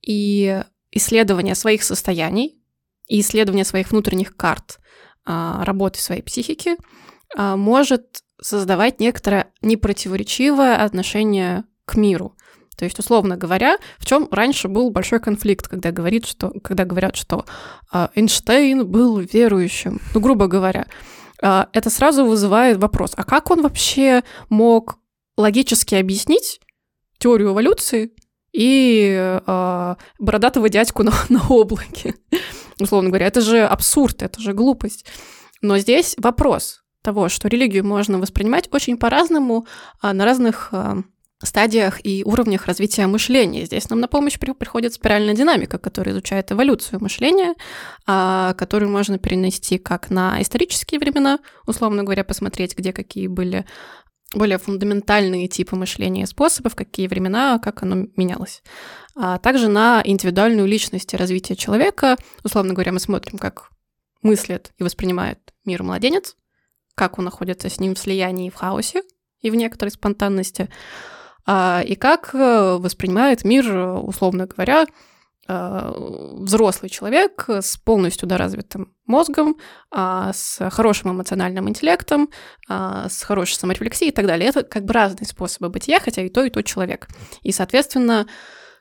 и 0.01 0.63
исследования 0.91 1.55
своих 1.55 1.83
состояний 1.83 2.61
и 3.07 3.19
исследования 3.19 3.65
своих 3.65 3.91
внутренних 3.91 4.35
карт 4.35 4.79
работы 5.25 5.99
своей 5.99 6.21
психики 6.21 6.77
может 7.35 8.23
создавать 8.39 8.99
некоторое 8.99 9.51
непротиворечивое 9.61 10.83
отношение 10.83 11.65
к 11.85 11.95
миру. 11.95 12.34
То 12.77 12.85
есть, 12.85 12.99
условно 12.99 13.37
говоря, 13.37 13.77
в 13.97 14.05
чем 14.05 14.27
раньше 14.31 14.67
был 14.67 14.89
большой 14.89 15.19
конфликт, 15.19 15.67
когда, 15.67 15.91
говорит, 15.91 16.25
что, 16.25 16.51
когда 16.63 16.83
говорят, 16.85 17.15
что 17.15 17.45
э, 17.93 18.07
Эйнштейн 18.15 18.85
был 18.85 19.19
верующим, 19.19 20.01
ну, 20.13 20.19
грубо 20.19 20.47
говоря, 20.47 20.85
э, 21.41 21.65
это 21.71 21.89
сразу 21.89 22.25
вызывает 22.25 22.77
вопрос, 22.77 23.13
а 23.15 23.23
как 23.23 23.49
он 23.51 23.61
вообще 23.61 24.23
мог 24.49 24.97
логически 25.37 25.95
объяснить 25.95 26.59
теорию 27.17 27.51
эволюции 27.51 28.11
и 28.51 29.39
э, 29.45 29.95
бородатого 30.19 30.67
дядьку 30.69 31.03
на, 31.03 31.13
на 31.29 31.47
облаке? 31.47 32.15
Условно 32.79 33.09
говоря, 33.09 33.27
это 33.27 33.39
же 33.39 33.63
абсурд, 33.63 34.21
это 34.21 34.41
же 34.41 34.53
глупость. 34.53 35.05
Но 35.61 35.77
здесь 35.77 36.15
вопрос 36.17 36.81
того, 37.01 37.29
что 37.29 37.47
религию 37.47 37.85
можно 37.85 38.19
воспринимать 38.19 38.67
очень 38.73 38.97
по-разному, 38.97 39.65
на 40.01 40.25
разных 40.25 40.73
стадиях 41.45 42.05
и 42.05 42.23
уровнях 42.25 42.65
развития 42.65 43.07
мышления. 43.07 43.65
Здесь 43.65 43.89
нам 43.89 43.99
на 43.99 44.07
помощь 44.07 44.37
приходит 44.37 44.93
спиральная 44.93 45.33
динамика, 45.33 45.77
которая 45.77 46.13
изучает 46.13 46.51
эволюцию 46.51 47.01
мышления, 47.01 47.55
а, 48.05 48.53
которую 48.55 48.91
можно 48.91 49.17
перенести 49.17 49.77
как 49.77 50.09
на 50.09 50.41
исторические 50.41 50.99
времена, 50.99 51.39
условно 51.65 52.03
говоря, 52.03 52.23
посмотреть, 52.23 52.77
где 52.77 52.93
какие 52.93 53.27
были 53.27 53.65
более 54.33 54.57
фундаментальные 54.57 55.47
типы 55.47 55.75
мышления 55.75 56.23
и 56.23 56.27
способов, 56.27 56.75
какие 56.75 57.07
времена, 57.07 57.59
как 57.59 57.83
оно 57.83 58.07
менялось. 58.15 58.61
А 59.15 59.37
также 59.37 59.69
на 59.69 60.01
индивидуальную 60.03 60.67
личность 60.67 61.13
и 61.13 61.17
развитие 61.17 61.55
человека. 61.55 62.17
Условно 62.43 62.73
говоря, 62.73 62.91
мы 62.91 62.99
смотрим, 62.99 63.37
как 63.37 63.69
мыслит 64.21 64.71
и 64.77 64.83
воспринимает 64.83 65.39
мир 65.63 65.83
младенец, 65.83 66.35
как 66.95 67.19
он 67.19 67.25
находится 67.25 67.69
с 67.69 67.79
ним 67.79 67.95
в 67.95 67.99
слиянии 67.99 68.47
и 68.47 68.49
в 68.49 68.55
хаосе, 68.55 69.03
и 69.41 69.49
в 69.49 69.55
некоторой 69.55 69.91
спонтанности. 69.91 70.69
А, 71.45 71.83
и 71.85 71.95
как 71.95 72.33
э, 72.33 72.77
воспринимает 72.79 73.43
мир, 73.43 73.71
условно 73.99 74.47
говоря, 74.47 74.85
э, 75.47 75.93
взрослый 76.37 76.89
человек 76.89 77.45
с 77.47 77.77
полностью 77.77 78.27
доразвитым 78.27 78.93
мозгом, 79.05 79.57
а, 79.91 80.33
с 80.33 80.69
хорошим 80.71 81.11
эмоциональным 81.11 81.69
интеллектом, 81.69 82.29
а, 82.67 83.07
с 83.09 83.21
хорошей 83.21 83.53
саморефлексией 83.53 84.09
и 84.09 84.13
так 84.13 84.25
далее. 84.25 84.49
Это 84.49 84.63
как 84.63 84.85
бы 84.85 84.93
разные 84.93 85.27
способы 85.27 85.69
бытия, 85.69 85.99
хотя 85.99 86.23
и 86.23 86.29
то, 86.29 86.43
и 86.43 86.49
тот 86.49 86.65
человек. 86.65 87.07
И, 87.43 87.51
соответственно, 87.51 88.27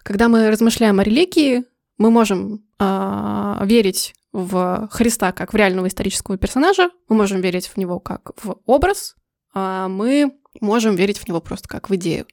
когда 0.03 0.29
мы 0.29 0.51
размышляем 0.51 1.01
о 1.01 1.05
религии, 1.05 1.65
мы 1.99 2.11
можем 2.11 2.65
верить 2.81 4.15
в 4.33 4.89
Христа 4.91 5.31
как 5.31 5.53
в 5.53 5.57
реального 5.57 5.87
исторического 5.87 6.37
персонажа, 6.37 6.91
мы 7.09 7.17
можем 7.17 7.41
верить 7.41 7.69
в 7.69 7.77
него 7.77 8.01
как 8.01 8.33
в 8.43 8.57
образ, 8.67 9.15
мы 9.55 10.33
можем 10.61 10.97
верить 10.97 11.19
в 11.19 11.29
него 11.29 11.41
просто 11.41 11.69
как 11.69 11.91
в 11.91 11.95
идею. 11.97 12.27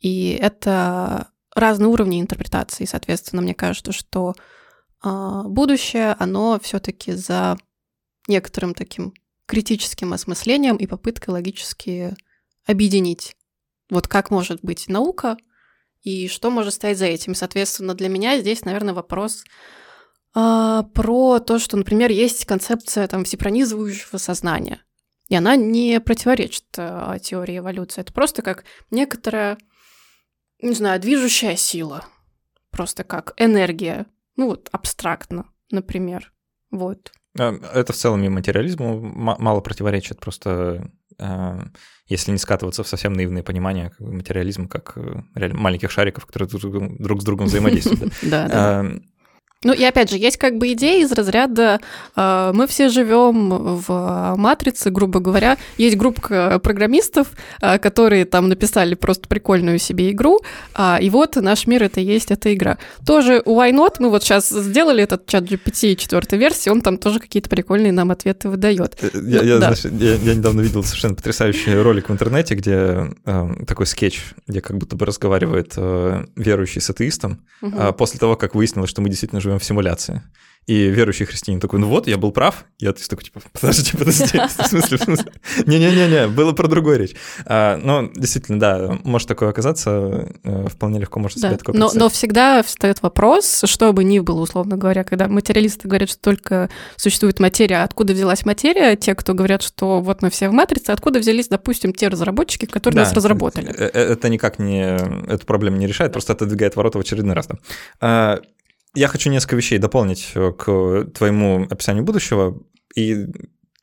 И 0.00 0.38
это 0.40 1.28
разные 1.54 1.88
уровни 1.88 2.20
интерпретации. 2.20 2.84
Соответственно, 2.84 3.42
мне 3.42 3.54
кажется, 3.54 3.92
что 3.92 4.34
э, 5.04 5.42
будущее, 5.46 6.16
оно 6.18 6.58
все-таки 6.60 7.12
за 7.12 7.56
некоторым 8.26 8.74
таким 8.74 9.14
критическим 9.46 10.12
осмыслением 10.12 10.76
и 10.76 10.86
попыткой 10.86 11.34
логически 11.34 12.16
объединить. 12.66 13.36
Вот 13.90 14.08
как 14.08 14.30
может 14.30 14.60
быть 14.62 14.88
наука 14.88 15.36
и 16.02 16.28
что 16.28 16.50
может 16.50 16.74
стоять 16.74 16.98
за 16.98 17.06
этим. 17.06 17.34
Соответственно, 17.34 17.94
для 17.94 18.08
меня 18.08 18.40
здесь, 18.40 18.64
наверное, 18.64 18.94
вопрос 18.94 19.44
э, 20.34 20.82
про 20.92 21.38
то, 21.40 21.58
что, 21.58 21.76
например, 21.76 22.10
есть 22.10 22.44
концепция 22.46 23.06
там 23.06 23.24
всепронизывающего 23.24 24.18
сознания. 24.18 24.82
И 25.28 25.34
она 25.34 25.56
не 25.56 26.00
противоречит 26.00 26.64
э, 26.76 27.18
теории 27.22 27.58
эволюции. 27.58 28.02
Это 28.02 28.12
просто 28.12 28.42
как 28.42 28.64
некоторая, 28.90 29.58
не 30.60 30.74
знаю, 30.74 31.00
движущая 31.00 31.56
сила. 31.56 32.04
Просто 32.70 33.04
как 33.04 33.32
энергия. 33.36 34.06
Ну 34.36 34.46
вот 34.46 34.68
абстрактно, 34.72 35.46
например. 35.70 36.32
Вот. 36.70 37.12
А, 37.38 37.54
это 37.72 37.92
в 37.92 37.96
целом 37.96 38.22
и 38.24 38.28
материализму 38.28 39.00
мало 39.00 39.60
противоречит, 39.60 40.20
просто 40.20 40.90
э, 41.18 41.60
если 42.06 42.32
не 42.32 42.38
скатываться 42.38 42.84
в 42.84 42.88
совсем 42.88 43.14
наивное 43.14 43.42
понимание 43.42 43.92
материализма 43.98 44.68
как 44.68 44.96
э, 44.96 45.22
маленьких 45.54 45.90
шариков, 45.90 46.26
которые 46.26 46.48
друг 46.98 47.22
с 47.22 47.24
другом 47.24 47.46
взаимодействуют. 47.46 48.12
Да, 48.22 48.84
ну 49.64 49.72
и 49.72 49.82
опять 49.82 50.10
же, 50.10 50.18
есть 50.18 50.36
как 50.36 50.58
бы 50.58 50.72
идея 50.72 51.02
из 51.02 51.12
разряда 51.12 51.80
э, 52.16 52.52
мы 52.54 52.66
все 52.66 52.88
живем 52.88 53.48
в 53.48 54.34
матрице, 54.36 54.90
грубо 54.90 55.20
говоря. 55.20 55.56
Есть 55.76 55.96
группа 55.96 56.58
программистов, 56.58 57.28
э, 57.60 57.78
которые 57.78 58.24
там 58.24 58.48
написали 58.48 58.94
просто 58.94 59.28
прикольную 59.28 59.78
себе 59.78 60.10
игру, 60.10 60.40
э, 60.76 60.98
и 61.00 61.10
вот 61.10 61.36
наш 61.36 61.66
мир 61.66 61.82
это 61.82 62.00
и 62.00 62.04
есть 62.04 62.30
эта 62.30 62.52
игра. 62.54 62.78
Тоже 63.06 63.42
у 63.44 63.58
Why 63.58 63.72
Not 63.72 63.96
мы 63.98 64.10
вот 64.10 64.22
сейчас 64.22 64.48
сделали 64.48 65.02
этот 65.02 65.26
чат 65.26 65.44
GPT 65.44 65.96
четвертой 65.96 66.38
версии, 66.38 66.70
он 66.70 66.80
там 66.80 66.98
тоже 66.98 67.20
какие-то 67.20 67.48
прикольные 67.48 67.92
нам 67.92 68.10
ответы 68.10 68.48
выдает. 68.48 68.96
Э, 69.02 69.10
я, 69.14 69.40
ну, 69.40 69.46
я, 69.46 69.58
да. 69.58 69.66
значит, 69.72 69.92
я, 70.00 70.14
я 70.14 70.34
недавно 70.34 70.60
видел 70.60 70.82
совершенно 70.84 71.14
потрясающий 71.14 71.74
ролик 71.74 72.08
в 72.08 72.12
интернете, 72.12 72.54
где 72.54 73.10
э, 73.24 73.48
такой 73.66 73.86
скетч, 73.86 74.22
где 74.46 74.60
как 74.60 74.78
будто 74.78 74.96
бы 74.96 75.06
разговаривает 75.06 75.72
э, 75.76 76.24
верующий 76.36 76.80
с 76.80 76.90
атеистом, 76.90 77.40
угу. 77.62 77.76
э, 77.76 77.92
после 77.92 78.18
того, 78.18 78.36
как 78.36 78.54
выяснилось, 78.54 78.90
что 78.90 79.02
мы 79.02 79.08
действительно 79.08 79.40
живем 79.40 79.53
в 79.58 79.64
симуляции. 79.64 80.22
И 80.66 80.88
верующий 80.88 81.26
христианин 81.26 81.60
такой, 81.60 81.78
ну 81.78 81.88
вот, 81.88 82.06
я 82.06 82.16
был 82.16 82.32
прав. 82.32 82.64
И 82.78 82.86
атеист 82.86 83.10
такой, 83.10 83.24
типа, 83.24 83.42
подожди, 83.52 83.90
подожди, 83.96 84.38
в 84.58 84.66
смысле, 84.66 84.96
в 84.96 85.02
смысле? 85.02 85.32
Не-не-не, 85.66 86.28
было 86.28 86.52
про 86.52 86.68
другую 86.68 86.98
речь. 86.98 87.14
А, 87.44 87.76
но 87.76 88.10
действительно, 88.14 88.58
да, 88.58 88.98
может 89.04 89.28
такое 89.28 89.50
оказаться, 89.50 90.30
э, 90.42 90.66
вполне 90.68 91.00
легко 91.00 91.20
можно 91.20 91.38
себе 91.38 91.50
да. 91.50 91.56
такое 91.58 91.76
но, 91.76 91.90
но 91.94 92.08
всегда 92.08 92.62
встает 92.62 93.02
вопрос, 93.02 93.64
что 93.66 93.92
бы 93.92 94.04
ни 94.04 94.20
было, 94.20 94.40
условно 94.40 94.78
говоря, 94.78 95.04
когда 95.04 95.28
материалисты 95.28 95.86
говорят, 95.86 96.08
что 96.08 96.20
только 96.20 96.70
существует 96.96 97.40
материя, 97.40 97.82
откуда 97.82 98.14
взялась 98.14 98.46
материя, 98.46 98.96
те, 98.96 99.14
кто 99.14 99.34
говорят, 99.34 99.60
что 99.60 100.00
вот 100.00 100.22
мы 100.22 100.30
все 100.30 100.48
в 100.48 100.52
матрице, 100.52 100.90
откуда 100.90 101.18
взялись, 101.18 101.48
допустим, 101.48 101.92
те 101.92 102.08
разработчики, 102.08 102.64
которые 102.64 102.96
да, 102.96 103.02
нас 103.02 103.12
разработали. 103.12 103.68
Э, 103.68 103.90
э, 103.92 104.12
это 104.12 104.30
никак 104.30 104.58
не, 104.58 104.96
эту 105.30 105.44
проблему 105.44 105.76
не 105.76 105.86
решает, 105.86 106.12
просто 106.12 106.32
отодвигает 106.32 106.74
ворота 106.74 106.96
в 106.96 107.02
очередной 107.02 107.34
раз. 107.34 107.48
Да. 108.00 108.40
Я 108.94 109.08
хочу 109.08 109.30
несколько 109.30 109.56
вещей 109.56 109.78
дополнить 109.78 110.30
э, 110.34 110.52
к 110.52 111.06
твоему 111.14 111.66
описанию 111.68 112.04
будущего. 112.04 112.62
И 112.94 113.26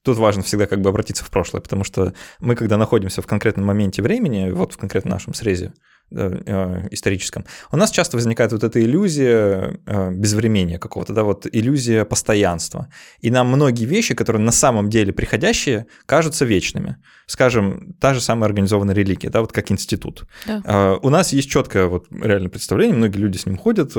тут 0.04 0.18
важно 0.18 0.44
всегда 0.44 0.68
как 0.68 0.82
бы 0.82 0.90
обратиться 0.90 1.24
в 1.24 1.30
прошлое, 1.30 1.62
потому 1.62 1.84
что 1.84 2.14
мы, 2.40 2.56
когда 2.56 2.78
находимся 2.78 3.22
в 3.22 3.28
конкретном 3.28 3.66
моменте 3.66 4.02
времени, 4.02 4.52
вот 4.52 4.74
в 4.74 4.78
конкретном 4.78 5.12
нашем 5.12 5.34
срезе, 5.34 5.74
Э, 6.14 6.88
историческом, 6.92 7.46
у 7.72 7.78
нас 7.78 7.90
часто 7.90 8.18
возникает 8.18 8.52
вот 8.52 8.66
эта 8.66 8.84
иллюзия 8.84 9.80
э, 9.86 10.12
безвремения 10.12 10.78
какого-то, 10.78 11.14
да, 11.14 11.24
вот 11.24 11.48
иллюзия 11.50 12.04
постоянства. 12.04 12.90
И 13.22 13.32
нам 13.32 13.48
многие 13.48 13.86
вещи, 13.86 14.14
которые 14.14 14.42
на 14.42 14.52
самом 14.52 14.90
деле 14.90 15.14
приходящие, 15.14 15.86
кажутся 16.06 16.44
вечными. 16.44 16.98
Скажем, 17.28 17.96
та 18.02 18.14
же 18.14 18.20
самая 18.20 18.48
организованная 18.50 18.94
религия, 18.94 19.30
да, 19.30 19.40
вот 19.40 19.54
как 19.54 19.72
институт. 19.72 20.26
Да. 20.46 20.62
Э, 20.66 20.98
у 21.02 21.10
нас 21.10 21.32
есть 21.32 21.50
четкое 21.50 21.86
вот 21.86 22.08
реальное 22.12 22.50
представление, 22.50 22.98
многие 22.98 23.20
люди 23.20 23.38
с 23.38 23.46
ним 23.46 23.56
ходят, 23.56 23.94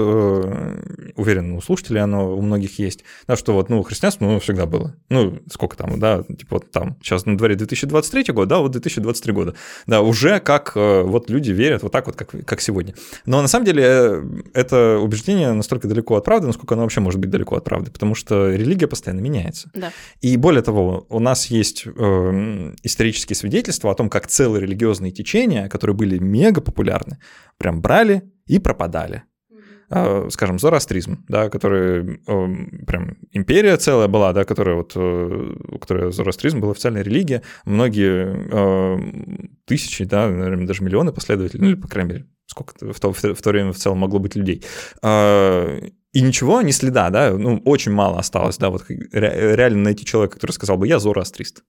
уверен, 1.16 1.52
у 1.52 1.62
слушателей 1.62 2.02
оно 2.02 2.36
у 2.36 2.42
многих 2.42 2.78
есть, 2.78 3.04
да, 3.26 3.36
что 3.36 3.54
вот, 3.54 3.70
ну, 3.70 3.82
христианство, 3.82 4.26
ну, 4.26 4.38
всегда 4.38 4.66
было. 4.66 4.94
Ну, 5.08 5.40
сколько 5.50 5.76
там, 5.76 5.98
да, 5.98 6.22
типа 6.22 6.56
вот 6.56 6.70
там, 6.70 6.98
сейчас 7.02 7.24
на 7.24 7.38
дворе 7.38 7.56
2023 7.56 8.32
год, 8.34 8.48
да, 8.48 8.58
вот 8.58 8.72
2023 8.72 9.32
года. 9.32 9.54
Да, 9.86 10.02
уже 10.02 10.40
как 10.40 10.72
вот 10.74 11.30
люди 11.30 11.50
верят 11.50 11.82
вот 11.82 11.92
так 11.92 12.02
так 12.02 12.06
вот, 12.06 12.16
как, 12.16 12.44
как 12.44 12.60
сегодня. 12.60 12.94
Но 13.26 13.40
на 13.40 13.48
самом 13.48 13.64
деле 13.64 13.82
э, 13.84 14.22
это 14.54 14.98
убеждение 14.98 15.52
настолько 15.52 15.88
далеко 15.88 16.16
от 16.16 16.24
правды, 16.24 16.46
насколько 16.46 16.74
оно 16.74 16.82
вообще 16.82 17.00
может 17.00 17.20
быть 17.20 17.30
далеко 17.30 17.56
от 17.56 17.64
правды, 17.64 17.90
потому 17.90 18.14
что 18.14 18.50
религия 18.50 18.86
постоянно 18.86 19.20
меняется. 19.20 19.70
Да. 19.74 19.92
И 20.20 20.36
более 20.36 20.62
того, 20.62 21.06
у 21.08 21.20
нас 21.20 21.46
есть 21.46 21.86
э, 21.86 21.90
исторические 22.82 23.36
свидетельства 23.36 23.90
о 23.90 23.94
том, 23.94 24.10
как 24.10 24.26
целые 24.26 24.62
религиозные 24.62 25.12
течения, 25.12 25.68
которые 25.68 25.96
были 25.96 26.18
мега 26.18 26.60
популярны, 26.60 27.18
прям 27.56 27.80
брали 27.80 28.22
и 28.46 28.58
пропадали. 28.58 29.22
А, 29.94 30.28
скажем, 30.30 30.58
зороастризм, 30.58 31.22
да, 31.28 31.50
который 31.50 32.18
прям 32.86 33.18
империя 33.30 33.76
целая 33.76 34.08
была, 34.08 34.32
да, 34.32 34.44
которая 34.46 34.76
вот, 34.76 34.92
э, 34.96 35.54
у 35.68 35.78
которой 35.78 36.12
зороастризм 36.12 36.60
была 36.60 36.72
официальная 36.72 37.02
религия, 37.02 37.42
многие 37.66 39.52
тысячи, 39.66 40.04
да, 40.04 40.28
наверное, 40.28 40.66
даже 40.66 40.82
миллионы 40.82 41.12
последователей, 41.12 41.60
ну 41.60 41.68
или, 41.68 41.74
по 41.74 41.88
крайней 41.88 42.10
мере, 42.10 42.26
сколько 42.46 42.72
в 42.92 43.00
то, 43.00 43.12
в 43.12 43.42
то 43.42 43.50
время 43.50 43.72
в 43.72 43.76
целом 43.76 43.98
могло 43.98 44.18
быть 44.18 44.34
людей. 44.34 44.64
А, 45.02 45.78
и 46.12 46.20
ничего, 46.22 46.62
ни 46.62 46.70
следа, 46.70 47.10
да, 47.10 47.32
ну, 47.32 47.60
очень 47.66 47.92
мало 47.92 48.18
осталось, 48.18 48.56
да, 48.56 48.70
вот 48.70 48.86
реально 48.88 49.82
найти 49.82 50.06
человека, 50.06 50.36
который 50.36 50.52
сказал 50.52 50.78
бы, 50.78 50.88
я 50.88 51.00
зороастрист, 51.00 51.64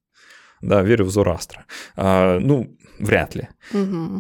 да, 0.61 0.81
верю 0.81 1.03
в 1.05 1.11
Зороастра. 1.11 1.65
А, 1.97 2.39
ну, 2.39 2.77
вряд 2.99 3.35
ли. 3.35 3.47
Угу. 3.73 4.19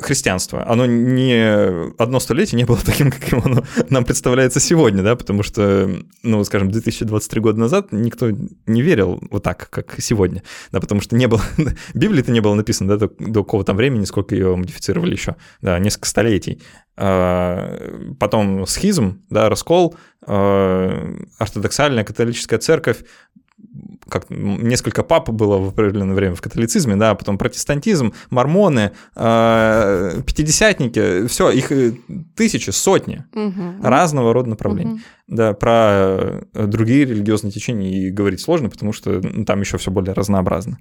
Христианство, 0.00 0.68
оно 0.68 0.86
не 0.86 1.92
одно 1.98 2.20
столетие 2.20 2.58
не 2.58 2.64
было 2.64 2.78
таким, 2.84 3.10
каким 3.10 3.40
оно 3.44 3.64
нам 3.90 4.04
представляется 4.04 4.60
сегодня, 4.60 5.02
да, 5.02 5.16
потому 5.16 5.42
что, 5.42 5.90
ну, 6.22 6.44
скажем, 6.44 6.70
2023 6.70 7.40
года 7.40 7.60
назад 7.60 7.88
никто 7.92 8.30
не 8.66 8.82
верил 8.82 9.20
вот 9.30 9.42
так, 9.42 9.68
как 9.70 9.96
сегодня, 10.00 10.42
да, 10.72 10.80
потому 10.80 11.00
что 11.00 11.16
не 11.16 11.26
было, 11.26 11.42
Библии-то 11.94 12.30
не 12.30 12.40
было 12.40 12.54
написано, 12.54 12.96
да, 12.96 13.06
до, 13.08 13.14
до 13.18 13.44
какого-то 13.44 13.74
времени, 13.74 14.04
сколько 14.04 14.34
ее 14.34 14.56
модифицировали 14.56 15.12
еще, 15.12 15.36
да, 15.60 15.78
несколько 15.78 16.08
столетий. 16.08 16.60
А, 17.00 17.78
потом 18.18 18.66
схизм, 18.66 19.22
да, 19.30 19.48
раскол, 19.48 19.94
а, 20.26 21.14
ортодоксальная 21.38 22.04
католическая 22.04 22.58
церковь 22.58 23.04
как 24.08 24.26
несколько 24.30 25.02
пап 25.02 25.30
было 25.30 25.58
в 25.58 25.68
определенное 25.68 26.14
время 26.14 26.34
в 26.34 26.40
католицизме, 26.40 26.96
да, 26.96 27.14
потом 27.14 27.38
протестантизм, 27.38 28.12
мормоны, 28.30 28.92
э, 29.14 30.20
пятидесятники, 30.26 31.26
все, 31.26 31.50
их 31.50 31.70
э, 31.72 31.92
тысячи, 32.34 32.70
сотни 32.70 33.24
угу. 33.34 33.82
разного 33.82 34.32
рода 34.32 34.50
направлений. 34.50 34.92
Угу. 34.92 35.00
Да, 35.28 35.52
про 35.52 36.40
э, 36.54 36.66
другие 36.66 37.04
религиозные 37.04 37.52
течения 37.52 37.90
и 37.90 38.10
говорить 38.10 38.40
сложно, 38.40 38.70
потому 38.70 38.92
что 38.92 39.20
ну, 39.22 39.44
там 39.44 39.60
еще 39.60 39.76
все 39.76 39.90
более 39.90 40.14
разнообразно. 40.14 40.78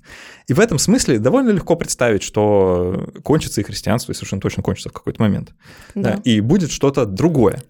И 0.47 0.53
в 0.53 0.59
этом 0.59 0.79
смысле 0.79 1.19
довольно 1.19 1.49
легко 1.49 1.75
представить, 1.75 2.23
что 2.23 3.09
кончится 3.23 3.59
и 3.59 3.63
христианство, 3.63 4.13
и 4.13 4.15
совершенно 4.15 4.41
точно 4.41 4.63
кончится 4.63 4.89
в 4.89 4.93
какой-то 4.93 5.21
момент. 5.21 5.53
Да. 5.95 6.15
Да, 6.15 6.21
и 6.23 6.39
будет 6.39 6.71
что-то 6.71 7.05
другое. 7.05 7.61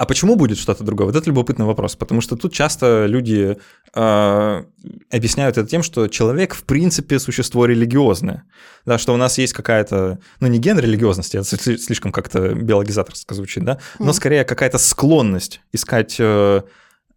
А 0.00 0.06
почему 0.06 0.34
будет 0.34 0.56
что-то 0.56 0.82
другое? 0.82 1.08
Вот 1.08 1.14
это 1.14 1.28
любопытный 1.28 1.66
вопрос, 1.66 1.94
потому 1.94 2.22
что 2.22 2.34
тут 2.34 2.54
часто 2.54 3.04
люди 3.04 3.58
э, 3.94 4.64
объясняют 5.10 5.58
это 5.58 5.68
тем, 5.68 5.82
что 5.82 6.08
человек 6.08 6.54
в 6.54 6.62
принципе 6.64 7.18
существо 7.18 7.66
религиозное, 7.66 8.44
да, 8.86 8.96
что 8.96 9.12
у 9.12 9.18
нас 9.18 9.36
есть 9.36 9.52
какая-то, 9.52 10.18
ну 10.40 10.46
не 10.46 10.58
ген 10.58 10.78
религиозности, 10.78 11.36
это 11.36 11.78
слишком 11.78 12.12
как-то 12.12 12.54
биологизаторско 12.54 13.34
звучит, 13.34 13.62
да, 13.66 13.78
но 13.98 14.14
скорее 14.14 14.44
какая-то 14.44 14.78
склонность 14.78 15.60
искать 15.70 16.16
э, 16.18 16.62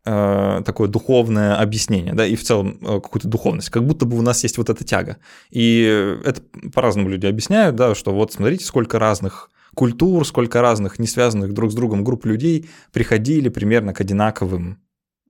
э, 0.03 0.61
такое 0.65 0.89
духовное 0.89 1.55
объяснение, 1.55 2.13
да, 2.13 2.25
и 2.27 2.35
в 2.35 2.43
целом 2.43 2.79
э, 2.81 2.99
какую-то 2.99 3.29
духовность, 3.29 3.69
как 3.69 3.85
будто 3.85 4.03
бы 4.05 4.17
у 4.17 4.21
нас 4.21 4.43
есть 4.43 4.57
вот 4.57 4.69
эта 4.69 4.83
тяга. 4.83 5.19
И 5.51 6.19
это 6.25 6.41
по-разному 6.73 7.07
люди 7.07 7.27
объясняют, 7.27 7.77
да, 7.77 7.95
что 7.95 8.13
вот 8.13 8.33
смотрите, 8.33 8.65
сколько 8.65 8.99
разных 8.99 9.49
культур, 9.73 10.25
сколько 10.25 10.61
разных, 10.61 10.99
не 10.99 11.07
связанных 11.07 11.53
друг 11.53 11.71
с 11.71 11.75
другом 11.75 12.03
групп 12.03 12.25
людей 12.25 12.69
приходили 12.91 13.49
примерно 13.49 13.93
к 13.93 14.01
одинаковым 14.01 14.79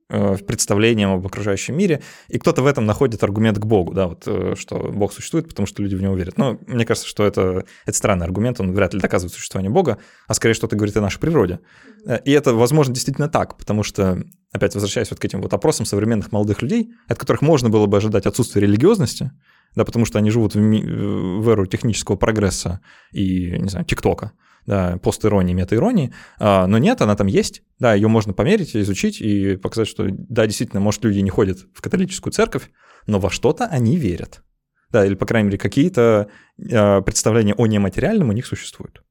э, 0.08 0.36
представлениям 0.36 1.12
об 1.12 1.26
окружающем 1.26 1.76
мире, 1.76 2.02
и 2.28 2.38
кто-то 2.38 2.62
в 2.62 2.66
этом 2.66 2.86
находит 2.86 3.22
аргумент 3.22 3.58
к 3.58 3.64
Богу, 3.64 3.94
да, 3.94 4.08
вот, 4.08 4.24
э, 4.26 4.54
что 4.56 4.78
Бог 4.78 5.12
существует, 5.12 5.48
потому 5.48 5.66
что 5.66 5.82
люди 5.82 5.94
в 5.94 6.02
него 6.02 6.14
верят. 6.14 6.38
Но 6.38 6.58
мне 6.66 6.84
кажется, 6.84 7.08
что 7.08 7.24
это, 7.24 7.64
это 7.86 7.96
странный 7.96 8.26
аргумент, 8.26 8.60
он 8.60 8.72
вряд 8.72 8.94
ли 8.94 9.00
доказывает 9.00 9.34
существование 9.34 9.70
Бога, 9.70 9.98
а 10.26 10.34
скорее 10.34 10.54
что-то 10.54 10.76
говорит 10.76 10.96
о 10.96 11.00
нашей 11.00 11.20
природе. 11.20 11.60
Э, 12.06 12.18
и 12.24 12.30
это, 12.32 12.54
возможно, 12.54 12.94
действительно 12.94 13.28
так, 13.28 13.56
потому 13.56 13.82
что, 13.82 14.22
опять 14.52 14.74
возвращаясь 14.74 15.10
вот 15.10 15.20
к 15.20 15.24
этим 15.24 15.40
вот 15.40 15.52
опросам 15.52 15.86
современных 15.86 16.32
молодых 16.32 16.62
людей, 16.62 16.92
от 17.08 17.18
которых 17.18 17.42
можно 17.42 17.70
было 17.70 17.86
бы 17.86 17.96
ожидать 17.96 18.26
отсутствие 18.26 18.66
религиозности, 18.66 19.30
да, 19.74 19.84
потому 19.84 20.04
что 20.04 20.18
они 20.18 20.30
живут 20.30 20.54
в, 20.54 20.58
в 20.58 21.48
эру 21.48 21.66
технического 21.66 22.16
прогресса 22.16 22.80
и, 23.12 23.58
не 23.58 23.68
знаю, 23.68 23.84
ТикТока, 23.84 24.32
да, 24.66 24.98
постиронии, 24.98 25.52
метаиронии, 25.52 26.14
а, 26.38 26.66
но 26.66 26.78
нет, 26.78 27.00
она 27.02 27.16
там 27.16 27.26
есть, 27.26 27.62
да, 27.78 27.94
ее 27.94 28.08
можно 28.08 28.32
померить, 28.32 28.74
изучить 28.76 29.20
и 29.20 29.56
показать, 29.56 29.88
что, 29.88 30.06
да, 30.08 30.46
действительно, 30.46 30.80
может, 30.80 31.04
люди 31.04 31.18
не 31.18 31.30
ходят 31.30 31.58
в 31.74 31.82
католическую 31.82 32.32
церковь, 32.32 32.70
но 33.06 33.18
во 33.18 33.30
что-то 33.30 33.66
они 33.66 33.96
верят, 33.96 34.42
да, 34.90 35.04
или, 35.04 35.14
по 35.14 35.26
крайней 35.26 35.48
мере, 35.48 35.58
какие-то 35.58 36.28
а, 36.72 37.02
представления 37.02 37.54
о 37.54 37.66
нематериальном 37.66 38.30
у 38.30 38.32
них 38.32 38.46
существуют. 38.46 39.02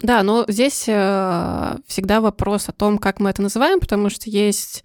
Да, 0.00 0.22
но 0.22 0.44
здесь 0.46 0.84
э, 0.86 1.76
всегда 1.88 2.20
вопрос 2.20 2.68
о 2.68 2.72
том, 2.72 2.98
как 2.98 3.18
мы 3.18 3.30
это 3.30 3.42
называем, 3.42 3.80
потому 3.80 4.10
что 4.10 4.30
есть 4.30 4.84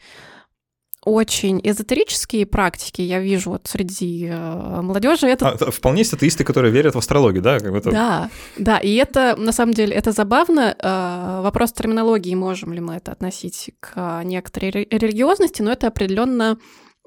очень 1.06 1.60
эзотерические 1.64 2.46
практики, 2.46 3.02
я 3.02 3.20
вижу 3.20 3.52
вот 3.52 3.68
среди 3.68 4.28
э, 4.28 4.82
молодежи. 4.82 5.28
Это... 5.28 5.50
А, 5.50 5.72
вполне 5.72 6.00
есть 6.00 6.14
атеисты, 6.14 6.44
которые 6.44 6.72
верят 6.72 6.96
в 6.96 6.98
астрологию, 6.98 7.42
да? 7.42 7.60
Как 7.60 7.74
это... 7.74 7.92
Да, 7.92 8.30
да, 8.58 8.78
и 8.78 8.94
это, 8.96 9.36
на 9.38 9.52
самом 9.52 9.74
деле, 9.74 9.94
это 9.94 10.12
забавно. 10.12 10.76
Э, 10.80 11.42
вопрос 11.42 11.74
терминологии, 11.74 12.36
можем 12.36 12.74
ли 12.74 12.80
мы 12.80 12.96
это 12.96 13.12
относить 13.12 13.72
к 13.80 14.22
некоторой 14.24 14.88
религиозности, 14.90 15.62
но 15.62 15.72
это 15.72 15.88
определенно 15.88 16.58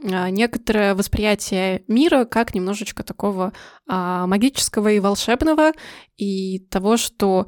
э, 0.03 0.29
некоторое 0.31 0.95
восприятие 0.95 1.83
мира 1.89 2.25
как 2.25 2.55
немножечко 2.55 3.03
такого 3.03 3.53
а, 3.89 4.27
магического 4.27 4.89
и 4.93 5.01
волшебного, 5.01 5.73
и 6.17 6.59
того, 6.71 6.97
что 6.97 7.47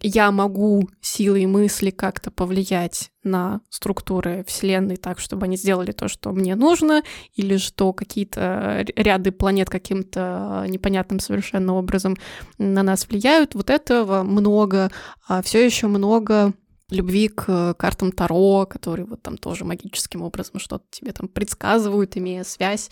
я 0.00 0.30
могу 0.30 0.88
силой 1.00 1.46
мысли 1.46 1.90
как-то 1.90 2.30
повлиять 2.30 3.10
на 3.22 3.60
структуры 3.68 4.44
Вселенной 4.46 4.96
так, 4.96 5.18
чтобы 5.18 5.44
они 5.44 5.56
сделали 5.56 5.92
то, 5.92 6.08
что 6.08 6.32
мне 6.32 6.54
нужно, 6.54 7.02
или 7.34 7.58
что 7.58 7.92
какие-то 7.92 8.86
ряды 8.96 9.30
планет 9.30 9.68
каким-то 9.68 10.64
непонятным 10.68 11.20
совершенно 11.20 11.74
образом 11.74 12.16
на 12.56 12.82
нас 12.82 13.06
влияют. 13.08 13.54
Вот 13.54 13.68
этого 13.68 14.22
много, 14.22 14.90
а 15.26 15.42
все 15.42 15.64
еще 15.64 15.86
много 15.86 16.54
любви 16.90 17.28
к 17.28 17.74
картам 17.74 18.12
Таро, 18.12 18.64
которые 18.64 19.04
вот 19.04 19.22
там 19.22 19.36
тоже 19.36 19.66
магическим 19.66 20.22
образом 20.22 20.58
что-то 20.58 20.84
тебе 20.90 21.12
там 21.12 21.28
предсказывают, 21.28 22.16
имея 22.16 22.44
связь 22.44 22.90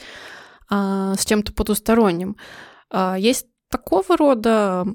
а, 0.68 1.14
с 1.14 1.24
чем-то 1.24 1.54
потусторонним. 1.54 2.36
А, 2.90 3.16
есть 3.18 3.46
такого 3.70 4.16
рода 4.16 4.86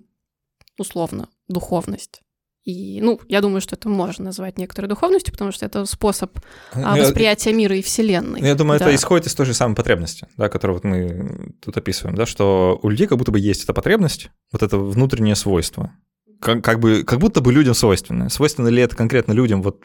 условно 0.77 1.29
духовность. 1.51 2.21
И, 2.63 3.01
ну, 3.01 3.19
я 3.27 3.41
думаю, 3.41 3.59
что 3.59 3.75
это 3.75 3.89
можно 3.89 4.25
назвать 4.25 4.59
некоторой 4.59 4.87
духовностью, 4.87 5.31
потому 5.31 5.51
что 5.51 5.65
это 5.65 5.85
способ 5.85 6.37
а, 6.73 6.95
ну, 6.95 7.01
восприятия 7.01 7.53
мира 7.53 7.75
и 7.75 7.81
Вселенной. 7.81 8.39
Я 8.39 8.53
думаю, 8.53 8.79
да. 8.79 8.85
это 8.85 8.95
исходит 8.95 9.25
из 9.25 9.33
той 9.33 9.47
же 9.47 9.55
самой 9.55 9.75
потребности, 9.75 10.27
да, 10.37 10.47
которую 10.47 10.77
вот 10.77 10.83
мы 10.83 11.55
тут 11.59 11.75
описываем, 11.75 12.15
да, 12.15 12.27
что 12.27 12.79
у 12.83 12.89
людей 12.89 13.07
как 13.07 13.17
будто 13.17 13.31
бы 13.31 13.39
есть 13.39 13.63
эта 13.63 13.73
потребность, 13.73 14.29
вот 14.51 14.61
это 14.61 14.77
внутреннее 14.77 15.35
свойство, 15.35 15.91
как, 16.39 16.63
как, 16.63 16.79
бы, 16.79 17.03
как 17.03 17.19
будто 17.19 17.41
бы 17.41 17.51
людям 17.51 17.73
свойственное. 17.73 18.29
Свойственно 18.29 18.67
ли 18.67 18.83
это 18.83 18.95
конкретно 18.95 19.31
людям, 19.31 19.63
вот 19.63 19.83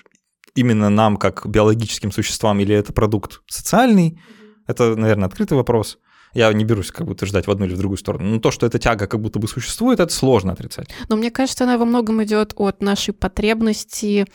именно 0.54 0.90
нам, 0.90 1.16
как 1.16 1.46
биологическим 1.46 2.12
существам, 2.12 2.60
или 2.60 2.74
это 2.74 2.92
продукт 2.92 3.40
социальный? 3.46 4.20
Это, 4.66 4.96
наверное, 4.96 5.28
открытый 5.28 5.56
вопрос. 5.56 5.98
Я 6.36 6.52
не 6.52 6.64
берусь 6.64 6.90
как 6.90 7.06
бы 7.06 7.12
утверждать 7.12 7.46
в 7.46 7.50
одну 7.50 7.64
или 7.64 7.72
в 7.72 7.78
другую 7.78 7.96
сторону. 7.96 8.28
Но 8.28 8.38
то, 8.40 8.50
что 8.50 8.66
эта 8.66 8.78
тяга 8.78 9.06
как 9.06 9.20
будто 9.20 9.38
бы 9.38 9.48
существует, 9.48 10.00
это 10.00 10.12
сложно 10.12 10.52
отрицать. 10.52 10.88
Но 11.08 11.16
мне 11.16 11.30
кажется, 11.30 11.64
она 11.64 11.78
во 11.78 11.86
многом 11.86 12.22
идет 12.22 12.52
от 12.56 12.82
нашей 12.82 13.14
потребности 13.14 14.26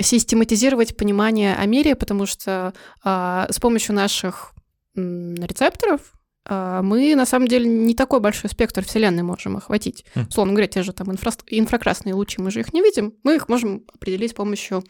систематизировать 0.00 0.96
понимание 0.96 1.54
о 1.54 1.64
мире, 1.66 1.94
потому 1.94 2.26
что 2.26 2.72
а, 3.04 3.46
с 3.50 3.60
помощью 3.60 3.94
наших 3.94 4.52
рецепторов 4.96 6.00
мы 6.48 7.14
на 7.16 7.26
самом 7.26 7.48
деле 7.48 7.68
не 7.68 7.94
такой 7.94 8.20
большой 8.20 8.50
спектр 8.50 8.84
Вселенной 8.84 9.22
можем 9.22 9.56
охватить. 9.56 10.04
Mm. 10.14 10.28
Условно 10.28 10.52
говоря, 10.52 10.68
те 10.68 10.82
же 10.82 10.92
там 10.92 11.10
инфра... 11.10 11.32
инфракрасные 11.48 12.14
лучи, 12.14 12.40
мы 12.40 12.50
же 12.50 12.60
их 12.60 12.72
не 12.72 12.82
видим, 12.82 13.14
мы 13.22 13.36
их 13.36 13.48
можем 13.48 13.84
определить 13.92 14.30
с 14.30 14.34
помощью 14.34 14.84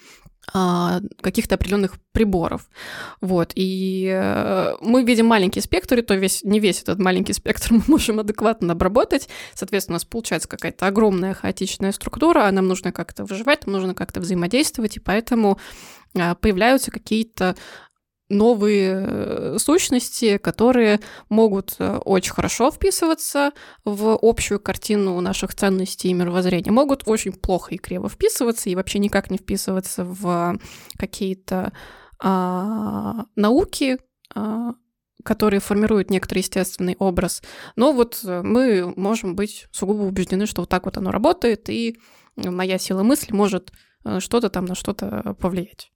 а, 0.53 1.01
каких-то 1.21 1.57
определенных 1.57 1.99
приборов. 2.13 2.69
Вот. 3.21 3.51
И 3.57 4.09
э, 4.09 4.75
мы 4.81 5.03
видим 5.03 5.27
маленький 5.27 5.61
спектр, 5.61 5.99
и 5.99 6.03
то 6.03 6.15
весь, 6.15 6.45
не 6.45 6.61
весь 6.61 6.83
этот 6.83 7.01
маленький 7.01 7.33
спектр 7.33 7.69
мы 7.73 7.83
можем 7.89 8.21
адекватно 8.21 8.73
обработать. 8.73 9.29
Соответственно, 9.55 9.95
у 9.95 9.97
нас 9.97 10.05
получается 10.05 10.49
какая-то 10.49 10.87
огромная 10.87 11.35
хаотичная 11.35 11.93
структура, 11.93 12.47
а 12.47 12.53
нам 12.53 12.69
нужно 12.69 12.93
как-то 12.93 13.25
выживать, 13.25 13.67
нам 13.67 13.75
нужно 13.75 13.95
как-то 13.95 14.21
взаимодействовать, 14.21 14.97
и 14.97 15.01
поэтому 15.01 15.59
а, 16.15 16.37
появляются 16.37 16.91
какие-то 16.93 17.57
новые 18.29 19.07
э, 19.07 19.57
сущности, 19.59 20.39
которые 20.39 21.01
могут 21.29 21.77
э, 21.79 21.99
очень 21.99 22.33
хорошо 22.33 22.71
вписываться 22.71 23.53
в 23.85 24.19
общую 24.21 24.59
картину 24.59 25.21
наших 25.21 25.55
ценностей 25.55 26.09
и 26.09 26.15
мировоззрения, 26.15 26.73
могут 26.73 27.03
очень 27.07 27.33
плохо 27.33 27.75
и 27.75 27.79
криво 27.79 28.09
вписываться 28.09 28.69
и 28.69 28.75
вообще 28.75 28.99
никак 28.99 29.31
не 29.31 29.39
вписываться 29.39 30.05
в 30.05 30.59
какие-то 30.99 31.73
а, 32.19 33.27
науки, 33.37 33.99
а, 34.35 34.73
которые 35.25 35.61
формируют 35.61 36.11
некоторый 36.11 36.39
естественный 36.39 36.97
образ. 36.99 37.43
Но 37.77 37.93
вот 37.93 38.21
э, 38.25 38.43
мы 38.43 38.93
можем 38.97 39.37
быть 39.37 39.67
сугубо 39.71 40.03
убеждены, 40.03 40.47
что 40.47 40.63
вот 40.63 40.69
так 40.69 40.85
вот 40.87 40.97
оно 40.97 41.13
работает, 41.13 41.69
и 41.69 41.99
моя 42.37 42.79
сила 42.79 43.03
мысли 43.03 43.33
может 43.33 43.73
что-то 44.19 44.51
там 44.51 44.67
на 44.67 44.75
что-то 44.75 45.35
повлиять 45.41 45.91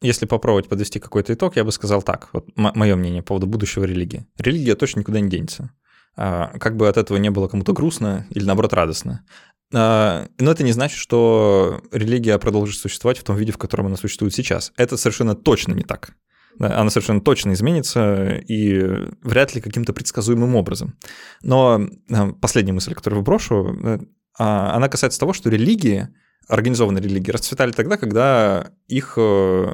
если 0.00 0.26
попробовать 0.26 0.68
подвести 0.68 0.98
какой-то 0.98 1.34
итог, 1.34 1.56
я 1.56 1.64
бы 1.64 1.72
сказал 1.72 2.02
так. 2.02 2.28
Вот 2.32 2.46
мое 2.56 2.96
мнение 2.96 3.22
по 3.22 3.28
поводу 3.28 3.46
будущего 3.46 3.84
религии. 3.84 4.26
Религия 4.38 4.74
точно 4.74 5.00
никуда 5.00 5.20
не 5.20 5.30
денется. 5.30 5.70
А, 6.16 6.56
как 6.58 6.76
бы 6.76 6.88
от 6.88 6.96
этого 6.96 7.16
не 7.18 7.30
было 7.30 7.48
кому-то 7.48 7.72
грустно 7.72 8.26
или, 8.30 8.44
наоборот, 8.44 8.72
радостно. 8.72 9.24
А, 9.72 10.28
но 10.38 10.50
это 10.50 10.62
не 10.62 10.72
значит, 10.72 10.98
что 10.98 11.82
религия 11.92 12.38
продолжит 12.38 12.78
существовать 12.78 13.18
в 13.18 13.24
том 13.24 13.36
виде, 13.36 13.52
в 13.52 13.58
котором 13.58 13.86
она 13.86 13.96
существует 13.96 14.34
сейчас. 14.34 14.72
Это 14.76 14.96
совершенно 14.96 15.34
точно 15.34 15.72
не 15.72 15.82
так. 15.82 16.14
Она 16.60 16.88
совершенно 16.90 17.20
точно 17.20 17.52
изменится 17.52 18.36
и 18.36 19.10
вряд 19.22 19.54
ли 19.56 19.60
каким-то 19.60 19.92
предсказуемым 19.92 20.54
образом. 20.54 20.96
Но 21.42 21.88
а, 22.10 22.32
последняя 22.40 22.72
мысль, 22.72 22.94
которую 22.94 23.22
вброшу, 23.22 23.76
э, 23.82 23.98
она 24.36 24.88
касается 24.88 25.18
того, 25.18 25.32
что 25.32 25.50
религии 25.50 26.08
организованные 26.48 27.02
религии 27.02 27.30
расцветали 27.30 27.72
тогда, 27.72 27.96
когда 27.96 28.72
их 28.88 29.14
э, 29.16 29.66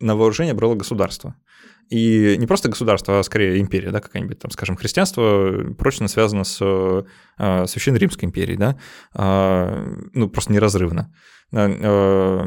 на 0.00 0.16
вооружение 0.16 0.54
брало 0.54 0.74
государство. 0.74 1.36
И 1.88 2.36
не 2.38 2.46
просто 2.46 2.68
государство, 2.68 3.18
а 3.18 3.22
скорее 3.24 3.60
империя, 3.60 3.90
да, 3.90 4.00
какая-нибудь, 4.00 4.38
там, 4.38 4.50
скажем, 4.52 4.76
христианство 4.76 5.74
прочно 5.76 6.06
связано 6.06 6.44
с 6.44 6.58
э, 6.60 7.66
Священной 7.66 7.98
Римской 7.98 8.28
империей, 8.28 8.56
да, 8.56 8.78
э, 9.14 9.96
ну, 10.14 10.28
просто 10.28 10.52
неразрывно. 10.52 11.12
Э, 11.52 12.46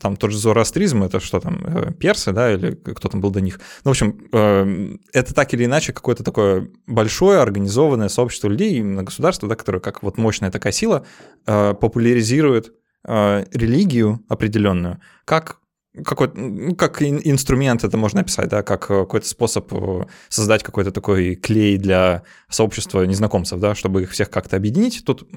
там 0.00 0.16
тот 0.16 0.30
же 0.30 0.38
зороастризм, 0.38 1.02
это 1.02 1.20
что 1.20 1.40
там, 1.40 1.64
э, 1.64 1.92
персы, 1.92 2.32
да, 2.32 2.52
или 2.52 2.74
кто 2.74 3.08
там 3.08 3.20
был 3.20 3.30
до 3.30 3.40
них. 3.40 3.58
Ну, 3.84 3.90
в 3.90 3.92
общем, 3.92 4.20
э, 4.32 4.96
это 5.12 5.34
так 5.34 5.52
или 5.52 5.64
иначе 5.64 5.92
какое-то 5.92 6.22
такое 6.22 6.70
большое 6.86 7.40
организованное 7.40 8.08
сообщество 8.08 8.48
людей, 8.48 8.76
именно 8.76 9.02
государство, 9.02 9.48
да, 9.48 9.56
которое 9.56 9.80
как 9.80 10.02
вот 10.02 10.16
мощная 10.16 10.50
такая 10.50 10.72
сила 10.72 11.04
популяризирует 11.44 12.72
религию 13.04 14.24
определенную 14.28 15.00
как 15.24 15.60
какой 16.04 16.30
ну, 16.34 16.74
как 16.76 17.02
инструмент 17.02 17.82
это 17.82 17.96
можно 17.96 18.20
описать, 18.20 18.48
да, 18.48 18.62
как 18.62 18.90
э, 18.90 19.00
какой-то 19.00 19.26
способ 19.26 19.72
э, 19.72 20.06
создать 20.28 20.62
какой-то 20.62 20.92
такой 20.92 21.34
клей 21.34 21.78
для 21.78 22.22
сообщества 22.48 23.02
незнакомцев, 23.02 23.58
да, 23.58 23.74
чтобы 23.74 24.02
их 24.02 24.10
всех 24.12 24.30
как-то 24.30 24.56
объединить. 24.56 25.02
Тут 25.04 25.28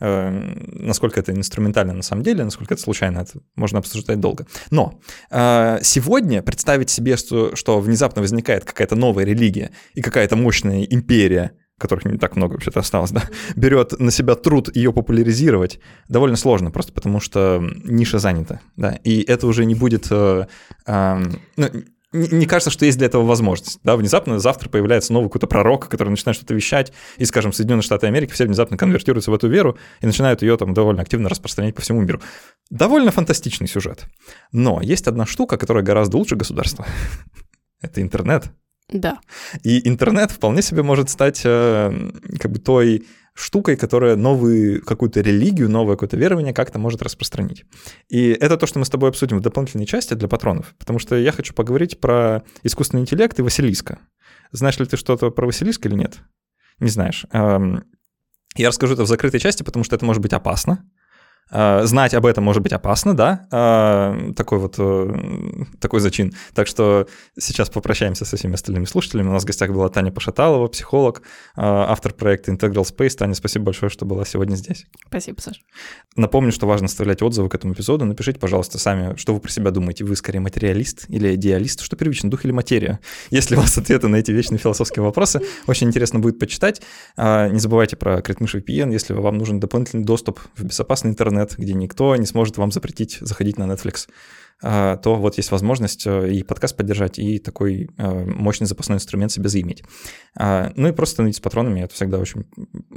э, 0.00 0.30
насколько 0.30 1.18
это 1.18 1.32
инструментально 1.32 1.92
на 1.92 2.02
самом 2.02 2.22
деле, 2.22 2.44
насколько 2.44 2.74
это 2.74 2.82
случайно, 2.82 3.18
это 3.18 3.40
можно 3.56 3.80
обсуждать 3.80 4.20
долго. 4.20 4.46
Но 4.70 5.00
э, 5.30 5.78
сегодня 5.82 6.42
представить 6.42 6.90
себе, 6.90 7.16
что, 7.16 7.56
что 7.56 7.80
внезапно 7.80 8.22
возникает 8.22 8.64
какая-то 8.64 8.94
новая 8.94 9.24
религия 9.24 9.72
и 9.94 10.02
какая-то 10.02 10.36
мощная 10.36 10.84
империя, 10.84 11.52
которых 11.84 12.06
не 12.06 12.16
так 12.16 12.36
много 12.36 12.54
вообще-то 12.54 12.80
осталось, 12.80 13.10
да, 13.10 13.22
берет 13.56 14.00
на 14.00 14.10
себя 14.10 14.34
труд 14.36 14.74
ее 14.74 14.90
популяризировать, 14.90 15.80
довольно 16.08 16.36
сложно, 16.36 16.70
просто 16.70 16.92
потому 16.92 17.20
что 17.20 17.62
ниша 17.84 18.18
занята, 18.18 18.60
да, 18.76 18.98
и 19.04 19.20
это 19.20 19.46
уже 19.46 19.66
не 19.66 19.74
будет... 19.74 20.06
Э, 20.10 20.46
э, 20.86 21.22
ну, 21.56 21.68
не 22.14 22.46
кажется, 22.46 22.70
что 22.70 22.86
есть 22.86 22.96
для 22.96 23.08
этого 23.08 23.24
возможность. 23.24 23.80
Да, 23.82 23.96
внезапно 23.96 24.38
завтра 24.38 24.68
появляется 24.68 25.12
новый 25.12 25.28
какой-то 25.28 25.48
пророк, 25.48 25.88
который 25.88 26.10
начинает 26.10 26.36
что-то 26.36 26.54
вещать, 26.54 26.92
и, 27.16 27.24
скажем, 27.24 27.52
Соединенные 27.52 27.82
Штаты 27.82 28.06
Америки 28.06 28.30
все 28.30 28.44
внезапно 28.44 28.76
конвертируются 28.76 29.32
в 29.32 29.34
эту 29.34 29.48
веру 29.48 29.76
и 30.00 30.06
начинают 30.06 30.40
ее 30.40 30.56
там 30.56 30.74
довольно 30.74 31.02
активно 31.02 31.28
распространять 31.28 31.74
по 31.74 31.82
всему 31.82 32.02
миру. 32.02 32.22
Довольно 32.70 33.10
фантастичный 33.10 33.66
сюжет. 33.66 34.04
Но 34.52 34.80
есть 34.80 35.08
одна 35.08 35.26
штука, 35.26 35.56
которая 35.56 35.82
гораздо 35.82 36.16
лучше 36.16 36.36
государства. 36.36 36.86
Это 37.82 38.00
интернет. 38.00 38.44
Да. 38.94 39.18
И 39.64 39.86
интернет 39.88 40.30
вполне 40.30 40.62
себе 40.62 40.84
может 40.84 41.10
стать 41.10 41.42
э, 41.44 42.10
как 42.38 42.52
бы 42.52 42.60
той 42.60 43.06
штукой, 43.34 43.76
которая 43.76 44.14
новую 44.14 44.82
какую-то 44.84 45.20
религию, 45.20 45.68
новое 45.68 45.96
какое-то 45.96 46.16
верование 46.16 46.54
как-то 46.54 46.78
может 46.78 47.02
распространить. 47.02 47.64
И 48.08 48.28
это 48.28 48.56
то, 48.56 48.66
что 48.66 48.78
мы 48.78 48.84
с 48.84 48.90
тобой 48.90 49.10
обсудим 49.10 49.38
в 49.38 49.40
дополнительной 49.40 49.86
части 49.86 50.14
для 50.14 50.28
патронов, 50.28 50.74
потому 50.78 51.00
что 51.00 51.16
я 51.16 51.32
хочу 51.32 51.52
поговорить 51.54 52.00
про 52.00 52.44
искусственный 52.62 53.02
интеллект 53.02 53.36
и 53.36 53.42
Василиска. 53.42 53.98
Знаешь 54.52 54.78
ли 54.78 54.86
ты 54.86 54.96
что-то 54.96 55.30
про 55.30 55.46
Василиска 55.46 55.88
или 55.88 55.96
нет? 55.96 56.20
Не 56.78 56.88
знаешь. 56.88 57.26
Эм, 57.32 57.82
я 58.54 58.68
расскажу 58.68 58.94
это 58.94 59.02
в 59.02 59.08
закрытой 59.08 59.40
части, 59.40 59.64
потому 59.64 59.82
что 59.82 59.96
это 59.96 60.04
может 60.04 60.22
быть 60.22 60.32
опасно. 60.32 60.88
А, 61.50 61.84
знать 61.84 62.14
об 62.14 62.26
этом 62.26 62.44
может 62.44 62.62
быть 62.62 62.72
опасно, 62.72 63.14
да, 63.14 63.46
а, 63.50 64.32
такой 64.34 64.58
вот 64.58 64.76
э, 64.78 65.14
такой 65.80 66.00
зачин. 66.00 66.32
Так 66.54 66.66
что 66.66 67.06
сейчас 67.38 67.70
попрощаемся 67.70 68.24
со 68.24 68.36
всеми 68.36 68.54
остальными 68.54 68.86
слушателями. 68.86 69.28
У 69.28 69.32
нас 69.32 69.42
в 69.42 69.46
гостях 69.46 69.70
была 69.70 69.88
Таня 69.88 70.10
Пошаталова, 70.10 70.68
психолог, 70.68 71.22
а, 71.54 71.90
автор 71.90 72.14
проекта 72.14 72.52
Integral 72.52 72.84
Space. 72.84 73.16
Таня, 73.16 73.34
спасибо 73.34 73.66
большое, 73.66 73.90
что 73.90 74.06
была 74.06 74.24
сегодня 74.24 74.56
здесь. 74.56 74.86
Спасибо, 75.06 75.40
Саша. 75.40 75.60
Напомню, 76.16 76.50
что 76.50 76.66
важно 76.66 76.86
оставлять 76.86 77.22
отзывы 77.22 77.48
к 77.48 77.54
этому 77.54 77.74
эпизоду. 77.74 78.04
Напишите, 78.04 78.40
пожалуйста, 78.40 78.78
сами, 78.78 79.16
что 79.16 79.34
вы 79.34 79.40
про 79.40 79.50
себя 79.50 79.70
думаете. 79.70 80.04
Вы 80.04 80.16
скорее 80.16 80.40
материалист 80.40 81.04
или 81.08 81.34
идеалист? 81.34 81.82
Что 81.82 81.96
первично, 81.96 82.30
дух 82.30 82.44
или 82.44 82.52
материя? 82.52 83.00
Если 83.30 83.54
у 83.54 83.60
вас 83.60 83.76
ответы 83.76 84.08
на 84.08 84.16
эти 84.16 84.30
вечные 84.30 84.58
философские 84.58 85.02
вопросы, 85.02 85.42
очень 85.66 85.88
интересно 85.88 86.20
будет 86.20 86.38
почитать. 86.38 86.80
Не 87.16 87.58
забывайте 87.58 87.96
про 87.96 88.22
Критмыш 88.22 88.54
VPN, 88.54 88.92
если 88.92 89.12
вам 89.12 89.36
нужен 89.38 89.60
дополнительный 89.60 90.04
доступ 90.04 90.40
в 90.56 90.64
безопасный 90.64 91.10
интернет 91.10 91.33
интернет, 91.34 91.54
где 91.58 91.74
никто 91.74 92.14
не 92.16 92.26
сможет 92.26 92.56
вам 92.56 92.72
запретить 92.72 93.18
заходить 93.20 93.58
на 93.58 93.64
Netflix, 93.64 94.08
а, 94.62 94.96
то 94.96 95.16
вот 95.16 95.36
есть 95.36 95.50
возможность 95.50 96.06
э, 96.06 96.32
и 96.32 96.42
подкаст 96.42 96.76
поддержать, 96.76 97.18
и 97.18 97.38
такой 97.38 97.90
э, 97.98 98.24
мощный 98.24 98.66
запасной 98.66 98.96
инструмент 98.96 99.32
себе 99.32 99.48
заиметь. 99.48 99.82
А, 100.38 100.72
ну 100.76 100.88
и 100.88 100.92
просто 100.92 101.14
становитесь 101.14 101.40
патронами, 101.40 101.80
это 101.80 101.94
всегда 101.94 102.18
очень 102.18 102.46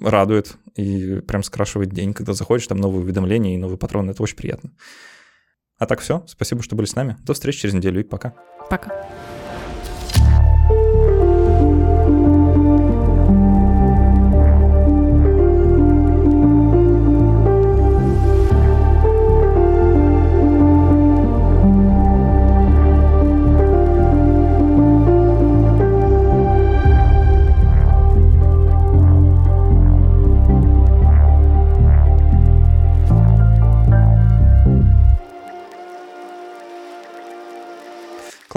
радует 0.01 0.55
и 0.75 1.19
прям 1.21 1.43
скрашивает 1.43 1.91
день, 1.91 2.13
когда 2.13 2.33
заходишь, 2.33 2.67
там 2.67 2.77
новые 2.77 3.01
уведомления 3.01 3.55
и 3.55 3.57
новые 3.57 3.77
патроны, 3.77 4.11
это 4.11 4.23
очень 4.23 4.38
приятно. 4.38 4.71
А 5.77 5.85
так 5.85 5.99
все, 5.99 6.23
спасибо, 6.27 6.63
что 6.63 6.75
были 6.75 6.88
с 6.88 6.95
нами. 6.95 7.17
До 7.23 7.33
встречи 7.33 7.61
через 7.61 7.73
неделю 7.73 7.99
и 7.99 8.03
пока. 8.03 8.33
Пока. 8.69 9.07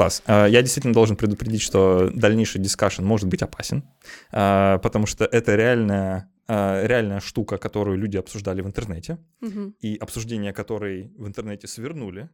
Класс. 0.01 0.22
А, 0.24 0.46
я 0.46 0.62
действительно 0.62 0.94
должен 0.94 1.14
предупредить, 1.14 1.61
что 1.61 2.09
дальнейший 2.09 2.59
дискашн 2.59 3.05
может 3.05 3.28
быть 3.28 3.42
опасен, 3.42 3.84
а, 4.32 4.78
потому 4.78 5.05
что 5.05 5.26
это 5.26 5.55
реальная 5.57 6.32
а, 6.48 6.82
реальная 6.86 7.20
штука, 7.20 7.59
которую 7.59 7.98
люди 7.98 8.16
обсуждали 8.16 8.62
в 8.62 8.66
интернете, 8.66 9.18
угу. 9.42 9.74
и 9.78 9.98
обсуждение 9.98 10.55
которой 10.55 11.12
в 11.18 11.26
интернете 11.26 11.66
свернули, 11.66 12.30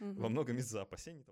угу. 0.00 0.20
во 0.20 0.28
многом 0.28 0.58
из-за 0.58 0.82
опасений. 0.82 1.26